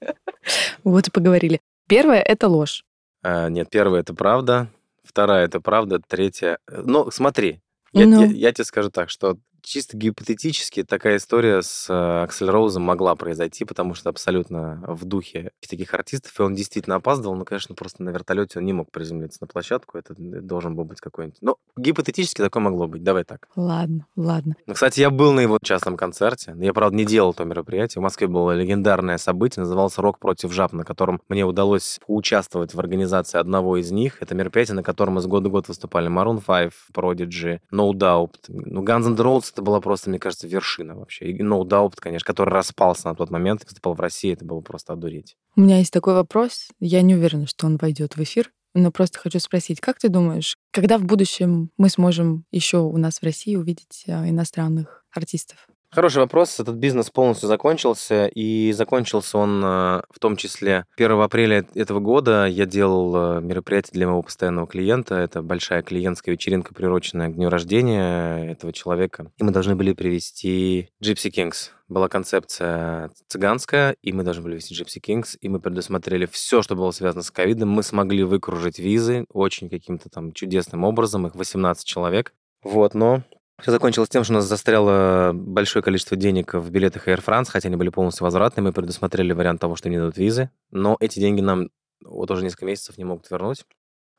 Вот 0.84 1.08
и 1.08 1.10
поговорили. 1.10 1.60
Первое 1.88 2.20
это 2.20 2.48
ложь. 2.48 2.84
А, 3.22 3.48
нет, 3.48 3.68
первая 3.70 4.00
это 4.02 4.14
правда, 4.14 4.68
вторая 5.02 5.44
это 5.46 5.60
правда, 5.60 6.00
третья... 6.06 6.58
Ну, 6.68 7.10
смотри, 7.10 7.60
я, 7.92 8.06
Ну. 8.06 8.22
я- 8.24 8.26
я 8.48 8.52
тебе 8.52 8.64
скажу 8.64 8.90
так, 8.90 9.10
что 9.10 9.36
чисто 9.64 9.96
гипотетически 9.96 10.84
такая 10.84 11.16
история 11.16 11.62
с 11.62 11.88
э, 11.90 12.22
Аксель 12.22 12.50
Роузом 12.50 12.82
могла 12.82 13.14
произойти, 13.16 13.64
потому 13.64 13.94
что 13.94 14.10
абсолютно 14.10 14.82
в 14.86 15.04
духе 15.04 15.52
таких 15.68 15.94
артистов, 15.94 16.38
и 16.38 16.42
он 16.42 16.54
действительно 16.54 16.96
опаздывал, 16.96 17.34
но, 17.34 17.44
конечно, 17.44 17.74
просто 17.74 18.02
на 18.02 18.10
вертолете 18.10 18.58
он 18.58 18.66
не 18.66 18.72
мог 18.72 18.90
приземлиться 18.90 19.38
на 19.40 19.46
площадку, 19.46 19.98
это 19.98 20.14
должен 20.16 20.76
был 20.76 20.84
быть 20.84 21.00
какой-нибудь... 21.00 21.38
Ну, 21.40 21.56
гипотетически 21.76 22.42
такое 22.42 22.62
могло 22.62 22.86
быть, 22.86 23.02
давай 23.02 23.24
так. 23.24 23.48
Ладно, 23.56 24.06
ладно. 24.16 24.54
Ну, 24.66 24.74
кстати, 24.74 25.00
я 25.00 25.10
был 25.10 25.32
на 25.32 25.40
его 25.40 25.58
частном 25.62 25.96
концерте. 25.96 26.54
Я, 26.58 26.72
правда, 26.72 26.96
не 26.96 27.04
делал 27.04 27.34
то 27.34 27.44
мероприятие. 27.44 28.00
В 28.00 28.04
Москве 28.04 28.26
было 28.26 28.52
легендарное 28.52 29.18
событие, 29.18 29.62
называлось 29.62 29.98
«Рок 29.98 30.18
против 30.18 30.52
жаб», 30.52 30.72
на 30.72 30.84
котором 30.84 31.20
мне 31.28 31.44
удалось 31.44 31.98
поучаствовать 32.06 32.74
в 32.74 32.78
организации 32.78 33.38
одного 33.38 33.78
из 33.78 33.90
них. 33.90 34.18
Это 34.20 34.34
мероприятие, 34.34 34.74
на 34.74 34.82
котором 34.82 35.18
из 35.18 35.26
года 35.26 35.48
в 35.48 35.52
год 35.52 35.68
выступали 35.68 36.10
Maroon 36.10 36.42
5, 36.44 36.72
Prodigy, 36.94 37.60
No 37.72 37.90
Doubt. 37.92 38.34
Ну, 38.48 38.82
Guns 38.82 39.06
N' 39.06 39.14
Roses 39.14 39.53
это 39.54 39.62
была 39.62 39.80
просто, 39.80 40.10
мне 40.10 40.18
кажется, 40.18 40.48
вершина 40.48 40.96
вообще. 40.96 41.30
И 41.30 41.42
No 41.42 41.62
Doubt, 41.62 41.94
конечно, 41.96 42.26
который 42.26 42.50
распался 42.50 43.08
на 43.08 43.14
тот 43.14 43.30
момент, 43.30 43.62
выступал 43.64 43.94
в 43.94 44.00
России, 44.00 44.32
это 44.32 44.44
было 44.44 44.60
просто 44.60 44.92
одуреть. 44.92 45.36
У 45.56 45.60
меня 45.60 45.78
есть 45.78 45.92
такой 45.92 46.14
вопрос. 46.14 46.68
Я 46.80 47.02
не 47.02 47.14
уверена, 47.14 47.46
что 47.46 47.66
он 47.66 47.76
войдет 47.76 48.16
в 48.16 48.22
эфир, 48.22 48.50
но 48.74 48.90
просто 48.90 49.20
хочу 49.20 49.38
спросить, 49.38 49.80
как 49.80 49.98
ты 49.98 50.08
думаешь, 50.08 50.56
когда 50.72 50.98
в 50.98 51.04
будущем 51.04 51.70
мы 51.78 51.88
сможем 51.88 52.44
еще 52.50 52.78
у 52.78 52.96
нас 52.96 53.20
в 53.20 53.22
России 53.22 53.54
увидеть 53.54 54.04
а, 54.08 54.28
иностранных 54.28 55.04
артистов? 55.12 55.68
Хороший 55.94 56.18
вопрос. 56.18 56.58
Этот 56.58 56.74
бизнес 56.74 57.08
полностью 57.08 57.48
закончился, 57.48 58.26
и 58.26 58.72
закончился 58.72 59.38
он 59.38 59.62
э, 59.64 60.02
в 60.10 60.18
том 60.18 60.36
числе 60.36 60.86
1 60.96 61.20
апреля 61.20 61.64
этого 61.72 62.00
года. 62.00 62.46
Я 62.46 62.66
делал 62.66 63.14
э, 63.14 63.40
мероприятие 63.40 63.92
для 63.92 64.08
моего 64.08 64.22
постоянного 64.22 64.66
клиента. 64.66 65.14
Это 65.14 65.40
большая 65.40 65.82
клиентская 65.82 66.32
вечеринка, 66.34 66.74
приуроченная 66.74 67.28
к 67.28 67.36
дню 67.36 67.48
рождения 67.48 68.50
этого 68.50 68.72
человека. 68.72 69.30
И 69.36 69.44
мы 69.44 69.52
должны 69.52 69.76
были 69.76 69.92
привести 69.92 70.88
Gypsy 71.00 71.30
Kings. 71.30 71.70
Была 71.86 72.08
концепция 72.08 73.12
цыганская, 73.28 73.94
и 74.02 74.12
мы 74.12 74.24
должны 74.24 74.42
были 74.42 74.56
вести 74.56 74.74
Gypsy 74.74 75.00
Kings, 75.00 75.38
и 75.40 75.48
мы 75.48 75.60
предусмотрели 75.60 76.26
все, 76.26 76.62
что 76.62 76.74
было 76.74 76.90
связано 76.90 77.22
с 77.22 77.30
ковидом. 77.30 77.68
Мы 77.68 77.84
смогли 77.84 78.24
выкружить 78.24 78.80
визы 78.80 79.26
очень 79.32 79.70
каким-то 79.70 80.08
там 80.08 80.32
чудесным 80.32 80.82
образом, 80.82 81.28
их 81.28 81.36
18 81.36 81.86
человек. 81.86 82.32
Вот, 82.64 82.94
но 82.94 83.22
все 83.60 83.70
закончилось 83.70 84.08
тем, 84.08 84.24
что 84.24 84.32
у 84.32 84.36
нас 84.36 84.44
застряло 84.46 85.32
большое 85.32 85.82
количество 85.82 86.16
денег 86.16 86.54
в 86.54 86.70
билетах 86.70 87.08
Air 87.08 87.24
France, 87.24 87.46
хотя 87.48 87.68
они 87.68 87.76
были 87.76 87.88
полностью 87.88 88.24
возвратные. 88.24 88.64
Мы 88.64 88.72
предусмотрели 88.72 89.32
вариант 89.32 89.60
того, 89.60 89.76
что 89.76 89.88
не 89.88 89.96
дадут 89.96 90.16
визы, 90.16 90.50
но 90.70 90.96
эти 91.00 91.20
деньги 91.20 91.40
нам 91.40 91.70
вот 92.04 92.30
уже 92.30 92.42
несколько 92.42 92.66
месяцев 92.66 92.98
не 92.98 93.04
могут 93.04 93.30
вернуть. 93.30 93.64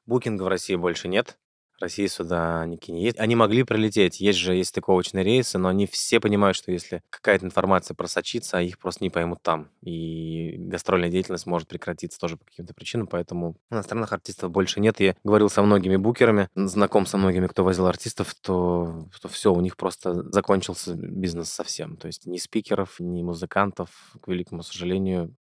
Букинга 0.05 0.43
в 0.43 0.47
России 0.47 0.75
больше 0.75 1.07
нет. 1.07 1.37
России 1.81 2.07
сюда 2.07 2.65
никакие 2.65 2.93
не 2.95 3.03
есть. 3.03 3.19
Они 3.19 3.35
могли 3.35 3.63
прилететь, 3.63 4.19
есть 4.21 4.39
же 4.39 4.55
есть 4.55 4.69
стыковочные 4.69 5.23
рейсы, 5.23 5.57
но 5.57 5.69
они 5.69 5.87
все 5.87 6.19
понимают, 6.19 6.55
что 6.55 6.71
если 6.71 7.03
какая-то 7.09 7.45
информация 7.45 7.95
просочится, 7.95 8.59
их 8.59 8.79
просто 8.79 9.03
не 9.03 9.09
поймут 9.09 9.41
там. 9.41 9.69
И 9.81 10.55
гастрольная 10.57 11.09
деятельность 11.09 11.45
может 11.45 11.67
прекратиться 11.67 12.19
тоже 12.19 12.37
по 12.37 12.45
каким-то 12.45 12.73
причинам, 12.73 13.07
поэтому 13.07 13.57
иностранных 13.69 14.13
артистов 14.13 14.51
больше 14.51 14.79
нет. 14.79 14.99
Я 14.99 15.15
говорил 15.23 15.49
со 15.49 15.61
многими 15.61 15.95
букерами, 15.97 16.49
знаком 16.55 17.05
со 17.05 17.17
многими, 17.17 17.47
кто 17.47 17.63
возил 17.63 17.85
артистов, 17.87 18.33
то, 18.35 19.07
то 19.21 19.27
все, 19.27 19.53
у 19.53 19.61
них 19.61 19.77
просто 19.77 20.29
закончился 20.31 20.93
бизнес 20.95 21.49
совсем. 21.51 21.97
То 21.97 22.07
есть 22.07 22.25
ни 22.25 22.37
спикеров, 22.37 22.99
ни 22.99 23.21
музыкантов, 23.21 23.89
к 24.21 24.27
великому 24.27 24.63
сожалению. 24.63 25.35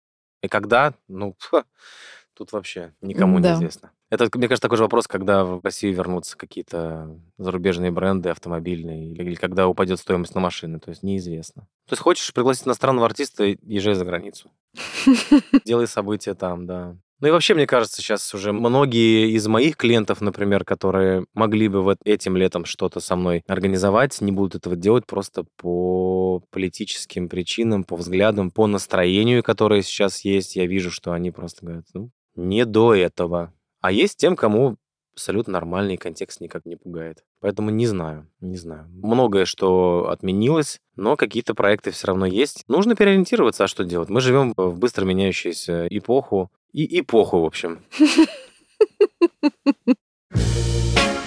И 0.43 0.49
когда? 0.49 0.95
Ну, 1.09 1.37
тут 2.35 2.53
вообще 2.53 2.95
никому 3.01 3.41
Да. 3.41 3.51
не 3.51 3.55
известно. 3.57 3.93
Это, 4.11 4.29
мне 4.35 4.49
кажется, 4.49 4.63
такой 4.63 4.77
же 4.77 4.83
вопрос, 4.83 5.07
когда 5.07 5.45
в 5.45 5.63
Россию 5.63 5.95
вернутся 5.95 6.37
какие-то 6.37 7.17
зарубежные 7.39 7.93
бренды 7.93 8.29
автомобильные, 8.29 9.13
или 9.13 9.37
когда 9.37 9.69
упадет 9.69 10.01
стоимость 10.01 10.35
на 10.35 10.41
машины, 10.41 10.81
то 10.81 10.91
есть 10.91 11.05
неизвестно. 11.05 11.63
То 11.87 11.93
есть 11.93 12.03
хочешь 12.03 12.35
пригласить 12.35 12.67
иностранного 12.67 13.07
артиста, 13.07 13.45
езжай 13.45 13.95
за 13.95 14.05
границу. 14.05 14.51
Делай 15.65 15.87
события 15.87 16.35
там, 16.35 16.67
да. 16.67 16.97
Ну 17.21 17.29
и 17.29 17.31
вообще, 17.31 17.55
мне 17.55 17.67
кажется, 17.67 18.01
сейчас 18.01 18.35
уже 18.35 18.53
многие 18.53 19.31
из 19.33 19.47
моих 19.47 19.77
клиентов, 19.77 20.23
например, 20.23 20.65
которые 20.65 21.27
могли 21.35 21.69
бы 21.69 21.83
вот 21.83 21.99
этим 22.05 22.37
летом 22.37 22.65
что-то 22.65 23.01
со 23.01 23.15
мной 23.15 23.45
организовать, 23.47 24.21
не 24.23 24.33
будут 24.33 24.55
этого 24.55 24.75
делать 24.75 25.07
просто 25.07 25.45
по 25.57 26.43
политическим 26.51 27.29
причинам, 27.29 27.85
по 27.85 27.97
взглядам, 27.97 28.51
по 28.51 28.67
настроению, 28.67 29.43
которое 29.43 29.83
сейчас 29.83 30.25
есть. 30.25 30.57
Я 30.57 30.67
вижу, 30.67 30.91
что 30.91 31.13
они 31.13 31.31
просто 31.31 31.67
говорят, 31.67 31.85
ну, 31.93 32.11
не 32.37 32.65
до 32.65 32.95
этого. 32.95 33.53
А 33.81 33.93
есть 33.93 34.19
тем, 34.19 34.37
кому 34.37 34.77
абсолютно 35.13 35.55
нормальный 35.55 35.97
контекст 35.97 36.41
никак 36.41 36.67
не 36.67 36.77
пугает. 36.77 37.25
Поэтому 37.41 37.71
не 37.71 37.87
знаю, 37.87 38.29
не 38.41 38.57
знаю. 38.57 38.87
Многое, 38.91 39.45
что 39.45 40.09
отменилось, 40.11 40.81
но 40.97 41.17
какие-то 41.17 41.55
проекты 41.55 41.91
все 41.91 42.09
равно 42.09 42.27
есть. 42.27 42.65
Нужно 42.69 42.95
переориентироваться, 42.95 43.65
а 43.65 43.69
что 43.69 43.85
делать? 43.85 44.09
Мы 44.09 44.21
живем 44.21 44.53
в 44.57 44.79
быстро 44.79 45.05
меняющуюся 45.05 45.87
эпоху. 45.89 46.51
И 46.73 47.01
эпоху, 47.01 47.41
в 47.41 47.45
общем. 47.45 47.81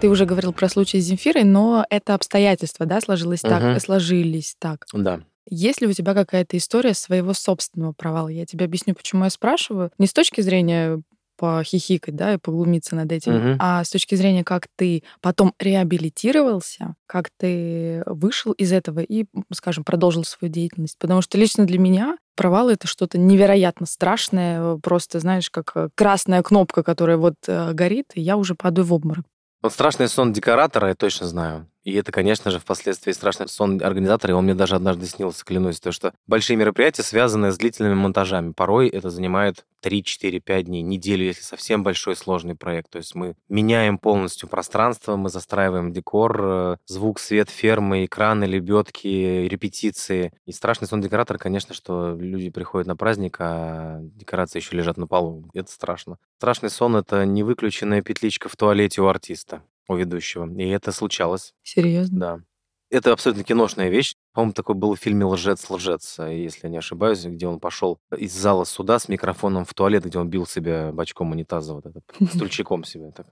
Ты 0.00 0.10
уже 0.10 0.26
говорил 0.26 0.52
про 0.52 0.68
случай 0.68 1.00
с 1.00 1.04
Земфирой, 1.04 1.44
но 1.44 1.86
это 1.88 2.14
обстоятельства, 2.14 2.84
да, 2.84 3.00
сложилось 3.00 3.40
так, 3.40 3.62
Мгм. 3.62 3.80
сложились 3.80 4.54
так. 4.58 4.86
Да. 4.92 5.20
Есть 5.48 5.80
ли 5.80 5.86
у 5.86 5.92
тебя 5.92 6.12
какая-то 6.12 6.56
история 6.58 6.92
своего 6.92 7.32
собственного 7.32 7.92
провала? 7.92 8.28
Я 8.28 8.44
тебе 8.44 8.66
объясню, 8.66 8.94
почему 8.94 9.24
я 9.24 9.30
спрашиваю. 9.30 9.90
Не 9.98 10.06
с 10.06 10.12
точки 10.12 10.42
зрения 10.42 11.00
похихикать, 11.38 12.16
да, 12.16 12.34
и 12.34 12.38
поглумиться 12.38 12.94
над 12.96 13.12
этим, 13.12 13.34
Мгм. 13.36 13.56
а 13.60 13.84
с 13.84 13.90
точки 13.90 14.14
зрения, 14.14 14.42
как 14.44 14.68
ты 14.76 15.02
потом 15.20 15.54
реабилитировался, 15.58 16.94
как 17.06 17.28
ты 17.38 18.02
вышел 18.06 18.52
из 18.52 18.72
этого 18.72 19.00
и, 19.00 19.26
скажем, 19.52 19.84
продолжил 19.84 20.24
свою 20.24 20.50
деятельность. 20.52 20.96
Потому 20.98 21.20
что 21.22 21.36
лично 21.38 21.66
для 21.66 21.78
меня 21.78 22.16
провал— 22.36 22.68
это 22.70 22.86
что-то 22.86 23.18
невероятно 23.18 23.86
страшное, 23.86 24.76
просто, 24.78 25.20
знаешь, 25.20 25.50
как 25.50 25.72
э, 25.74 25.88
красная 25.94 26.42
кнопка, 26.42 26.82
которая 26.82 27.16
вот 27.18 27.34
э, 27.46 27.72
горит, 27.72 28.12
и 28.14 28.20
я 28.22 28.36
уже 28.38 28.54
падаю 28.54 28.86
в 28.86 28.92
обморок. 28.94 29.24
Вот 29.66 29.72
страшный 29.72 30.06
сон 30.06 30.32
декоратора 30.32 30.90
я 30.90 30.94
точно 30.94 31.26
знаю. 31.26 31.66
И 31.86 31.94
это, 31.94 32.10
конечно 32.10 32.50
же, 32.50 32.58
впоследствии 32.58 33.12
страшный 33.12 33.46
сон 33.46 33.80
организатора, 33.80 34.32
и 34.32 34.34
он 34.34 34.42
мне 34.42 34.56
даже 34.56 34.74
однажды 34.74 35.06
снился, 35.06 35.44
клянусь, 35.44 35.78
то, 35.78 35.92
что 35.92 36.12
большие 36.26 36.56
мероприятия 36.56 37.04
связаны 37.04 37.52
с 37.52 37.58
длительными 37.58 37.94
монтажами. 37.94 38.50
Порой 38.50 38.88
это 38.88 39.08
занимает 39.08 39.64
3, 39.82 40.02
4, 40.02 40.40
5 40.40 40.64
дней, 40.64 40.82
неделю, 40.82 41.24
если 41.24 41.42
совсем 41.42 41.84
большой 41.84 42.16
сложный 42.16 42.56
проект. 42.56 42.90
То 42.90 42.98
есть 42.98 43.14
мы 43.14 43.36
меняем 43.48 43.98
полностью 43.98 44.48
пространство, 44.48 45.14
мы 45.14 45.28
застраиваем 45.28 45.92
декор, 45.92 46.40
э, 46.42 46.76
звук, 46.86 47.20
свет, 47.20 47.50
фермы, 47.50 48.06
экраны, 48.06 48.46
лебедки, 48.46 49.46
репетиции. 49.46 50.32
И 50.44 50.50
страшный 50.50 50.88
сон 50.88 51.00
декоратора, 51.00 51.38
конечно, 51.38 51.72
что 51.72 52.16
люди 52.18 52.50
приходят 52.50 52.88
на 52.88 52.96
праздник, 52.96 53.36
а 53.38 54.00
декорации 54.00 54.58
еще 54.58 54.76
лежат 54.76 54.96
на 54.96 55.06
полу. 55.06 55.44
Это 55.54 55.70
страшно. 55.70 56.18
Страшный 56.38 56.70
сон— 56.70 56.96
это 56.96 57.24
невыключенная 57.24 58.02
петличка 58.02 58.48
в 58.48 58.56
туалете 58.56 59.02
у 59.02 59.06
артиста. 59.06 59.62
У 59.88 59.96
ведущего. 59.96 60.48
И 60.58 60.68
это 60.68 60.92
случалось. 60.92 61.54
Серьезно? 61.62 62.18
Да. 62.18 62.40
Это 62.88 63.12
абсолютно 63.12 63.42
киношная 63.42 63.88
вещь. 63.88 64.14
По-моему, 64.32 64.52
такой 64.52 64.76
был 64.76 64.94
в 64.94 64.98
фильме 64.98 65.24
«Лжец-лжец», 65.24 66.18
если 66.20 66.60
я 66.64 66.68
не 66.68 66.76
ошибаюсь, 66.76 67.24
где 67.24 67.46
он 67.48 67.58
пошел 67.58 67.98
из 68.16 68.32
зала 68.32 68.64
суда 68.64 68.98
с 69.00 69.08
микрофоном 69.08 69.64
в 69.64 69.74
туалет, 69.74 70.04
где 70.04 70.18
он 70.18 70.28
бил 70.28 70.46
себя 70.46 70.92
бачком 70.92 71.32
унитаза, 71.32 71.74
вот 71.74 71.86
это, 71.86 72.00
стульчиком 72.32 72.84
себе. 72.84 73.10
Так. 73.10 73.26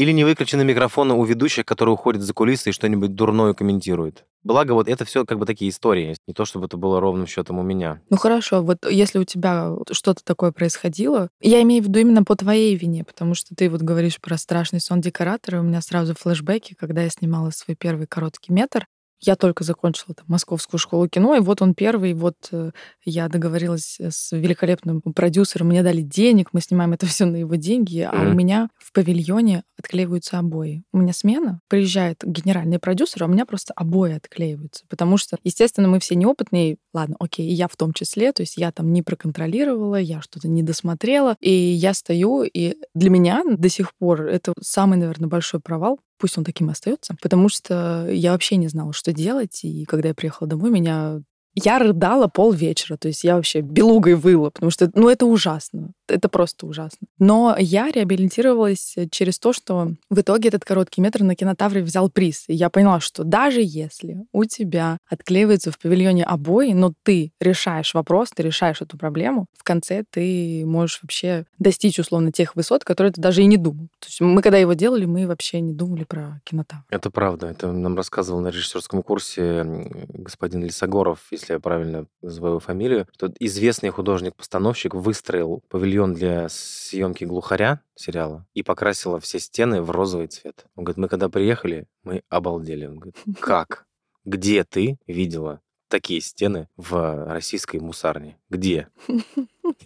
Или 0.00 0.12
не 0.12 0.24
выключены 0.24 0.64
микрофоны 0.64 1.12
у 1.12 1.22
ведущих, 1.24 1.66
которые 1.66 1.92
уходят 1.92 2.22
за 2.22 2.32
кулисы 2.32 2.70
и 2.70 2.72
что-нибудь 2.72 3.14
дурное 3.14 3.52
комментируют. 3.52 4.24
Благо, 4.42 4.72
вот 4.72 4.88
это 4.88 5.04
все 5.04 5.26
как 5.26 5.38
бы 5.38 5.44
такие 5.44 5.70
истории. 5.70 6.16
Не 6.26 6.32
то, 6.32 6.46
чтобы 6.46 6.64
это 6.64 6.78
было 6.78 7.00
ровным 7.00 7.26
счетом 7.26 7.58
у 7.58 7.62
меня. 7.62 8.00
Ну 8.08 8.16
хорошо, 8.16 8.62
вот 8.62 8.78
если 8.90 9.18
у 9.18 9.24
тебя 9.24 9.76
что-то 9.92 10.24
такое 10.24 10.52
происходило, 10.52 11.28
я 11.42 11.60
имею 11.60 11.84
в 11.84 11.88
виду 11.88 11.98
именно 11.98 12.24
по 12.24 12.34
твоей 12.34 12.74
вине, 12.76 13.04
потому 13.04 13.34
что 13.34 13.54
ты 13.54 13.68
вот 13.68 13.82
говоришь 13.82 14.18
про 14.22 14.38
страшный 14.38 14.80
сон 14.80 15.02
декоратора, 15.02 15.60
у 15.60 15.64
меня 15.64 15.82
сразу 15.82 16.14
флешбеки, 16.18 16.74
когда 16.74 17.02
я 17.02 17.10
снимала 17.10 17.50
свой 17.50 17.76
первый 17.76 18.06
короткий 18.06 18.54
метр, 18.54 18.86
я 19.20 19.36
только 19.36 19.64
закончила 19.64 20.14
там, 20.14 20.24
Московскую 20.28 20.78
школу 20.78 21.08
кино, 21.08 21.36
и 21.36 21.40
вот 21.40 21.62
он 21.62 21.74
первый, 21.74 22.14
вот 22.14 22.48
э, 22.52 22.70
я 23.04 23.28
договорилась 23.28 23.98
с 24.00 24.32
великолепным 24.32 25.02
продюсером, 25.02 25.68
мне 25.68 25.82
дали 25.82 26.00
денег, 26.00 26.50
мы 26.52 26.60
снимаем 26.60 26.92
это 26.92 27.06
все 27.06 27.26
на 27.26 27.36
его 27.36 27.54
деньги, 27.56 28.00
а 28.00 28.12
mm-hmm. 28.12 28.30
у 28.30 28.34
меня 28.34 28.68
в 28.78 28.92
павильоне 28.92 29.64
отклеиваются 29.78 30.38
обои. 30.38 30.84
У 30.92 30.98
меня 30.98 31.12
смена, 31.12 31.60
приезжает 31.68 32.22
генеральный 32.24 32.78
продюсер, 32.78 33.22
а 33.22 33.26
у 33.26 33.28
меня 33.28 33.46
просто 33.46 33.72
обои 33.74 34.14
отклеиваются, 34.14 34.84
потому 34.88 35.16
что, 35.16 35.36
естественно, 35.44 35.88
мы 35.88 36.00
все 36.00 36.14
неопытные, 36.14 36.76
ладно, 36.94 37.16
окей, 37.18 37.48
и 37.48 37.52
я 37.52 37.68
в 37.68 37.76
том 37.76 37.92
числе, 37.92 38.32
то 38.32 38.42
есть 38.42 38.56
я 38.56 38.72
там 38.72 38.92
не 38.92 39.02
проконтролировала, 39.02 39.96
я 39.96 40.22
что-то 40.22 40.48
не 40.48 40.62
досмотрела, 40.62 41.36
и 41.40 41.50
я 41.50 41.94
стою, 41.94 42.42
и 42.42 42.76
для 42.94 43.10
меня 43.10 43.42
до 43.46 43.68
сих 43.68 43.94
пор 43.94 44.22
это 44.22 44.54
самый, 44.60 44.98
наверное, 44.98 45.28
большой 45.28 45.60
провал, 45.60 46.00
пусть 46.20 46.38
он 46.38 46.44
таким 46.44 46.68
остается, 46.70 47.16
потому 47.20 47.48
что 47.48 48.06
я 48.10 48.32
вообще 48.32 48.56
не 48.56 48.68
знала, 48.68 48.92
что 48.92 49.12
делать, 49.12 49.64
и 49.64 49.84
когда 49.86 50.08
я 50.08 50.14
приехала 50.14 50.48
домой, 50.48 50.70
меня 50.70 51.22
я 51.54 51.78
рыдала 51.78 52.28
полвечера, 52.28 52.96
то 52.96 53.08
есть 53.08 53.24
я 53.24 53.36
вообще 53.36 53.60
белугой 53.60 54.14
выла, 54.14 54.50
потому 54.50 54.70
что, 54.70 54.90
ну, 54.94 55.08
это 55.08 55.26
ужасно, 55.26 55.92
это 56.08 56.28
просто 56.28 56.66
ужасно. 56.66 57.06
Но 57.18 57.56
я 57.58 57.90
реабилитировалась 57.90 58.96
через 59.10 59.38
то, 59.38 59.52
что 59.52 59.92
в 60.08 60.20
итоге 60.20 60.48
этот 60.48 60.64
короткий 60.64 61.00
метр 61.00 61.22
на 61.22 61.34
кинотавре 61.34 61.82
взял 61.82 62.08
приз. 62.10 62.44
И 62.48 62.54
я 62.54 62.70
поняла, 62.70 63.00
что 63.00 63.24
даже 63.24 63.60
если 63.62 64.24
у 64.32 64.44
тебя 64.44 64.98
отклеивается 65.08 65.70
в 65.70 65.78
павильоне 65.78 66.24
обои, 66.24 66.72
но 66.72 66.92
ты 67.02 67.32
решаешь 67.40 67.94
вопрос, 67.94 68.30
ты 68.34 68.42
решаешь 68.42 68.80
эту 68.80 68.96
проблему, 68.96 69.46
в 69.56 69.64
конце 69.64 70.04
ты 70.10 70.64
можешь 70.66 71.00
вообще 71.02 71.44
достичь, 71.58 71.98
условно, 71.98 72.32
тех 72.32 72.56
высот, 72.56 72.84
которые 72.84 73.12
ты 73.12 73.20
даже 73.20 73.42
и 73.42 73.46
не 73.46 73.56
думал. 73.56 73.88
То 73.98 74.06
есть 74.06 74.20
мы, 74.20 74.42
когда 74.42 74.58
его 74.58 74.74
делали, 74.74 75.04
мы 75.04 75.26
вообще 75.26 75.60
не 75.60 75.72
думали 75.72 76.04
про 76.04 76.40
кинотавр. 76.44 76.84
Это 76.90 77.10
правда. 77.10 77.48
Это 77.48 77.72
нам 77.72 77.96
рассказывал 77.96 78.40
на 78.40 78.48
режиссерском 78.48 79.02
курсе 79.02 79.64
господин 80.08 80.64
Лисогоров, 80.64 81.20
если 81.40 81.54
я 81.54 81.60
правильно 81.60 82.06
называю 82.22 82.52
его 82.52 82.60
фамилию, 82.60 83.06
что 83.12 83.32
известный 83.38 83.90
художник-постановщик 83.90 84.94
выстроил 84.94 85.62
павильон 85.68 86.14
для 86.14 86.48
съемки 86.48 87.24
«Глухаря» 87.24 87.80
сериала 87.94 88.46
и 88.54 88.62
покрасила 88.62 89.20
все 89.20 89.38
стены 89.38 89.82
в 89.82 89.90
розовый 89.90 90.28
цвет. 90.28 90.66
Он 90.76 90.84
говорит, 90.84 90.98
мы 90.98 91.08
когда 91.08 91.28
приехали, 91.28 91.86
мы 92.02 92.22
обалдели. 92.28 92.86
Он 92.86 92.96
говорит, 92.96 93.16
как? 93.40 93.86
Где 94.24 94.64
ты 94.64 94.98
видела 95.06 95.60
такие 95.88 96.20
стены 96.20 96.68
в 96.76 97.26
российской 97.26 97.80
мусарне? 97.80 98.38
Где? 98.48 98.88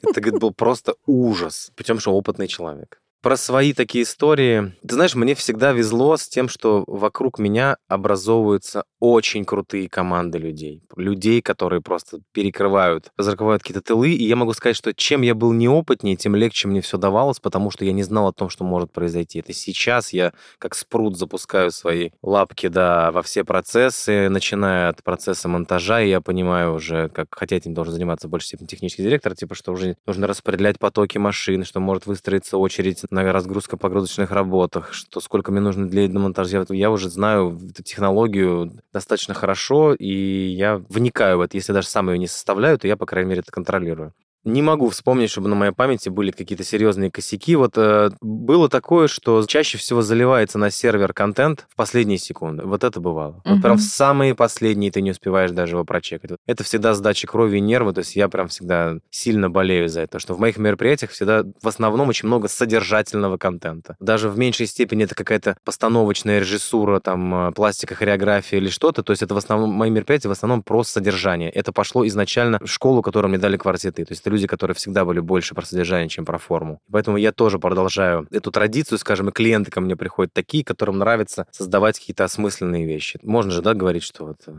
Это, 0.03 0.21
говорит, 0.21 0.41
был 0.41 0.53
просто 0.53 0.97
ужас. 1.07 1.71
Причем, 1.77 2.01
что 2.01 2.13
опытный 2.13 2.49
человек 2.49 3.01
про 3.25 3.39
свои 3.39 3.73
такие 3.73 4.05
истории. 4.05 4.75
Ты 4.87 4.97
знаешь, 4.97 5.15
мне 5.15 5.35
всегда 5.35 5.73
везло 5.73 6.19
с 6.19 6.29
тем, 6.29 6.47
что 6.47 6.85
вокруг 6.87 7.39
меня 7.39 7.79
образовываются 7.89 8.85
очень 9.01 9.47
крутые 9.47 9.89
команды 9.89 10.37
людей. 10.37 10.83
Людей, 10.95 11.41
которые 11.41 11.81
просто 11.81 12.21
перекрывают, 12.33 13.13
закрывают 13.17 13.63
какие-то 13.63 13.81
тылы. 13.81 14.11
И 14.11 14.25
я 14.25 14.37
могу 14.37 14.53
сказать, 14.53 14.77
что 14.77 14.93
чем 14.93 15.23
я 15.23 15.35
был 15.35 15.55
неопытнее, 15.55 16.17
тем 16.17 16.37
легче 16.37 16.69
мне 16.69 16.83
все 16.83 16.99
давалось, 16.99 17.41
потому 17.41 17.71
что 17.71 17.87
я 17.87 17.93
не 17.93 18.03
знал 18.03 18.29
о 18.29 18.33
том, 18.35 18.51
что 18.51 18.63
может 18.63 18.93
произойти. 18.93 19.39
Это 19.39 19.55
сейчас 19.55 20.13
я 20.13 20.35
как 20.59 20.75
спрут 20.75 21.17
запускаю 21.17 21.71
свои 21.71 22.11
лапки 22.23 22.69
да, 22.69 23.11
во 23.11 23.23
все 23.23 23.43
процессы, 23.43 24.29
начиная 24.29 24.91
от 24.91 25.03
процесса 25.03 25.49
монтажа, 25.49 26.03
и 26.03 26.11
я 26.11 26.21
понимаю 26.21 26.75
уже, 26.75 27.09
как, 27.09 27.29
хотя 27.31 27.57
этим 27.57 27.73
должен 27.73 27.95
заниматься 27.95 28.29
больше 28.29 28.49
степени 28.49 28.67
технический 28.67 29.03
директор, 29.03 29.35
типа, 29.35 29.55
что 29.55 29.73
уже 29.73 29.97
нужно 30.05 30.27
распределять 30.27 30.79
потоки 30.79 31.17
машин, 31.17 31.65
что 31.65 31.81
может 31.81 32.05
выстроиться 32.05 32.59
очередь 32.59 33.03
на 33.15 33.33
разгрузка-погрузочных 33.33 34.31
работах, 34.33 34.93
что 34.93 35.21
сколько 35.21 35.53
мне 35.53 35.61
нужно 35.61 35.89
для 35.89 36.09
монтажа. 36.09 36.65
Я 36.69 36.91
уже 36.91 37.09
знаю 37.09 37.59
эту 37.71 37.83
технологию 37.83 38.73
достаточно 38.93 39.35
хорошо, 39.35 39.95
и 39.95 40.49
я 40.49 40.83
вникаю 40.89 41.39
в 41.39 41.41
это. 41.41 41.57
Если 41.57 41.73
даже 41.73 41.89
сам 41.89 42.11
ее 42.11 42.19
не 42.19 42.27
составляю, 42.27 42.79
то 42.79 42.87
я, 42.87 42.97
по 42.97 43.07
крайней 43.07 43.31
мере, 43.31 43.41
это 43.41 43.53
контролирую. 43.53 44.13
Не 44.45 44.63
могу 44.63 44.89
вспомнить, 44.91 45.31
чтобы 45.31 45.49
на 45.49 45.55
моей 45.55 45.73
памяти 45.73 46.09
были 46.09 46.31
какие-то 46.31 46.65
серьезные 46.65 47.11
косяки. 47.11 47.57
Вот 47.57 47.73
э, 47.77 48.11
было 48.21 48.69
такое, 48.69 49.09
что 49.09 49.45
чаще 49.47 49.79
всего 49.79 50.03
заливается 50.03 50.59
на 50.59 50.71
сервер 50.71 51.13
контент 51.13 51.67
в 51.71 51.77
последние 51.77 52.19
секунды. 52.19 52.65
Вот 52.65 52.85
это 52.85 53.01
бывало. 53.01 53.41
Угу. 53.45 53.55
Вот 53.55 53.63
прям 53.63 53.77
в 53.79 53.83
самые 53.83 54.35
последние 54.35 54.91
ты 54.91 55.01
не 55.01 55.13
успеваешь 55.13 55.51
даже 55.51 55.77
его 55.77 55.85
прочекать. 55.85 56.33
Это 56.47 56.65
всегда 56.65 56.95
сдача 56.95 57.27
крови 57.27 57.59
и 57.59 57.61
нервы. 57.61 57.93
То 57.93 58.01
есть 58.01 58.17
я 58.17 58.29
прям 58.29 58.49
всегда 58.49 58.99
сильно 59.11 59.49
болею 59.49 59.89
за 59.89 60.03
это, 60.03 60.19
что 60.19 60.35
в 60.35 60.41
моих 60.41 60.59
мероприятиях 60.59 61.11
всегда 61.11 61.45
в 61.63 61.69
основном 61.69 62.09
очень 62.09 62.27
много 62.27 62.49
содержательного 62.49 63.39
контента. 63.39 63.97
Даже 64.01 64.29
в 64.29 64.39
меньшей 64.39 64.67
степени 64.67 65.05
это 65.05 65.15
какая-то 65.15 65.57
постановочная 65.65 66.41
режиссура, 66.41 67.01
там, 67.01 67.49
э, 67.49 67.53
пластика, 67.53 67.95
хореография 67.95 68.59
или 68.59 68.69
что-то. 68.69 69.03
То 69.03 69.13
есть 69.13 69.23
это 69.23 69.35
в 69.35 69.39
основном, 69.39 69.71
мои 69.71 69.91
мероприятия 69.91 70.29
в 70.29 70.33
основном 70.33 70.63
про 70.63 70.85
содержание. 70.85 71.51
Это 71.51 71.73
пошло 71.73 72.07
изначально 72.07 72.59
в 72.59 72.67
школу, 72.67 73.01
которую 73.03 73.31
мне 73.31 73.39
дали 73.39 73.57
квартеты. 73.57 74.05
То 74.05 74.13
есть 74.13 74.23
люди, 74.35 74.47
которые 74.47 74.75
всегда 74.75 75.05
были 75.05 75.21
больше 75.21 75.55
про 75.55 75.65
содержание, 75.65 76.09
чем 76.09 76.25
про 76.25 76.39
форму. 76.39 76.81
Поэтому 76.91 77.17
я 77.17 77.33
тоже 77.33 77.59
продолжаю 77.59 78.27
эту 78.31 78.51
традицию, 78.51 78.99
скажем, 78.99 79.29
и 79.29 79.33
клиенты 79.33 79.71
ко 79.71 79.81
мне 79.81 79.97
приходят 79.97 80.33
такие, 80.33 80.65
которым 80.65 80.99
нравится 80.99 81.47
создавать 81.51 81.99
какие-то 81.99 82.25
осмысленные 82.25 82.85
вещи. 82.85 83.19
Можно 83.23 83.53
же, 83.53 83.63
да, 83.63 83.75
говорить, 83.75 84.03
что 84.03 84.27
вот 84.27 84.37
э, 84.47 84.53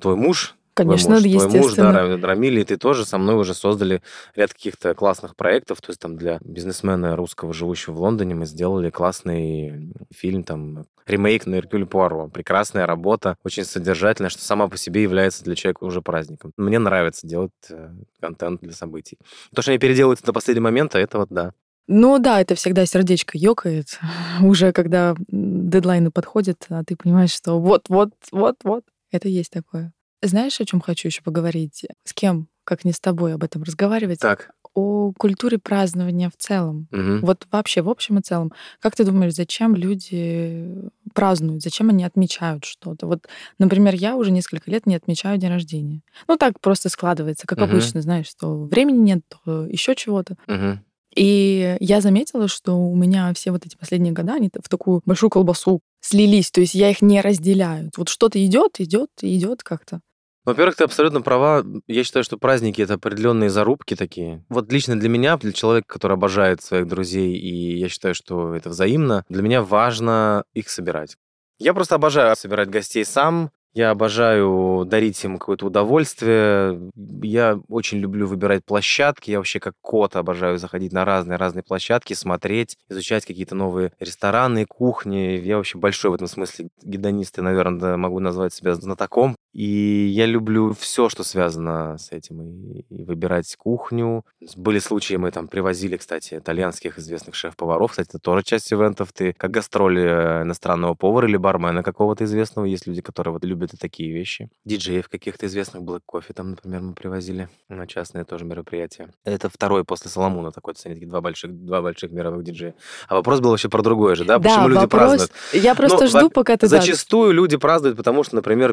твой 0.00 0.16
муж 0.16 0.54
Конечно, 0.74 1.18
твой 1.20 1.32
муж, 1.32 1.44
естественно. 1.44 1.92
Твой 1.92 2.08
муж, 2.08 2.20
да, 2.20 2.26
Рамиль, 2.28 2.58
и 2.58 2.64
ты 2.64 2.76
тоже 2.76 3.04
со 3.04 3.18
мной 3.18 3.36
уже 3.36 3.52
создали 3.52 4.02
ряд 4.34 4.52
каких-то 4.54 4.94
классных 4.94 5.36
проектов. 5.36 5.80
То 5.80 5.90
есть 5.90 6.00
там 6.00 6.16
для 6.16 6.38
бизнесмена 6.42 7.14
русского, 7.14 7.52
живущего 7.52 7.94
в 7.94 8.00
Лондоне, 8.00 8.34
мы 8.34 8.46
сделали 8.46 8.88
классный 8.90 9.92
фильм, 10.10 10.44
там, 10.44 10.86
ремейк 11.06 11.46
на 11.46 11.56
Эркюль 11.56 11.84
Пуаро. 11.84 12.28
Прекрасная 12.28 12.86
работа, 12.86 13.36
очень 13.44 13.64
содержательная, 13.64 14.30
что 14.30 14.42
сама 14.42 14.68
по 14.68 14.78
себе 14.78 15.02
является 15.02 15.44
для 15.44 15.54
человека 15.54 15.84
уже 15.84 16.00
праздником. 16.00 16.52
Мне 16.56 16.78
нравится 16.78 17.26
делать 17.26 17.52
э, 17.68 17.90
контент 18.20 18.60
для 18.62 18.72
событий. 18.72 19.18
То, 19.54 19.62
что 19.62 19.72
они 19.72 19.78
переделывают 19.78 20.22
до 20.22 20.32
последнего 20.32 20.64
момента, 20.64 20.98
это 20.98 21.18
вот 21.18 21.28
да. 21.30 21.52
Ну 21.88 22.18
да, 22.18 22.40
это 22.40 22.54
всегда 22.54 22.86
сердечко 22.86 23.36
ёкает, 23.36 23.98
уже 24.42 24.72
когда 24.72 25.14
дедлайны 25.28 26.10
подходят, 26.10 26.64
а 26.70 26.84
ты 26.84 26.96
понимаешь, 26.96 27.32
что 27.32 27.60
вот-вот, 27.60 28.12
вот-вот, 28.30 28.84
это 29.10 29.28
есть 29.28 29.50
такое. 29.50 29.92
Знаешь, 30.22 30.60
о 30.60 30.64
чем 30.64 30.80
хочу 30.80 31.08
еще 31.08 31.22
поговорить? 31.22 31.84
С 32.04 32.12
кем, 32.12 32.48
как 32.64 32.84
не 32.84 32.92
с 32.92 33.00
тобой, 33.00 33.34
об 33.34 33.42
этом 33.42 33.64
разговаривать? 33.64 34.20
Так. 34.20 34.50
О 34.74 35.12
культуре 35.18 35.58
празднования 35.58 36.30
в 36.30 36.36
целом. 36.40 36.88
Угу. 36.92 37.26
Вот 37.26 37.46
вообще 37.50 37.82
в 37.82 37.90
общем 37.90 38.18
и 38.18 38.22
целом. 38.22 38.52
Как 38.80 38.96
ты 38.96 39.04
думаешь, 39.04 39.34
зачем 39.34 39.74
люди 39.74 40.90
празднуют? 41.12 41.62
Зачем 41.62 41.90
они 41.90 42.04
отмечают 42.04 42.64
что-то? 42.64 43.06
Вот, 43.06 43.26
например, 43.58 43.94
я 43.94 44.16
уже 44.16 44.30
несколько 44.30 44.70
лет 44.70 44.86
не 44.86 44.94
отмечаю 44.94 45.38
день 45.38 45.50
рождения. 45.50 46.02
Ну 46.28 46.36
так 46.38 46.58
просто 46.60 46.88
складывается, 46.88 47.46
как 47.46 47.58
угу. 47.58 47.66
обычно, 47.66 48.00
знаешь, 48.00 48.28
что 48.28 48.64
времени 48.64 48.98
нет, 48.98 49.20
то 49.44 49.66
еще 49.66 49.94
чего-то. 49.94 50.36
Угу. 50.46 50.78
И 51.14 51.76
я 51.80 52.00
заметила, 52.00 52.48
что 52.48 52.74
у 52.74 52.96
меня 52.96 53.32
все 53.34 53.50
вот 53.50 53.66
эти 53.66 53.76
последние 53.76 54.14
года, 54.14 54.34
они 54.34 54.50
в 54.54 54.68
такую 54.68 55.02
большую 55.04 55.28
колбасу 55.28 55.80
слились, 56.00 56.50
то 56.50 56.60
есть 56.60 56.74
я 56.74 56.90
их 56.90 57.02
не 57.02 57.20
разделяю. 57.20 57.90
Вот 57.96 58.08
что-то 58.08 58.42
идет, 58.44 58.80
идет, 58.80 59.10
идет 59.20 59.62
как-то. 59.62 60.00
Во-первых, 60.44 60.76
ты 60.76 60.84
абсолютно 60.84 61.22
права. 61.22 61.64
Я 61.86 62.02
считаю, 62.02 62.24
что 62.24 62.36
праздники 62.36 62.82
это 62.82 62.94
определенные 62.94 63.48
зарубки 63.48 63.94
такие. 63.94 64.44
Вот 64.48 64.72
лично 64.72 64.98
для 64.98 65.08
меня, 65.08 65.36
для 65.36 65.52
человека, 65.52 65.86
который 65.88 66.14
обожает 66.14 66.62
своих 66.62 66.88
друзей, 66.88 67.36
и 67.36 67.78
я 67.78 67.88
считаю, 67.88 68.14
что 68.14 68.54
это 68.54 68.70
взаимно, 68.70 69.24
для 69.28 69.42
меня 69.42 69.62
важно 69.62 70.44
их 70.52 70.68
собирать. 70.68 71.16
Я 71.58 71.74
просто 71.74 71.94
обожаю 71.94 72.34
собирать 72.34 72.70
гостей 72.70 73.04
сам. 73.04 73.50
Я 73.74 73.90
обожаю 73.90 74.84
дарить 74.84 75.22
им 75.24 75.38
какое-то 75.38 75.66
удовольствие. 75.66 76.90
Я 77.22 77.58
очень 77.68 77.98
люблю 77.98 78.26
выбирать 78.26 78.64
площадки. 78.66 79.30
Я 79.30 79.38
вообще 79.38 79.60
как 79.60 79.74
кот 79.80 80.16
обожаю 80.16 80.58
заходить 80.58 80.92
на 80.92 81.06
разные-разные 81.06 81.62
площадки, 81.62 82.12
смотреть, 82.12 82.76
изучать 82.90 83.24
какие-то 83.24 83.54
новые 83.54 83.92
рестораны, 83.98 84.66
кухни. 84.66 85.40
Я 85.42 85.56
вообще 85.56 85.78
большой 85.78 86.10
в 86.10 86.14
этом 86.14 86.26
смысле 86.26 86.68
гедонист 86.82 87.38
и, 87.38 87.42
наверное, 87.42 87.96
могу 87.96 88.18
назвать 88.18 88.52
себя 88.52 88.74
знатоком 88.74 89.36
И 89.52 90.10
я 90.14 90.26
люблю 90.26 90.72
все, 90.72 91.08
что 91.08 91.24
связано 91.24 91.98
с 91.98 92.10
этим. 92.12 92.42
И, 92.42 92.84
и 92.88 93.04
выбирать 93.04 93.54
кухню. 93.56 94.24
Были 94.56 94.78
случаи, 94.78 95.14
мы 95.14 95.30
там 95.30 95.48
привозили, 95.48 95.96
кстати, 95.96 96.34
итальянских 96.34 96.98
известных 96.98 97.34
шеф-поваров. 97.34 97.90
Кстати, 97.90 98.08
это 98.08 98.18
тоже 98.18 98.42
часть 98.42 98.72
ивентов. 98.72 99.12
Ты 99.12 99.34
как 99.34 99.50
гастроли 99.50 100.02
э, 100.02 100.42
иностранного 100.42 100.94
повара 100.94 101.28
или 101.28 101.36
бармена 101.36 101.82
какого-то 101.82 102.24
известного. 102.24 102.64
Есть 102.64 102.86
люди, 102.86 103.02
которые 103.02 103.32
вот 103.32 103.44
любят 103.44 103.74
и 103.74 103.76
такие 103.76 104.12
вещи. 104.12 104.50
Диджеев 104.64 105.08
каких-то 105.08 105.46
известных, 105.46 105.82
Black 105.82 106.02
Coffee 106.10 106.32
там, 106.32 106.50
например, 106.50 106.80
мы 106.80 106.94
привозили 106.94 107.48
на 107.68 107.86
частное 107.86 108.24
тоже 108.24 108.44
мероприятие. 108.44 109.12
Это 109.24 109.48
второй 109.48 109.84
после 109.84 110.10
Соломона 110.10 110.50
такой, 110.50 110.74
такие 110.74 111.06
два 111.06 111.20
больших, 111.20 111.52
два 111.52 111.82
больших 111.82 112.10
мировых 112.10 112.42
диджея. 112.42 112.74
А 113.08 113.14
вопрос 113.14 113.40
был 113.40 113.50
вообще 113.50 113.68
про 113.68 113.82
другое 113.82 114.14
же, 114.14 114.24
да? 114.24 114.38
Да, 114.38 114.48
Почему 114.48 114.68
люди 114.68 114.78
вопрос... 114.78 115.02
празднуют? 115.02 115.32
Я 115.52 115.74
просто 115.74 116.04
Ну, 116.04 116.08
жду, 116.08 116.30
пока 116.30 116.56
ты... 116.56 116.66
Зачастую 116.66 117.32
люди 117.32 117.56
празднуют, 117.56 117.96
потому 117.96 118.24
что, 118.24 118.36
например, 118.36 118.72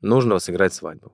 Нужно 0.00 0.38
сыграть 0.38 0.74
свадьбу. 0.74 1.12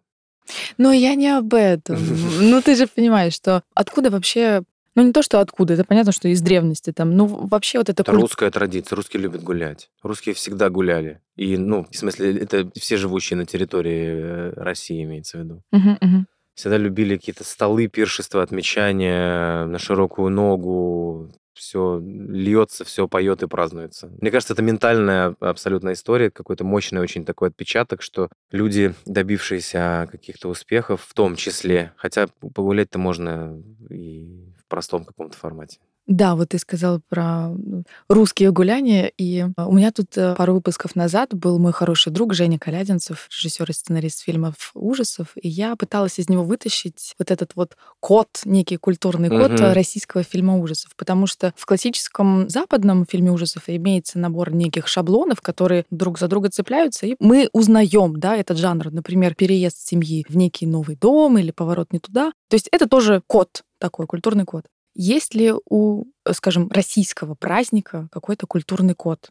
Но 0.79 0.93
я 0.93 1.15
не 1.15 1.29
об 1.37 1.55
этом. 1.55 1.97
Ну, 2.41 2.63
ты 2.63 2.75
же 2.77 2.87
понимаешь, 2.87 3.35
что 3.35 3.63
откуда 3.75 4.11
вообще... 4.11 4.63
Ну, 4.95 5.03
не 5.03 5.13
то, 5.13 5.21
что 5.23 5.41
откуда, 5.41 5.75
это 5.75 5.85
понятно, 5.85 6.13
что 6.13 6.29
из 6.29 6.41
древности 6.41 6.91
там. 6.91 7.15
Ну, 7.17 7.27
вообще 7.27 7.77
вот 7.79 7.91
это... 7.91 8.03
Это 8.03 8.13
культ- 8.13 8.23
русская 8.23 8.51
традиция. 8.51 8.97
Русские 8.97 9.23
любят 9.23 9.43
гулять. 9.43 9.91
Русские 10.03 10.35
всегда 10.35 10.71
гуляли. 10.71 11.21
И, 11.37 11.59
ну, 11.59 11.87
в 11.91 11.95
смысле, 11.97 12.39
это 12.39 12.71
все 12.75 12.97
живущие 12.97 13.37
на 13.37 13.45
территории 13.45 14.07
э, 14.09 14.53
России 14.57 15.03
имеется 15.03 15.37
в 15.37 15.41
виду. 15.43 15.63
Мгм, 15.71 15.99
мгм. 16.01 16.27
Всегда 16.55 16.79
любили 16.79 17.17
какие-то 17.17 17.45
столы, 17.45 17.89
пиршества, 17.89 18.43
отмечания 18.43 19.67
на 19.67 19.79
широкую 19.79 20.31
ногу. 20.31 21.31
Все 21.57 21.99
льется, 22.05 22.85
все 22.85 23.09
поет 23.09 23.43
и 23.43 23.47
празднуется. 23.47 24.13
Мне 24.21 24.31
кажется, 24.31 24.53
это 24.53 24.63
ментальная 24.63 25.35
абсолютная 25.41 25.95
история, 25.95 26.31
какой-то 26.31 26.65
мощный 26.65 27.01
очень 27.01 27.25
такой 27.25 27.49
отпечаток, 27.49 28.03
что 28.03 28.29
люди, 28.51 28.95
добившиеся 29.07 30.07
каких-то 30.11 30.49
успехов, 30.49 31.03
в 31.09 31.15
том 31.15 31.35
числе, 31.35 31.93
хотя 31.97 32.29
погулять-то 32.41 32.99
можно 32.99 33.59
и 33.89 34.53
в 34.59 34.69
простом 34.69 35.07
каком-то 35.07 35.37
формате. 35.37 35.79
Да, 36.07 36.37
вот 36.37 36.51
ты 36.51 36.59
сказал 36.59 37.01
про 37.09 37.49
ну, 37.49 37.83
русские 38.09 38.53
гуляния, 38.53 39.11
и 39.19 39.45
а, 39.57 39.67
у 39.67 39.73
меня 39.73 39.91
тут 39.91 40.17
э, 40.17 40.37
пару 40.37 40.55
выпусков 40.55 40.95
назад 40.95 41.35
был 41.35 41.59
мой 41.59 41.73
хороший 41.73 42.13
друг 42.13 42.33
Женя 42.33 42.61
Калядинцев, 42.61 43.29
режиссер 43.31 43.69
и 43.69 43.73
сценарист 43.73 44.23
фильмов 44.23 44.71
ужасов, 44.75 45.33
и 45.35 45.49
я 45.49 45.75
пыталась 45.75 46.21
из 46.21 46.29
него 46.29 46.45
вытащить 46.45 47.15
вот 47.19 47.33
этот 47.33 47.57
вот 47.57 47.77
код, 47.99 48.29
некий 48.45 48.77
культурный 48.77 49.31
код 49.31 49.61
э, 49.61 49.73
российского 49.73 50.23
фильма 50.23 50.57
ужасов, 50.59 50.95
потому 50.97 51.27
что 51.27 51.53
в 51.57 51.67
классическом 51.67 52.49
западном 52.49 53.05
фильме 53.05 53.33
ужасов 53.33 53.65
имеется 53.67 54.21
набор 54.21 54.53
неких 54.53 54.87
шаблонов, 54.87 55.41
которые 55.41 55.87
друг 55.91 56.21
за 56.21 56.29
друга 56.29 56.51
цепляются, 56.51 57.07
и 57.07 57.17
мы 57.19 57.49
узнаем, 57.53 58.21
да, 58.21 58.37
этот 58.37 58.59
жанр, 58.59 58.93
например, 58.93 59.35
переезд 59.35 59.79
семьи 59.79 60.25
в 60.29 60.37
некий 60.37 60.67
новый 60.67 60.95
дом 60.95 61.37
или 61.37 61.51
поворот 61.51 61.93
не 61.93 61.99
туда. 61.99 62.31
То 62.49 62.55
есть 62.55 62.69
это 62.71 62.89
тоже 62.89 63.23
код 63.27 63.65
такой, 63.79 64.07
культурный 64.07 64.45
код. 64.45 64.65
Есть 64.99 65.35
ли 65.35 65.53
у, 65.69 66.07
э, 66.25 66.33
скажем, 66.33 66.71
российского 66.71 67.35
праздника 67.35 68.09
какой-то 68.11 68.47
культурный 68.47 68.95
код? 68.95 69.31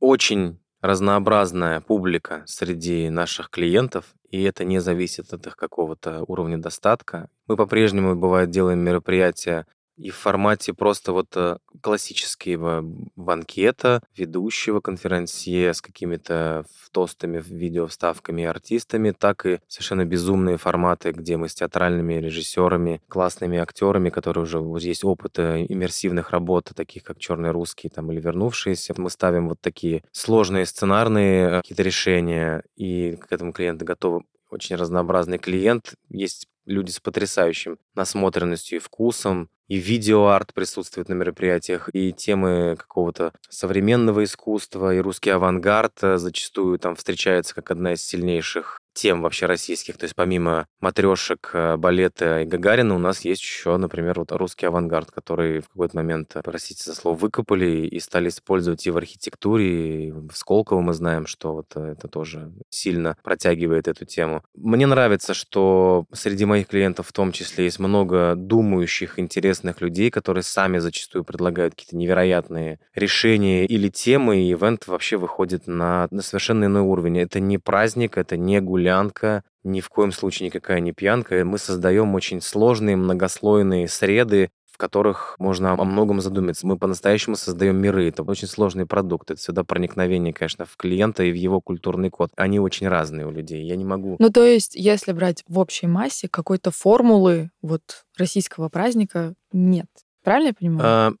Очень 0.00 0.58
разнообразная 0.80 1.80
публика 1.80 2.42
среди 2.46 3.08
наших 3.08 3.50
клиентов, 3.50 4.16
и 4.28 4.42
это 4.42 4.64
не 4.64 4.80
зависит 4.80 5.32
от 5.32 5.46
их 5.46 5.54
какого-то 5.54 6.24
уровня 6.26 6.58
достатка. 6.58 7.28
Мы 7.46 7.56
по-прежнему, 7.56 8.16
бывает, 8.16 8.50
делаем 8.50 8.80
мероприятия 8.80 9.64
и 9.96 10.10
в 10.10 10.16
формате 10.16 10.74
просто 10.74 11.12
вот 11.12 11.28
э, 11.36 11.58
классического 11.80 12.82
банкета, 13.16 14.02
ведущего 14.16 14.80
конферансье 14.80 15.72
с 15.72 15.80
какими-то 15.80 16.66
тостами, 16.92 17.42
видеовставками 17.46 18.42
и 18.42 18.44
артистами, 18.44 19.12
так 19.12 19.46
и 19.46 19.60
совершенно 19.68 20.04
безумные 20.04 20.58
форматы, 20.58 21.12
где 21.12 21.36
мы 21.36 21.48
с 21.48 21.54
театральными 21.54 22.14
режиссерами, 22.14 23.00
классными 23.08 23.58
актерами, 23.58 24.10
которые 24.10 24.44
уже 24.44 24.58
есть 24.86 25.04
опыт 25.04 25.38
э, 25.38 25.64
иммерсивных 25.68 26.30
работ, 26.30 26.72
таких 26.74 27.02
как 27.02 27.18
«Черный 27.18 27.50
русский» 27.50 27.88
там, 27.88 28.12
или 28.12 28.20
«Вернувшиеся». 28.20 28.94
Мы 28.96 29.10
ставим 29.10 29.48
вот 29.48 29.60
такие 29.60 30.02
сложные 30.12 30.66
сценарные 30.66 31.48
э, 31.48 31.56
какие-то 31.62 31.82
решения, 31.82 32.62
и 32.76 33.16
к 33.16 33.32
этому 33.32 33.52
клиенты 33.52 33.84
готовы. 33.84 34.24
Очень 34.50 34.76
разнообразный 34.76 35.38
клиент. 35.38 35.94
Есть 36.08 36.48
люди 36.66 36.90
с 36.90 37.00
потрясающим 37.00 37.78
насмотренностью 37.94 38.76
и 38.76 38.80
вкусом, 38.80 39.48
и 39.68 39.76
видеоарт 39.76 40.54
присутствует 40.54 41.08
на 41.08 41.14
мероприятиях, 41.14 41.88
и 41.92 42.12
темы 42.12 42.76
какого-то 42.78 43.32
современного 43.48 44.24
искусства, 44.24 44.94
и 44.94 44.98
русский 44.98 45.30
авангард 45.30 46.02
э, 46.02 46.18
зачастую 46.18 46.78
там 46.78 46.94
встречается 46.96 47.54
как 47.54 47.70
одна 47.70 47.94
из 47.94 48.02
сильнейших 48.02 48.78
тем 48.96 49.20
вообще 49.22 49.46
российских. 49.46 49.98
То 49.98 50.04
есть 50.04 50.14
помимо 50.16 50.66
матрешек, 50.80 51.50
э, 51.52 51.76
балета 51.76 52.40
и 52.40 52.46
Гагарина 52.46 52.94
у 52.94 52.98
нас 52.98 53.24
есть 53.24 53.42
еще, 53.42 53.76
например, 53.76 54.18
вот 54.18 54.32
русский 54.32 54.66
авангард, 54.66 55.10
который 55.10 55.60
в 55.60 55.68
какой-то 55.68 55.96
момент, 55.96 56.32
э, 56.34 56.40
простите 56.42 56.82
за 56.84 56.94
слово, 56.94 57.16
выкопали 57.16 57.86
и 57.86 58.00
стали 58.00 58.28
использовать 58.28 58.86
и 58.86 58.90
в 58.90 58.96
архитектуре, 58.96 60.06
и 60.06 60.10
в 60.10 60.32
Сколково 60.32 60.80
мы 60.80 60.94
знаем, 60.94 61.26
что 61.26 61.52
вот 61.52 61.76
это 61.76 62.08
тоже 62.08 62.52
сильно 62.70 63.16
протягивает 63.22 63.86
эту 63.86 64.06
тему. 64.06 64.42
Мне 64.54 64.86
нравится, 64.86 65.34
что 65.34 66.06
среди 66.12 66.46
моих 66.46 66.68
клиентов 66.68 67.08
в 67.08 67.12
том 67.12 67.32
числе 67.32 67.64
есть 67.64 67.78
много 67.78 68.34
думающих, 68.34 69.18
интересных 69.18 69.55
людей, 69.80 70.10
которые 70.10 70.42
сами 70.42 70.78
зачастую 70.78 71.24
предлагают 71.24 71.74
какие-то 71.74 71.96
невероятные 71.96 72.80
решения 72.94 73.66
или 73.66 73.88
темы, 73.88 74.38
и 74.38 74.52
ивент 74.52 74.86
вообще 74.86 75.16
выходит 75.16 75.66
на, 75.66 76.08
на 76.10 76.22
совершенно 76.22 76.64
иной 76.64 76.82
уровень. 76.82 77.18
Это 77.18 77.40
не 77.40 77.58
праздник, 77.58 78.18
это 78.18 78.36
не 78.36 78.60
гулянка, 78.60 79.42
ни 79.64 79.80
в 79.80 79.88
коем 79.88 80.12
случае 80.12 80.46
никакая 80.46 80.80
не 80.80 80.92
пьянка. 80.92 81.44
Мы 81.44 81.58
создаем 81.58 82.14
очень 82.14 82.40
сложные, 82.40 82.96
многослойные 82.96 83.88
среды, 83.88 84.50
в 84.76 84.78
которых 84.78 85.36
можно 85.38 85.72
о 85.72 85.84
многом 85.84 86.20
задуматься. 86.20 86.66
Мы 86.66 86.76
по-настоящему 86.76 87.34
создаем 87.34 87.78
миры. 87.78 88.08
Это 88.08 88.22
очень 88.22 88.46
сложный 88.46 88.84
продукт. 88.84 89.30
Это 89.30 89.40
всегда 89.40 89.64
проникновение, 89.64 90.34
конечно, 90.34 90.66
в 90.66 90.76
клиента 90.76 91.22
и 91.22 91.32
в 91.32 91.34
его 91.34 91.62
культурный 91.62 92.10
код. 92.10 92.30
Они 92.36 92.60
очень 92.60 92.86
разные 92.86 93.26
у 93.26 93.30
людей. 93.30 93.64
Я 93.64 93.76
не 93.76 93.86
могу... 93.86 94.16
Ну, 94.18 94.28
то 94.28 94.44
есть, 94.44 94.74
если 94.74 95.12
брать 95.12 95.42
в 95.48 95.58
общей 95.58 95.86
массе, 95.86 96.28
какой-то 96.28 96.70
формулы 96.70 97.50
вот 97.62 98.04
российского 98.18 98.68
праздника 98.68 99.32
нет. 99.50 99.86
Правильно 100.22 100.48
я 100.48 100.54
понимаю? 100.54 100.82
А, 100.84 101.12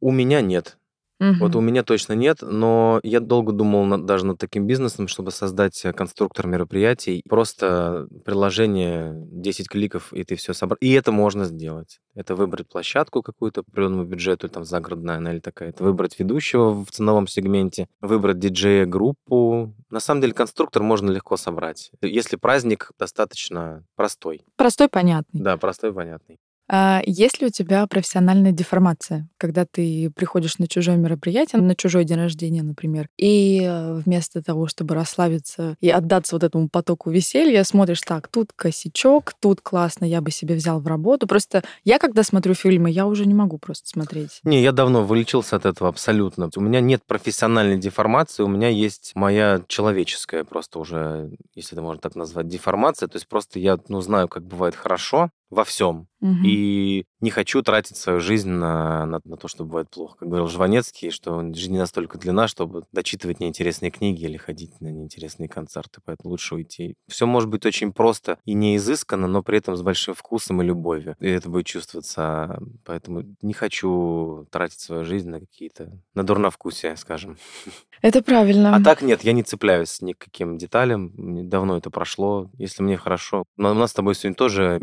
у 0.00 0.10
меня 0.10 0.40
нет. 0.40 0.76
Мгм. 1.18 1.38
Вот 1.40 1.56
у 1.56 1.60
меня 1.60 1.82
точно 1.82 2.12
нет, 2.12 2.38
но 2.42 3.00
я 3.02 3.20
долго 3.20 3.52
думал 3.52 3.84
над- 3.84 4.04
даже 4.04 4.26
над 4.26 4.38
таким 4.38 4.66
бизнесом, 4.66 5.08
чтобы 5.08 5.30
создать 5.30 5.82
э, 5.84 5.92
конструктор 5.92 6.46
мероприятий. 6.46 7.22
Просто 7.28 8.06
приложение, 8.24 9.14
10 9.30 9.68
кликов, 9.68 10.12
и 10.12 10.24
ты 10.24 10.36
все 10.36 10.52
собрал. 10.52 10.76
И 10.80 10.92
это 10.92 11.12
можно 11.12 11.44
сделать. 11.46 12.00
Это 12.14 12.34
выбрать 12.34 12.68
площадку 12.68 13.22
какую-то 13.22 13.62
по 13.62 13.70
определенному 13.70 14.04
бюджету, 14.04 14.48
там 14.48 14.64
загородная 14.64 15.16
она 15.16 15.32
или 15.32 15.40
такая. 15.40 15.70
Это 15.70 15.84
выбрать 15.84 16.18
ведущего 16.18 16.84
в 16.84 16.90
ценовом 16.90 17.26
сегменте, 17.26 17.86
выбрать 18.00 18.38
диджея, 18.38 18.84
группу. 18.86 19.74
На 19.90 20.00
самом 20.00 20.20
деле 20.20 20.32
конструктор 20.34 20.82
можно 20.82 21.10
легко 21.10 21.36
собрать. 21.36 21.90
Если 22.02 22.36
праздник 22.36 22.90
достаточно 22.98 23.84
простой. 23.96 24.44
Простой, 24.56 24.88
понятный. 24.88 25.40
Да, 25.40 25.56
простой, 25.56 25.92
понятный. 25.92 26.38
А 26.68 27.00
есть 27.04 27.40
ли 27.40 27.46
у 27.46 27.50
тебя 27.50 27.86
профессиональная 27.86 28.52
деформация, 28.52 29.28
когда 29.38 29.64
ты 29.64 30.10
приходишь 30.14 30.58
на 30.58 30.66
чужое 30.66 30.96
мероприятие, 30.96 31.62
на 31.62 31.76
чужой 31.76 32.04
день 32.04 32.18
рождения, 32.18 32.62
например, 32.62 33.08
и 33.16 33.62
э, 33.62 34.00
вместо 34.04 34.42
того, 34.42 34.66
чтобы 34.66 34.94
расслабиться 34.94 35.76
и 35.80 35.90
отдаться 35.90 36.34
вот 36.34 36.42
этому 36.42 36.68
потоку 36.68 37.10
веселья, 37.10 37.62
смотришь 37.64 38.00
так, 38.00 38.28
тут 38.28 38.52
косячок, 38.54 39.34
тут 39.40 39.60
классно, 39.60 40.04
я 40.04 40.20
бы 40.20 40.30
себе 40.30 40.56
взял 40.56 40.80
в 40.80 40.86
работу. 40.86 41.26
Просто 41.26 41.62
я, 41.84 41.98
когда 41.98 42.22
смотрю 42.22 42.54
фильмы, 42.54 42.90
я 42.90 43.06
уже 43.06 43.26
не 43.26 43.34
могу 43.34 43.58
просто 43.58 43.88
смотреть. 43.88 44.40
Не, 44.42 44.62
я 44.62 44.72
давно 44.72 45.04
вылечился 45.04 45.56
от 45.56 45.66
этого 45.66 45.88
абсолютно. 45.88 46.50
У 46.56 46.60
меня 46.60 46.80
нет 46.80 47.02
профессиональной 47.06 47.78
деформации, 47.78 48.42
у 48.42 48.48
меня 48.48 48.68
есть 48.68 49.12
моя 49.14 49.62
человеческая 49.68 50.44
просто 50.44 50.78
уже, 50.78 51.30
если 51.54 51.74
это 51.74 51.82
можно 51.82 52.00
так 52.00 52.16
назвать, 52.16 52.48
деформация. 52.48 53.08
То 53.08 53.16
есть 53.16 53.28
просто 53.28 53.58
я 53.58 53.78
ну, 53.88 54.00
знаю, 54.00 54.28
как 54.28 54.44
бывает 54.44 54.74
хорошо 54.74 55.30
во 55.50 55.64
всем. 55.64 56.08
Мгм. 56.20 56.42
И 56.44 57.04
не 57.20 57.30
хочу 57.30 57.62
тратить 57.62 57.96
свою 57.96 58.20
жизнь 58.20 58.48
на, 58.48 59.04
на, 59.06 59.20
на 59.24 59.36
то, 59.36 59.48
что 59.48 59.64
бывает 59.64 59.90
плохо. 59.90 60.16
Как 60.18 60.28
говорил 60.28 60.48
Жванецкий, 60.48 61.10
что 61.10 61.40
жизнь 61.52 61.72
не 61.72 61.78
настолько 61.78 62.18
длинна, 62.18 62.48
чтобы 62.48 62.84
дочитывать 62.92 63.38
неинтересные 63.40 63.90
книги 63.90 64.24
или 64.24 64.36
ходить 64.36 64.80
на 64.80 64.88
неинтересные 64.88 65.48
концерты, 65.48 66.00
поэтому 66.04 66.30
лучше 66.30 66.54
уйти. 66.54 66.94
Все 67.06 67.26
может 67.26 67.48
быть 67.48 67.66
очень 67.66 67.92
просто 67.92 68.38
и 68.44 68.54
не 68.54 68.76
изысканно, 68.76 69.26
но 69.26 69.42
при 69.42 69.58
этом 69.58 69.76
с 69.76 69.82
большим 69.82 70.14
вкусом 70.14 70.62
и 70.62 70.64
любовью. 70.64 71.16
И 71.20 71.28
это 71.28 71.48
будет 71.48 71.66
чувствоваться. 71.66 72.58
Поэтому 72.84 73.22
не 73.42 73.52
хочу 73.52 74.46
тратить 74.50 74.80
свою 74.80 75.04
жизнь 75.04 75.28
на 75.28 75.40
какие-то... 75.40 75.92
на 76.14 76.24
дурновкусие, 76.24 76.96
скажем. 76.96 77.36
Это 78.02 78.22
правильно. 78.22 78.74
А 78.74 78.82
так 78.82 79.02
нет, 79.02 79.22
я 79.22 79.32
не 79.32 79.42
цепляюсь 79.42 80.00
ни 80.02 80.12
к 80.12 80.18
каким 80.18 80.58
деталям. 80.58 81.48
Давно 81.48 81.78
это 81.78 81.90
прошло. 81.90 82.50
Если 82.58 82.82
мне 82.82 82.96
хорошо... 82.96 83.44
Но 83.56 83.70
у 83.70 83.74
нас 83.74 83.90
с 83.90 83.94
тобой 83.94 84.14
сегодня 84.14 84.36
тоже 84.36 84.78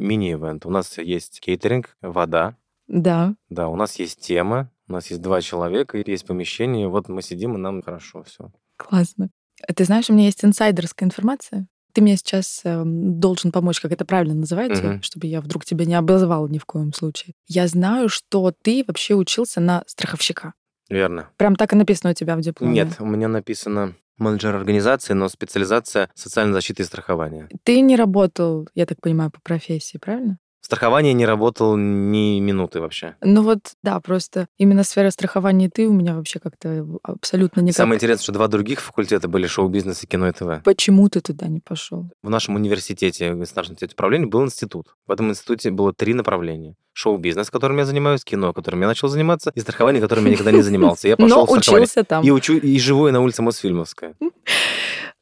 мини-ивент. 0.53 0.65
У 0.65 0.69
нас 0.69 0.97
есть 0.97 1.39
кейтеринг, 1.41 1.95
вода. 2.01 2.55
Да. 2.87 3.35
Да, 3.49 3.67
у 3.69 3.75
нас 3.75 3.99
есть 3.99 4.19
тема, 4.19 4.69
у 4.87 4.93
нас 4.93 5.09
есть 5.09 5.21
два 5.21 5.41
человека, 5.41 5.97
и 5.97 6.11
есть 6.11 6.25
помещение. 6.25 6.87
Вот 6.87 7.09
мы 7.09 7.21
сидим, 7.21 7.55
и 7.55 7.57
нам 7.57 7.81
хорошо 7.81 8.23
все. 8.23 8.51
Классно. 8.77 9.29
Ты 9.75 9.85
знаешь, 9.85 10.09
у 10.09 10.13
меня 10.13 10.25
есть 10.25 10.43
инсайдерская 10.43 11.07
информация. 11.07 11.67
Ты 11.93 12.01
мне 12.01 12.17
сейчас 12.17 12.61
э, 12.63 12.81
должен 12.85 13.51
помочь, 13.51 13.79
как 13.79 13.91
это 13.91 14.03
правильно 14.03 14.33
называется, 14.33 14.83
Мгм. 14.83 15.01
чтобы 15.03 15.27
я 15.27 15.41
вдруг 15.41 15.63
тебя 15.63 15.85
не 15.85 15.93
обозвала 15.93 16.47
ни 16.47 16.57
в 16.57 16.65
коем 16.65 16.91
случае. 16.91 17.35
Я 17.47 17.67
знаю, 17.67 18.09
что 18.09 18.51
ты 18.63 18.83
вообще 18.87 19.13
учился 19.13 19.61
на 19.61 19.83
страховщика. 19.85 20.53
Верно. 20.89 21.29
Прям 21.37 21.55
так 21.55 21.71
и 21.73 21.75
написано 21.75 22.11
у 22.11 22.13
тебя 22.15 22.35
в 22.35 22.41
дипломе. 22.41 22.73
Нет, 22.73 22.95
у 22.99 23.05
меня 23.05 23.27
написано 23.27 23.93
менеджер 24.17 24.55
организации, 24.55 25.13
но 25.13 25.29
специализация 25.29 26.09
социальной 26.15 26.53
защиты 26.53 26.81
и 26.81 26.85
страхования. 26.85 27.47
Ты 27.63 27.79
не 27.81 27.95
работал, 27.95 28.67
я 28.73 28.85
так 28.87 28.99
понимаю, 28.99 29.29
по 29.31 29.39
профессии, 29.41 29.97
правильно? 29.99 30.39
Страхование 30.63 31.11
не 31.13 31.25
работал 31.25 31.75
ни 31.75 32.39
минуты 32.39 32.79
вообще. 32.79 33.15
Ну 33.21 33.43
вот, 33.43 33.73
да, 33.83 33.99
просто 33.99 34.47
именно 34.57 34.85
сфера 34.85 35.09
страхования 35.09 35.65
и 35.65 35.69
ты 35.69 35.87
у 35.87 35.91
меня 35.91 36.15
вообще 36.15 36.39
как-то 36.39 36.87
абсолютно 37.03 37.59
никак. 37.59 37.75
Самое 37.75 37.97
интересное, 37.97 38.23
что 38.23 38.31
два 38.31 38.47
других 38.47 38.79
факультета 38.79 39.27
были 39.27 39.45
шоу-бизнес 39.45 40.01
и 40.03 40.07
кино 40.07 40.29
и 40.29 40.31
ТВ. 40.31 40.63
Почему 40.63 41.09
ты 41.09 41.19
туда 41.19 41.47
не 41.47 41.59
пошел? 41.59 42.09
В 42.23 42.29
нашем 42.29 42.55
университете, 42.55 43.33
государственном 43.33 43.73
университете 43.73 43.93
управления, 43.93 44.25
был 44.27 44.43
институт. 44.45 44.95
В 45.05 45.11
этом 45.11 45.29
институте 45.31 45.69
было 45.69 45.91
три 45.91 46.13
направления. 46.13 46.75
Шоу-бизнес, 46.93 47.49
которым 47.49 47.77
я 47.77 47.85
занимаюсь, 47.85 48.23
кино, 48.23 48.53
которым 48.53 48.81
я 48.81 48.87
начал 48.87 49.09
заниматься, 49.09 49.51
и 49.55 49.59
страхование, 49.59 50.01
которым 50.01 50.25
я 50.25 50.31
никогда 50.31 50.51
не 50.51 50.61
занимался. 50.61 51.09
Я 51.09 51.17
пошел 51.17 51.39
Но 51.39 51.45
в 51.45 51.49
страхование. 51.49 51.83
учился 51.83 52.03
там. 52.05 52.23
И 52.23 52.31
учу, 52.31 52.55
и 52.55 52.79
живу 52.79 53.07
я 53.07 53.13
на 53.13 53.19
улице 53.19 53.41
Мосфильмовская. 53.41 54.15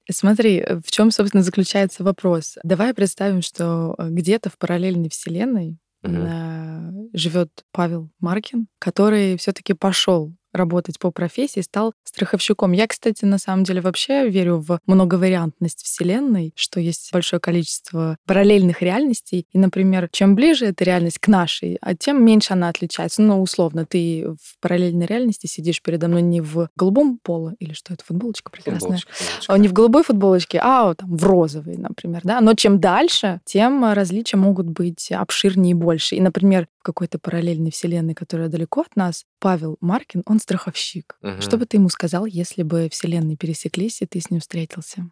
Смотри, 0.10 0.58
э, 0.60 0.80
в 0.84 0.91
чем, 0.91 1.12
собственно, 1.12 1.43
заключается 1.43 2.04
вопрос. 2.04 2.58
Давай 2.64 2.93
представим, 2.93 3.41
что 3.41 3.95
э, 3.97 4.10
где-то 4.10 4.49
в 4.49 4.58
параллельной 4.58 5.10
вселенной 5.10 5.78
Мгм. 6.04 7.10
живет 7.14 7.64
Павел 7.72 8.10
Маркин, 8.20 8.68
который 8.80 9.38
все-таки 9.38 9.74
пошел 9.74 10.34
работать 10.54 10.99
по 10.99 11.12
профессии, 11.12 11.62
стал 11.62 11.93
страховщиком. 12.04 12.72
Я, 12.72 12.88
кстати, 12.88 13.26
на 13.26 13.38
самом 13.38 13.64
деле 13.64 13.82
вообще 13.82 14.28
верю 14.30 14.58
в 14.58 14.80
многовариантность 14.86 15.84
Вселенной, 15.84 16.54
что 16.56 16.80
есть 16.80 17.10
большое 17.14 17.39
количество 17.39 18.18
параллельных 18.26 18.82
реальностей. 18.82 19.45
И, 19.52 19.58
например, 19.58 20.10
чем 20.12 20.36
ближе 20.36 20.68
эта 20.68 20.84
реальность 20.84 21.20
к 21.20 21.28
нашей, 21.28 21.78
а 21.82 21.95
тем 21.95 22.24
меньше 22.24 22.54
она 22.54 22.70
отличается. 22.70 23.22
Ну, 23.22 23.41
условно, 23.41 23.86
ты 23.86 24.28
в 24.41 24.60
параллельной 24.60 25.06
реальности 25.06 25.47
сидишь 25.47 25.82
передо 25.82 26.08
мной 26.08 26.22
не 26.22 26.41
в 26.41 26.70
голубом 26.76 27.20
поло, 27.22 27.56
или 27.60 27.74
что 27.74 27.93
это, 27.93 28.04
футболочка 28.04 28.52
прекрасная, 28.52 28.80
Футболочка, 28.80 29.14
футболочка. 29.14 29.54
а 29.54 29.58
не 29.58 29.68
в 29.68 29.74
голубой 29.74 30.04
футболочке, 30.04 30.60
а 30.62 30.93
там, 30.93 31.16
в 31.16 31.24
розовой, 31.24 31.78
например. 31.78 32.22
Да? 32.24 32.41
Но 32.41 32.54
чем 32.54 32.80
дальше, 32.80 33.41
тем 33.45 33.91
различия 33.93 34.38
могут 34.38 34.68
быть 34.68 35.12
обширнее 35.12 35.72
и 35.72 35.76
больше. 35.76 36.16
И, 36.16 36.22
например, 36.22 36.68
в 36.80 36.84
какой-то 36.84 37.20
параллельной 37.20 37.72
вселенной, 37.72 38.14
которая 38.14 38.49
далеко 38.49 38.82
от 38.82 38.95
нас, 38.95 39.24
Павел 39.41 39.77
Маркин, 39.81 40.21
он 40.27 40.39
страховщик. 40.39 41.17
Мгм. 41.21 41.41
Что 41.41 41.57
бы 41.57 41.65
ты 41.65 41.77
ему 41.77 41.89
сказал, 41.89 42.27
если 42.27 42.61
бы 42.61 42.87
вселенные 42.91 43.35
пересеклись, 43.35 44.01
и 44.01 44.05
ты 44.05 44.21
с 44.21 44.29
ним 44.29 44.39
встретился? 44.39 45.09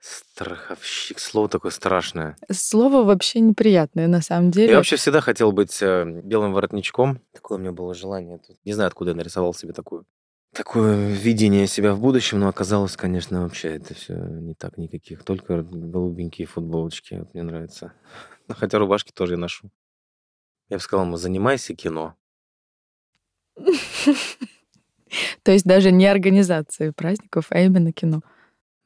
Страховщик. 0.00 1.20
Слово 1.20 1.48
такое 1.48 1.70
страшное. 1.70 2.36
Слово 2.50 3.04
вообще 3.04 3.38
неприятное, 3.38 4.08
на 4.08 4.20
самом 4.20 4.50
деле. 4.50 4.72
Я 4.72 4.76
вообще 4.76 4.96
всегда 4.96 5.20
хотел 5.20 5.52
быть 5.52 5.80
э, 5.80 6.04
белым 6.24 6.52
воротничком. 6.52 7.20
Такое 7.32 7.58
у 7.58 7.60
меня 7.60 7.72
было 7.72 7.94
желание. 7.94 8.40
Не 8.64 8.72
знаю, 8.72 8.88
откуда 8.88 9.12
я 9.12 9.16
нарисовал 9.16 9.54
себе 9.54 9.72
такую 9.72 10.04
такое 10.52 11.10
видение 11.10 11.68
себя 11.68 11.94
в 11.94 12.00
будущем, 12.00 12.40
но 12.40 12.48
оказалось, 12.48 12.96
конечно, 12.96 13.42
вообще 13.42 13.76
это 13.76 13.94
все 13.94 14.14
не 14.14 14.54
так 14.54 14.76
никаких. 14.76 15.22
Только 15.22 15.62
голубенькие 15.62 16.48
футболочки. 16.48 17.14
Вот 17.14 17.32
мне 17.32 17.44
нравится. 17.44 17.92
Ну, 18.48 18.54
Хотя 18.58 18.78
рубашки 18.78 19.12
тоже 19.12 19.34
я 19.34 19.38
ношу. 19.38 19.70
Я 20.68 20.78
бы 20.78 20.82
сказал 20.82 21.06
ему, 21.06 21.16
занимайся 21.16 21.74
кино. 21.74 22.16
То 25.42 25.52
есть 25.52 25.64
даже 25.64 25.90
не 25.90 26.06
организацией 26.06 26.92
праздников, 26.92 27.46
а 27.50 27.60
именно 27.60 27.92
кино. 27.92 28.22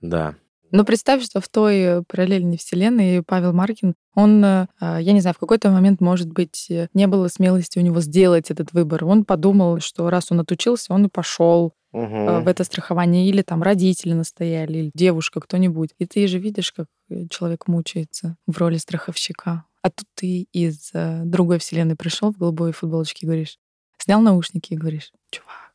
Да. 0.01 0.37
Но 0.73 0.85
представь, 0.85 1.23
что 1.23 1.41
в 1.41 1.49
той 1.49 1.79
э, 1.81 2.03
параллельной 2.09 2.57
вселенной 2.57 3.23
Павел 3.23 3.53
Маркин, 3.53 3.95
он, 4.14 4.43
э, 4.43 4.66
а, 4.81 5.01
я 5.01 5.12
не 5.12 5.20
знаю, 5.20 5.35
в 5.35 5.39
какой-то 5.39 5.70
момент, 5.70 6.01
может 6.01 6.33
быть, 6.33 6.66
э, 6.70 6.89
не 6.95 7.07
было 7.07 7.29
смелости 7.29 7.79
у 7.79 7.83
него 7.83 8.01
сделать 8.01 8.51
этот 8.51 8.73
выбор. 8.73 9.05
Он 9.05 9.27
подумал, 9.27 9.81
что 9.81 10.09
раз 10.09 10.33
он 10.33 10.41
отучился, 10.41 10.95
он 10.95 11.07
и 11.07 11.09
пошел 11.11 11.75
э, 11.93 12.41
в 12.41 12.49
это 12.49 12.64
страхование. 12.64 13.29
Или 13.29 13.43
там 13.43 13.62
родители 13.62 14.14
настояли, 14.14 14.79
или 14.79 14.91
девушка, 14.95 15.41
кто-нибудь. 15.41 15.91
И 15.99 16.07
ты 16.07 16.27
же 16.27 16.39
видишь, 16.39 16.73
как 16.73 16.87
человек 17.29 17.68
мучается 17.68 18.37
в 18.47 18.57
роли 18.57 18.79
страховщика. 18.79 19.66
А 19.83 19.91
тут 19.91 20.07
ты 20.14 20.47
из 20.53 20.93
другой 20.95 21.59
вселенной 21.59 21.97
пришел 21.97 22.33
в 22.33 22.39
голубой 22.39 22.73
футболочке 22.73 23.27
и 23.27 23.27
говоришь, 23.27 23.59
снял 24.03 24.21
наушники 24.21 24.75
и 24.75 24.77
говоришь, 24.77 25.13
чувак, 25.31 25.73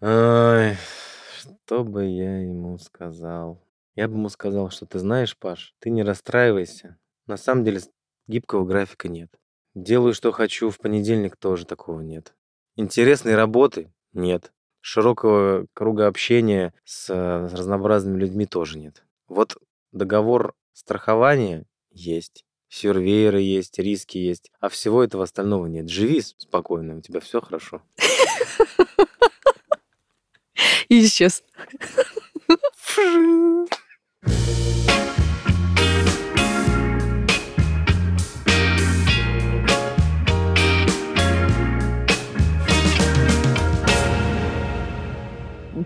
Ой, 0.00 0.76
что 1.38 1.84
бы 1.84 2.06
я 2.06 2.40
ему 2.40 2.78
сказал? 2.78 3.62
Я 3.94 4.08
бы 4.08 4.14
ему 4.14 4.28
сказал, 4.28 4.70
что 4.70 4.86
ты 4.86 4.98
знаешь, 4.98 5.36
Паш, 5.36 5.74
ты 5.80 5.90
не 5.90 6.02
расстраивайся. 6.02 6.98
На 7.26 7.36
самом 7.36 7.64
деле 7.64 7.80
гибкого 8.26 8.64
графика 8.64 9.08
нет. 9.08 9.30
Делаю, 9.74 10.14
что 10.14 10.32
хочу, 10.32 10.70
в 10.70 10.78
понедельник 10.78 11.36
тоже 11.36 11.66
такого 11.66 12.00
нет. 12.00 12.34
Интересной 12.76 13.34
работы 13.34 13.92
нет. 14.12 14.52
Широкого 14.80 15.66
круга 15.74 16.06
общения 16.06 16.72
с, 16.84 17.10
э, 17.10 17.48
с 17.48 17.52
разнообразными 17.54 18.18
людьми 18.18 18.46
тоже 18.46 18.78
нет. 18.78 19.04
Вот 19.28 19.56
договор 19.92 20.54
страхования 20.72 21.66
есть, 21.90 22.44
сервейеры 22.74 23.40
есть, 23.40 23.78
риски 23.78 24.18
есть, 24.18 24.50
а 24.60 24.68
всего 24.68 25.04
этого 25.04 25.24
остального 25.24 25.66
нет. 25.66 25.88
Живи 25.88 26.20
спокойно, 26.20 26.96
у 26.96 27.00
тебя 27.00 27.20
все 27.20 27.40
хорошо. 27.40 27.82
и 30.88 31.06
исчез. 31.06 31.42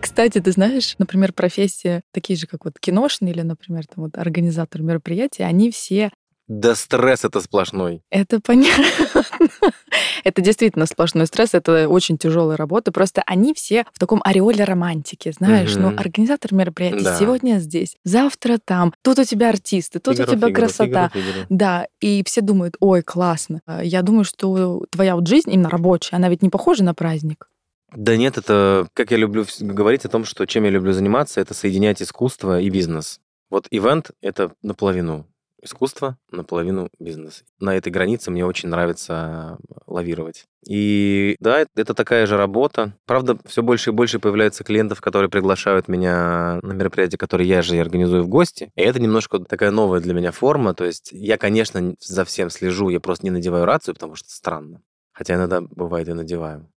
Кстати, 0.01 0.41
ты 0.41 0.53
знаешь, 0.53 0.95
например, 0.99 1.33
профессии 1.33 2.03
такие 2.13 2.39
же, 2.39 2.47
как 2.47 2.65
вот 2.65 2.79
киношные 2.79 3.33
или, 3.33 3.43
например, 3.43 3.87
там 3.87 4.05
вот 4.05 4.17
организатор 4.17 4.83
мероприятий, 4.83 5.43
они 5.43 5.71
все 5.71 6.13
Да 6.49 6.75
стресс 6.75 7.27
это 7.27 7.41
сплошной. 7.43 8.03
Это 8.11 8.41
понятно. 8.41 8.87
Это 10.25 10.43
действительно 10.43 10.87
сплошной 10.87 11.27
стресс, 11.27 11.55
это 11.55 11.89
очень 11.89 12.19
тяжелая 12.19 12.57
работа. 12.57 12.91
Просто 12.91 13.23
они 13.25 13.55
все 13.55 13.85
в 13.93 13.99
таком 13.99 14.21
ореоле 14.25 14.65
романтики, 14.65 15.31
знаешь. 15.31 15.75
Ну, 15.77 15.89
организатор 15.89 16.53
мероприятий 16.53 17.05
Да. 17.05 17.19
сегодня 17.19 17.59
здесь, 17.59 17.97
завтра 18.05 18.59
там. 18.63 18.93
Тут 19.03 19.21
у 19.21 19.25
тебя 19.25 19.51
артисты, 19.51 20.01
тут 20.01 20.19
у 20.19 20.25
тебя 20.25 20.53
красота. 20.53 21.11
Да, 21.49 21.87
и 22.01 22.23
все 22.27 22.41
думают, 22.41 22.77
ой, 22.81 23.03
классно. 23.03 23.61
А 23.67 23.83
Я 23.83 24.03
думаю, 24.03 24.25
что 24.25 24.85
твоя 24.91 25.15
вот 25.15 25.27
жизнь 25.27 25.53
именно 25.53 25.71
рабочая, 25.71 26.17
она 26.17 26.29
ведь 26.29 26.43
не 26.43 26.51
похожа 26.51 26.83
на 26.83 26.95
праздник. 26.95 27.49
Да 27.95 28.17
нет, 28.17 28.37
это, 28.37 28.89
как 28.93 29.11
я 29.13 29.17
люблю 29.17 29.47
говорить 29.61 30.05
о 30.05 30.09
том, 30.09 30.25
что 30.25 30.45
чем 30.47 30.65
я 30.65 30.71
люблю 30.71 30.93
заниматься, 30.93 31.41
это 31.41 31.55
соединять 31.55 32.03
искусство 32.03 32.61
и 32.61 32.69
бизнес. 32.69 33.21
Вот 33.51 33.67
ивент— 33.71 34.11
это 34.21 34.53
наполовину 34.63 35.27
искусство, 35.63 36.17
наполовину 36.31 36.89
бизнес. 36.99 37.45
На 37.61 37.77
этой 37.77 37.91
границе 37.91 38.31
мне 38.31 38.45
очень 38.47 38.69
нравится 38.69 39.59
лавировать. 39.87 40.47
И 40.67 41.37
да, 41.41 41.61
это- 41.61 41.71
это 41.77 41.95
такая 41.95 42.27
же 42.27 42.37
работа. 42.37 42.93
Правда, 43.07 43.39
все 43.47 43.63
больше 43.63 43.91
и 43.91 43.93
больше 43.93 44.19
появляется 44.19 44.65
клиентов, 44.65 45.01
которые 45.01 45.31
приглашают 45.31 45.89
меня 45.89 46.61
на 46.63 46.73
мероприятия, 46.73 47.17
которые 47.17 47.49
я 47.49 47.63
же 47.63 47.77
и 47.77 47.81
организую 47.81 48.23
в 48.25 48.29
гости. 48.29 48.71
И 48.77 48.83
это 48.83 49.01
немножко 49.01 49.39
такая 49.41 49.71
новая 49.71 50.01
для 50.01 50.15
меня 50.15 50.31
форма. 50.33 50.75
То 50.75 50.85
есть 50.85 51.11
я, 51.13 51.39
конечно, 51.39 51.95
за 52.01 52.25
всем 52.25 52.51
слежу, 52.51 52.89
я 52.91 53.01
просто 53.01 53.25
не 53.27 53.31
надеваю 53.31 53.65
рацию, 53.65 53.95
потому 53.95 54.15
что 54.15 54.31
странно. 54.31 54.81
Хотя 55.13 55.35
иногда 55.35 55.61
бывает 55.61 56.09
и 56.09 56.13
надеваю. 56.13 56.69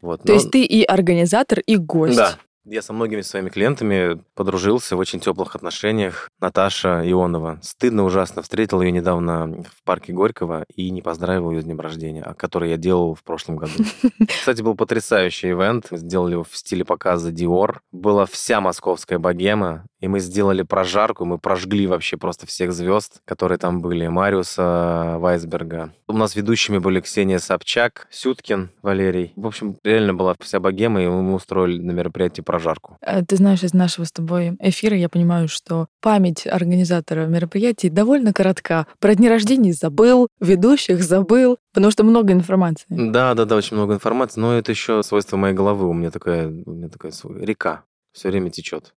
Вот, 0.00 0.20
То 0.22 0.28
но- 0.28 0.34
есть 0.34 0.50
ты 0.50 0.64
и 0.64 0.84
организатор, 0.84 1.60
и 1.60 1.76
гость. 1.76 2.16
да. 2.16 2.38
Я 2.66 2.80
со 2.80 2.94
многими 2.94 3.20
своими 3.20 3.50
клиентами 3.50 4.22
подружился 4.34 4.96
в 4.96 4.98
очень 4.98 5.20
теплых 5.20 5.54
отношениях. 5.54 6.30
Наташа 6.40 7.02
Ионова. 7.04 7.58
Стыдно 7.62 8.04
ужасно. 8.04 8.40
Встретил 8.40 8.80
ее 8.80 8.90
недавно 8.90 9.64
в 9.70 9.84
парке 9.84 10.14
Горького 10.14 10.64
и 10.74 10.88
не 10.90 11.02
поздравил 11.02 11.50
ее 11.50 11.60
с 11.60 11.64
днем 11.64 11.80
рождения, 11.80 12.22
а 12.22 12.32
который 12.32 12.70
я 12.70 12.78
делал 12.78 13.14
в 13.14 13.22
прошлом 13.22 13.56
году. 13.56 13.72
Кстати, 14.26 14.62
был 14.62 14.74
потрясающий 14.76 15.50
ивент. 15.50 15.88
Сделали 15.90 16.32
его 16.32 16.44
в 16.44 16.56
стиле 16.56 16.86
показа 16.86 17.30
Dior. 17.30 17.80
Была 17.92 18.24
вся 18.24 18.62
московская 18.62 19.18
богема. 19.18 19.84
И 20.04 20.08
мы 20.08 20.20
сделали 20.20 20.62
прожарку, 20.62 21.24
мы 21.24 21.38
прожгли 21.38 21.86
вообще 21.86 22.18
просто 22.18 22.46
всех 22.46 22.74
звезд, 22.74 23.22
которые 23.24 23.56
там 23.56 23.80
были, 23.80 24.06
Мариуса 24.06 25.16
Вайсберга. 25.18 25.94
У 26.06 26.12
нас 26.12 26.36
ведущими 26.36 26.76
были 26.76 27.00
Ксения 27.00 27.38
Собчак, 27.38 28.06
Сюткин 28.10 28.68
Валерий. 28.82 29.32
В 29.34 29.46
общем, 29.46 29.78
реально 29.82 30.12
была 30.12 30.34
вся 30.40 30.60
богема, 30.60 31.02
и 31.02 31.06
мы 31.06 31.34
устроили 31.34 31.80
на 31.80 31.92
мероприятии 31.92 32.42
прожарку. 32.42 32.98
Э, 33.00 33.24
ты 33.24 33.36
знаешь, 33.36 33.62
из 33.62 33.72
нашего 33.72 34.04
с 34.04 34.12
тобой 34.12 34.56
эфира 34.60 34.94
я 34.94 35.08
понимаю, 35.08 35.48
что 35.48 35.86
память 36.02 36.46
организатора 36.46 37.24
мероприятий 37.24 37.88
довольно 37.88 38.34
коротка. 38.34 38.86
Про 38.98 39.14
дни 39.14 39.30
рождения 39.30 39.72
забыл, 39.72 40.28
ведущих 40.38 41.02
забыл, 41.02 41.56
потому 41.72 41.90
что 41.90 42.04
много 42.04 42.34
информации. 42.34 42.84
Да, 42.90 43.32
да, 43.32 43.46
да, 43.46 43.56
очень 43.56 43.78
много 43.78 43.94
информации, 43.94 44.38
но 44.38 44.52
это 44.52 44.70
еще 44.70 45.02
свойство 45.02 45.38
моей 45.38 45.54
головы. 45.54 45.88
У 45.88 45.94
меня 45.94 46.10
такая, 46.10 46.48
у 46.48 46.72
меня 46.72 46.90
такая 46.90 47.12
река 47.40 47.84
все 48.12 48.28
время 48.28 48.50
течет. 48.50 48.94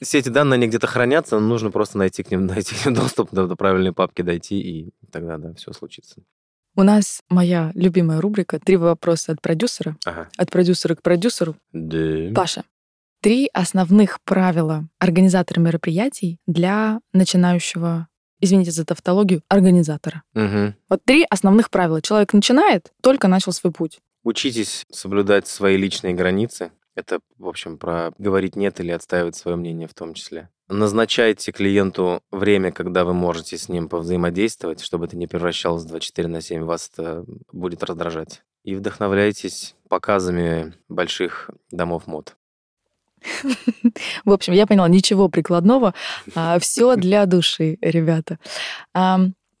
Все 0.00 0.18
эти 0.18 0.28
данные, 0.28 0.56
они 0.56 0.68
где-то 0.68 0.86
хранятся, 0.86 1.38
нужно 1.40 1.70
просто 1.70 1.98
найти 1.98 2.22
к 2.22 2.30
ним, 2.30 2.46
найти 2.46 2.74
доступ 2.90 3.30
до, 3.32 3.46
до 3.46 3.56
правильной 3.56 3.92
папки, 3.92 4.22
дойти, 4.22 4.60
и 4.60 4.90
тогда, 5.10 5.38
да, 5.38 5.54
все 5.54 5.72
случится. 5.72 6.22
У 6.76 6.84
нас 6.84 7.22
моя 7.28 7.72
любимая 7.74 8.20
рубрика 8.20 8.60
«Три 8.60 8.76
вопроса 8.76 9.32
от 9.32 9.42
продюсера». 9.42 9.96
Ага. 10.04 10.28
От 10.36 10.50
продюсера 10.50 10.94
к 10.94 11.02
продюсеру. 11.02 11.56
Да. 11.72 12.32
Паша, 12.34 12.62
три 13.20 13.50
основных 13.52 14.20
правила 14.22 14.88
организатора 15.00 15.60
мероприятий 15.60 16.38
для 16.46 17.00
начинающего, 17.12 18.06
извините 18.40 18.70
за 18.70 18.84
тавтологию, 18.84 19.42
организатора. 19.48 20.22
Угу. 20.34 20.74
Вот 20.88 21.04
три 21.04 21.26
основных 21.28 21.70
правила. 21.70 22.00
Человек 22.00 22.32
начинает, 22.32 22.92
только 23.02 23.26
начал 23.26 23.50
свой 23.50 23.72
путь. 23.72 23.98
Учитесь 24.22 24.84
соблюдать 24.90 25.48
свои 25.48 25.76
личные 25.76 26.14
границы. 26.14 26.70
Это, 26.98 27.20
в 27.38 27.46
общем, 27.46 27.78
про 27.78 28.12
говорить 28.18 28.56
нет 28.56 28.80
или 28.80 28.90
отстаивать 28.90 29.36
свое 29.36 29.56
мнение 29.56 29.86
в 29.86 29.94
том 29.94 30.14
числе. 30.14 30.48
Назначайте 30.68 31.52
клиенту 31.52 32.24
время, 32.32 32.72
когда 32.72 33.04
вы 33.04 33.14
можете 33.14 33.56
с 33.56 33.68
ним 33.68 33.88
повзаимодействовать, 33.88 34.80
чтобы 34.80 35.04
это 35.04 35.16
не 35.16 35.28
превращалось 35.28 35.84
в 35.84 35.86
24 35.86 36.26
на 36.26 36.40
7, 36.40 36.64
вас 36.64 36.90
это 36.92 37.24
будет 37.52 37.84
раздражать. 37.84 38.42
И 38.64 38.74
вдохновляйтесь 38.74 39.76
показами 39.88 40.74
больших 40.88 41.50
домов 41.70 42.08
мод. 42.08 42.36
В 44.24 44.32
общем, 44.32 44.52
я 44.52 44.66
поняла, 44.66 44.88
ничего 44.88 45.28
прикладного, 45.28 45.94
а, 46.34 46.58
все 46.58 46.96
для 46.96 47.26
души, 47.26 47.78
ребята. 47.80 48.40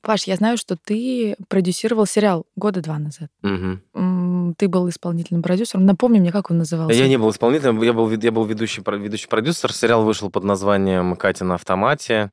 Паш, 0.02 0.24
я 0.24 0.36
знаю, 0.36 0.56
что 0.56 0.76
ты 0.76 1.36
продюсировал 1.48 2.06
сериал 2.06 2.46
года 2.56 2.80
два 2.80 2.98
назад. 2.98 3.30
Угу. 3.42 3.78
Ты 4.54 4.68
был 4.68 4.88
исполнительным 4.88 5.42
продюсером. 5.42 5.86
Напомни 5.86 6.20
мне, 6.20 6.32
как 6.32 6.50
он 6.50 6.58
назывался. 6.58 6.98
Я 6.98 7.08
не 7.08 7.16
был 7.16 7.30
исполнителем, 7.30 7.80
я 7.82 7.92
был, 7.92 8.10
я 8.10 8.32
был 8.32 8.44
ведущий, 8.44 8.82
ведущий 8.86 9.28
продюсер. 9.28 9.72
Сериал 9.72 10.04
вышел 10.04 10.30
под 10.30 10.44
названием 10.44 11.16
«Катя 11.16 11.44
на 11.44 11.54
автомате». 11.54 12.30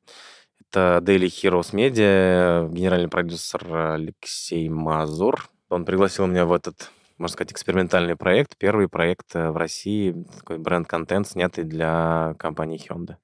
Это 0.70 1.02
Daily 1.02 1.26
Heroes 1.28 1.72
Media, 1.72 2.72
генеральный 2.72 3.08
продюсер 3.08 3.64
Алексей 3.74 4.68
Мазур. 4.68 5.48
Он 5.68 5.84
пригласил 5.84 6.26
меня 6.26 6.44
в 6.44 6.52
этот, 6.52 6.90
можно 7.18 7.32
сказать, 7.32 7.52
экспериментальный 7.52 8.16
проект. 8.16 8.56
Первый 8.56 8.88
проект 8.88 9.34
э, 9.34 9.50
в 9.50 9.56
России, 9.56 10.14
такой 10.38 10.58
бренд-контент, 10.58 11.28
снятый 11.28 11.64
для 11.64 12.34
компании 12.38 12.78
Hyundai. 12.78 13.16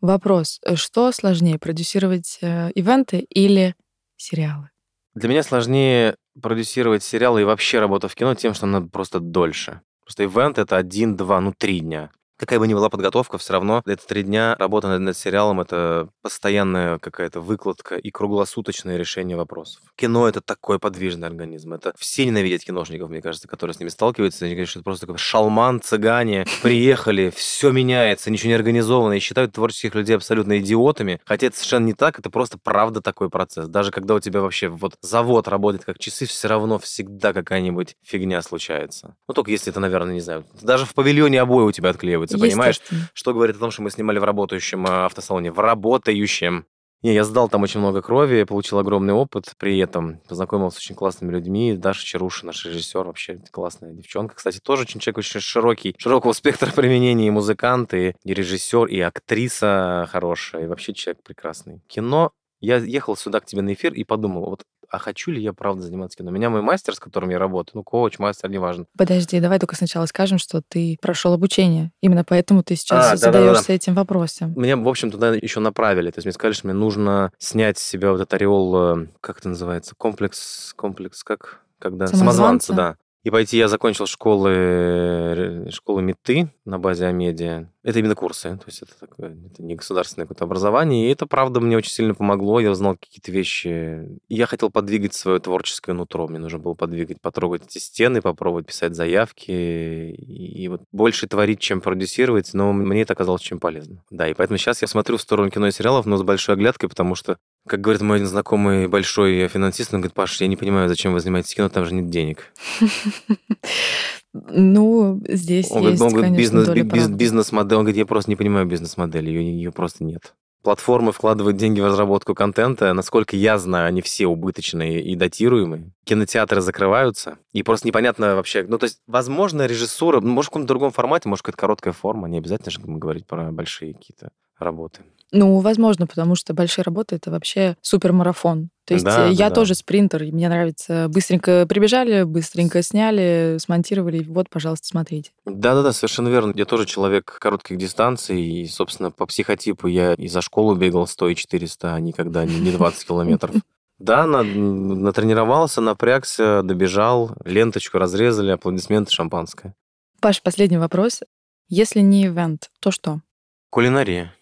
Вопрос. 0.00 0.60
Что 0.74 1.10
сложнее, 1.12 1.58
продюсировать 1.58 2.38
э, 2.42 2.70
ивенты 2.72 3.20
или 3.20 3.74
сериалы? 4.16 4.70
Для 5.16 5.30
меня 5.30 5.42
сложнее 5.42 6.16
продюсировать 6.42 7.02
сериалы 7.02 7.40
и 7.40 7.44
вообще 7.44 7.80
работа 7.80 8.06
в 8.06 8.14
кино 8.14 8.34
тем, 8.34 8.52
что 8.52 8.66
надо 8.66 8.88
просто 8.88 9.18
дольше. 9.18 9.80
Просто 10.04 10.24
ивент— 10.24 10.58
это 10.58 10.76
один, 10.76 11.16
два, 11.16 11.40
ну, 11.40 11.54
три 11.56 11.80
дня. 11.80 12.10
Какая 12.38 12.58
бы 12.58 12.68
ни 12.68 12.74
была 12.74 12.90
подготовка, 12.90 13.38
все 13.38 13.54
равно 13.54 13.82
это 13.86 14.06
три 14.06 14.22
дня 14.22 14.56
работа 14.58 14.88
над, 14.88 15.00
над 15.00 15.16
сериалом, 15.16 15.60
это 15.60 16.10
постоянная 16.20 16.98
какая-то 16.98 17.40
выкладка 17.40 17.96
и 17.96 18.10
круглосуточное 18.10 18.98
решение 18.98 19.38
вопросов. 19.38 19.82
Кино— 19.96 20.28
это 20.28 20.42
такой 20.42 20.78
подвижный 20.78 21.28
организм. 21.28 21.72
Это 21.72 21.94
все 21.96 22.26
ненавидят 22.26 22.62
киношников, 22.62 23.08
мне 23.08 23.22
кажется, 23.22 23.48
которые 23.48 23.72
с 23.72 23.80
ними 23.80 23.88
сталкиваются. 23.88 24.44
Они 24.44 24.54
говорят, 24.54 24.68
что 24.68 24.80
это 24.80 24.84
просто 24.84 25.06
такой 25.06 25.18
шалман, 25.18 25.80
цыгане, 25.80 26.44
приехали, 26.62 27.32
все 27.34 27.70
меняется, 27.70 28.30
ничего 28.30 28.48
не 28.48 28.54
организовано, 28.54 29.14
и 29.14 29.18
считают 29.18 29.54
творческих 29.54 29.94
людей 29.94 30.16
абсолютно 30.16 30.58
идиотами. 30.58 31.20
Хотя 31.24 31.46
это 31.46 31.56
совершенно 31.56 31.86
не 31.86 31.94
так, 31.94 32.18
это 32.18 32.28
просто 32.28 32.58
правда 32.58 33.00
такой 33.00 33.30
процесс. 33.30 33.66
Даже 33.68 33.90
когда 33.92 34.14
у 34.14 34.20
тебя 34.20 34.42
вообще 34.42 34.68
вот 34.68 34.96
завод 35.00 35.48
работает 35.48 35.86
как 35.86 35.98
часы, 35.98 36.26
все 36.26 36.48
равно 36.48 36.78
всегда 36.78 37.32
какая-нибудь 37.32 37.96
фигня 38.04 38.42
случается. 38.42 39.16
Ну, 39.26 39.32
только 39.32 39.50
если 39.50 39.70
это, 39.70 39.80
наверное, 39.80 40.12
не 40.12 40.20
знаю, 40.20 40.44
даже 40.60 40.84
в 40.84 40.92
павильоне 40.92 41.40
обои 41.40 41.64
у 41.64 41.72
тебя 41.72 41.88
отклеивают 41.88 42.25
требуется, 42.26 42.56
понимаешь? 42.56 42.80
Что 43.12 43.32
говорит 43.32 43.56
о 43.56 43.58
том, 43.58 43.70
что 43.70 43.82
мы 43.82 43.90
снимали 43.90 44.18
в 44.18 44.24
работающем 44.24 44.86
э, 44.86 45.04
автосалоне? 45.06 45.52
В 45.52 45.58
работающем. 45.58 46.66
Не, 47.02 47.14
я 47.14 47.24
сдал 47.24 47.48
там 47.48 47.62
очень 47.62 47.80
много 47.80 48.02
крови, 48.02 48.44
получил 48.44 48.78
огромный 48.78 49.12
опыт 49.12 49.54
при 49.58 49.78
этом, 49.78 50.18
познакомился 50.28 50.78
с 50.78 50.80
очень 50.80 50.94
классными 50.94 51.30
людьми. 51.30 51.74
Даша 51.74 52.04
Чаруша, 52.04 52.46
наш 52.46 52.64
режиссер, 52.64 53.04
вообще 53.04 53.38
классная 53.50 53.92
девчонка. 53.92 54.34
Кстати, 54.34 54.58
тоже 54.58 54.82
очень 54.82 54.98
человек 54.98 55.18
очень 55.18 55.40
широкий, 55.40 55.94
широкого 55.98 56.32
спектра 56.32 56.72
применения 56.72 57.28
и 57.28 57.30
музыкант, 57.30 57.92
и, 57.94 58.16
и 58.24 58.34
режиссер, 58.34 58.86
и 58.86 59.00
актриса 59.00 60.08
хорошая, 60.10 60.64
и 60.64 60.66
вообще 60.66 60.94
человек 60.94 61.22
прекрасный. 61.22 61.80
Кино 61.86 62.32
я 62.60 62.78
ехал 62.78 63.16
сюда 63.16 63.40
к 63.40 63.46
тебе 63.46 63.62
на 63.62 63.74
эфир 63.74 63.92
и 63.92 64.02
подумал, 64.02 64.46
вот 64.46 64.62
а 64.90 64.98
хочу 64.98 65.30
ли 65.30 65.42
я 65.42 65.52
правда 65.52 65.82
заниматься 65.82 66.18
кино? 66.18 66.30
У 66.30 66.34
меня 66.34 66.50
мой 66.50 66.62
мастер, 66.62 66.94
с 66.94 67.00
которым 67.00 67.30
я 67.30 67.38
работаю, 67.38 67.76
ну, 67.76 67.82
коуч, 67.82 68.18
мастер, 68.18 68.50
неважно. 68.50 68.86
Подожди, 68.96 69.40
давай 69.40 69.58
только 69.58 69.76
сначала 69.76 70.06
скажем, 70.06 70.38
что 70.38 70.62
ты 70.66 70.98
прошел 71.00 71.32
обучение. 71.32 71.92
Именно 72.00 72.24
поэтому 72.24 72.62
ты 72.62 72.76
сейчас 72.76 73.12
а, 73.12 73.16
задаешься 73.16 73.54
да, 73.54 73.60
да, 73.60 73.66
да. 73.68 73.74
этим 73.74 73.94
вопросом. 73.94 74.54
Меня, 74.56 74.76
в 74.76 74.88
общем, 74.88 75.10
туда 75.10 75.34
еще 75.34 75.60
направили. 75.60 76.10
То 76.10 76.18
есть 76.18 76.26
мне 76.26 76.32
сказали, 76.32 76.54
что 76.54 76.66
мне 76.66 76.74
нужно 76.74 77.32
снять 77.38 77.78
с 77.78 77.82
себя 77.82 78.10
вот 78.10 78.20
этот 78.20 78.34
ореол, 78.34 78.98
э, 78.98 79.06
как 79.20 79.38
это 79.38 79.48
называется, 79.48 79.94
комплекс, 79.96 80.72
комплекс, 80.76 81.22
как? 81.22 81.60
Когда 81.78 82.06
самозванца, 82.06 82.18
самозванца 82.18 82.72
да. 82.72 82.96
И 83.26 83.30
пойти 83.30 83.58
я 83.58 83.66
закончил 83.66 84.06
школы, 84.06 84.52
э, 84.54 85.70
школы 85.70 86.00
МИТы 86.00 86.48
на 86.64 86.78
базе 86.78 87.06
Амедиа. 87.06 87.68
Это 87.86 88.00
именно 88.00 88.16
курсы, 88.16 88.56
то 88.56 88.64
есть 88.66 88.82
это, 88.82 88.98
такое, 88.98 89.36
это 89.46 89.62
не 89.62 89.76
государственное 89.76 90.26
какое-то 90.26 90.42
образование. 90.42 91.06
И 91.06 91.12
это, 91.12 91.26
правда, 91.26 91.60
мне 91.60 91.76
очень 91.76 91.92
сильно 91.92 92.16
помогло. 92.16 92.58
Я 92.58 92.72
узнал 92.72 92.96
какие-то 92.96 93.30
вещи. 93.30 94.08
я 94.28 94.46
хотел 94.46 94.70
подвигать 94.70 95.14
свое 95.14 95.38
творческое 95.38 95.92
нутро. 95.92 96.26
Мне 96.26 96.40
нужно 96.40 96.58
было 96.58 96.74
подвигать, 96.74 97.20
потрогать 97.20 97.62
эти 97.66 97.78
стены, 97.78 98.22
попробовать 98.22 98.66
писать 98.66 98.96
заявки. 98.96 99.52
И 99.52 100.66
вот 100.66 100.82
больше 100.90 101.28
творить, 101.28 101.60
чем 101.60 101.80
продюсировать. 101.80 102.54
Но 102.54 102.72
мне 102.72 103.02
это 103.02 103.12
оказалось 103.12 103.42
очень 103.42 103.60
полезно. 103.60 104.02
Да, 104.10 104.28
и 104.28 104.34
поэтому 104.34 104.58
сейчас 104.58 104.82
я 104.82 104.88
смотрю 104.88 105.16
в 105.16 105.22
сторону 105.22 105.48
кино 105.50 105.68
и 105.68 105.70
сериалов, 105.70 106.06
но 106.06 106.16
с 106.16 106.24
большой 106.24 106.56
оглядкой, 106.56 106.88
потому 106.88 107.14
что 107.14 107.38
как 107.68 107.80
говорит 107.80 108.00
мой 108.00 108.20
знакомый 108.20 108.86
большой 108.86 109.48
финансист, 109.48 109.92
он 109.92 110.00
говорит, 110.00 110.14
Паш, 110.14 110.40
я 110.40 110.46
не 110.46 110.56
понимаю, 110.56 110.88
зачем 110.88 111.12
вы 111.12 111.20
занимаетесь 111.20 111.54
кино, 111.54 111.68
там 111.68 111.84
же 111.84 111.94
нет 111.94 112.10
денег. 112.10 112.52
Ну, 114.48 115.20
здесь 115.28 115.70
он 115.70 115.82
есть, 115.82 115.98
говорит, 115.98 116.20
конечно, 116.20 116.36
бизнес, 116.36 116.66
доля 116.66 116.82
бизнес, 116.82 117.16
бизнес-модель. 117.16 117.78
Он 117.78 117.84
говорит, 117.84 117.98
я 117.98 118.06
просто 118.06 118.30
не 118.30 118.36
понимаю 118.36 118.66
бизнес-модель, 118.66 119.28
ее, 119.28 119.42
ее 119.42 119.72
просто 119.72 120.04
нет. 120.04 120.34
Платформы 120.62 121.12
вкладывают 121.12 121.56
деньги 121.56 121.80
в 121.80 121.86
разработку 121.86 122.34
контента. 122.34 122.92
Насколько 122.92 123.36
я 123.36 123.56
знаю, 123.58 123.86
они 123.86 124.02
все 124.02 124.26
убыточные 124.26 125.00
и 125.00 125.14
датируемые. 125.14 125.92
Кинотеатры 126.04 126.60
закрываются, 126.60 127.38
и 127.52 127.62
просто 127.62 127.86
непонятно 127.86 128.34
вообще... 128.34 128.64
Ну, 128.68 128.76
то 128.78 128.84
есть, 128.84 129.00
возможно, 129.06 129.66
режиссура, 129.66 130.20
может, 130.20 130.48
в 130.48 130.50
каком-то 130.50 130.68
другом 130.68 130.90
формате, 130.90 131.28
может, 131.28 131.44
какая-то 131.44 131.60
короткая 131.60 131.92
форма, 131.92 132.28
не 132.28 132.38
обязательно 132.38 132.72
же 132.72 132.80
говорить 132.80 133.26
про 133.26 133.52
большие 133.52 133.94
какие-то 133.94 134.30
работы. 134.58 135.02
Ну, 135.32 135.58
возможно, 135.58 136.06
потому 136.06 136.34
что 136.36 136.54
большие 136.54 136.84
работы 136.84 137.16
это 137.16 137.30
вообще 137.30 137.76
супермарафон. 137.80 138.70
То 138.84 138.94
есть 138.94 139.04
да, 139.04 139.26
я 139.26 139.48
да, 139.48 139.54
тоже 139.54 139.74
спринтер, 139.74 140.22
и 140.22 140.30
мне 140.30 140.48
нравится 140.48 141.08
быстренько 141.08 141.66
прибежали, 141.66 142.22
быстренько 142.22 142.82
сняли, 142.82 143.56
смонтировали, 143.58 144.22
вот, 144.22 144.48
пожалуйста, 144.48 144.86
смотрите. 144.86 145.32
Да-да-да, 145.44 145.92
совершенно 145.92 146.28
верно. 146.28 146.52
Я 146.54 146.64
тоже 146.66 146.86
человек 146.86 147.36
коротких 147.40 147.78
дистанций, 147.78 148.40
и, 148.40 148.66
собственно, 148.68 149.10
по 149.10 149.26
психотипу 149.26 149.88
я 149.88 150.14
и 150.14 150.28
за 150.28 150.40
школу 150.40 150.76
бегал 150.76 151.08
100 151.08 151.30
и 151.30 151.34
400, 151.34 151.94
а 151.94 152.00
никогда 152.00 152.44
не 152.44 152.70
20 152.70 153.06
километров. 153.06 153.54
Да, 153.98 154.26
натренировался, 154.26 155.80
напрягся, 155.80 156.60
добежал, 156.62 157.30
ленточку 157.46 157.96
разрезали, 157.96 158.50
аплодисменты, 158.50 159.10
шампанское. 159.10 159.74
Паш, 160.20 160.42
последний 160.42 160.76
вопрос. 160.76 161.22
Если 161.68 162.00
не 162.00 162.26
ивент, 162.26 162.70
то 162.80 162.90
что? 162.90 163.22
Кулинария. 163.70 164.35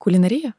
Кулинария? 0.00 0.54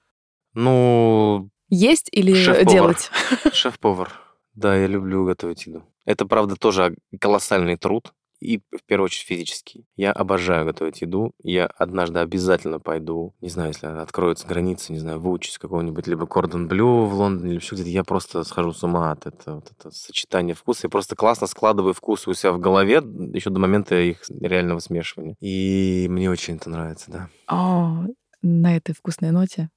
Ну... 0.53 1.49
Есть 1.69 2.09
или 2.11 2.33
шеф-повар. 2.33 2.71
делать? 2.71 3.09
Шеф-повар. 3.53 4.11
Да, 4.53 4.75
я 4.77 4.85
люблю 4.85 5.25
готовить 5.25 5.65
еду. 5.65 5.83
Это, 6.05 6.27
правда, 6.27 6.55
тоже 6.55 6.95
колоссальный 7.19 7.75
труд 7.75 8.13
и, 8.39 8.59
в 8.71 8.83
первую 8.85 9.05
очередь, 9.05 9.25
физический. 9.25 9.85
Я 9.95 10.11
обожаю 10.11 10.65
готовить 10.65 11.01
еду. 11.01 11.33
Я 11.41 11.65
однажды 11.65 12.19
обязательно 12.19 12.79
пойду, 12.79 13.33
не 13.41 13.49
знаю, 13.49 13.69
если 13.69 13.87
откроются 13.87 14.47
границы, 14.47 14.91
не 14.91 14.99
знаю, 14.99 15.19
выучусь 15.19 15.57
какого-нибудь 15.57 16.05
либо 16.05 16.27
кордон 16.27 16.67
блю 16.67 17.05
в 17.05 17.13
Лондоне, 17.15 17.51
или 17.51 17.59
еще 17.59 17.75
где-то. 17.75 17.89
Я 17.89 18.03
просто 18.03 18.43
схожу 18.43 18.73
с 18.73 18.83
ума 18.83 19.11
от 19.11 19.25
этого, 19.25 19.55
вот 19.55 19.71
это 19.71 19.89
сочетания 19.89 20.53
вкуса. 20.53 20.81
Я 20.83 20.89
просто 20.89 21.15
классно 21.15 21.47
складываю 21.47 21.95
вкусы 21.95 22.29
у 22.29 22.33
себя 22.35 22.51
в 22.51 22.59
голове 22.59 23.01
еще 23.33 23.49
до 23.49 23.59
момента 23.59 23.95
их 23.95 24.21
реального 24.39 24.79
смешивания. 24.79 25.35
И 25.39 26.05
мне 26.09 26.29
очень 26.29 26.57
это 26.57 26.69
нравится, 26.69 27.09
да. 27.09 27.29
О, 27.47 28.05
на 28.41 28.75
этой 28.75 28.93
вкусной 28.93 29.31
ноте. 29.31 29.69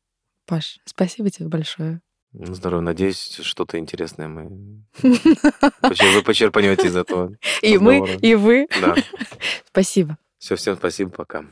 Паш, 0.46 0.78
спасибо 0.84 1.30
тебе 1.30 1.48
большое. 1.48 2.00
Здорово. 2.32 2.80
Надеюсь, 2.80 3.38
что-то 3.42 3.78
интересное 3.78 4.26
мы 4.26 4.82
вы 5.02 6.22
почерпнете 6.24 6.88
из 6.88 6.96
этого. 6.96 7.32
И 7.62 7.78
мы, 7.78 8.16
и 8.20 8.34
вы. 8.34 8.66
Да. 8.80 8.96
Спасибо. 9.68 10.18
Все, 10.38 10.56
всем 10.56 10.76
спасибо, 10.76 11.10
пока. 11.10 11.44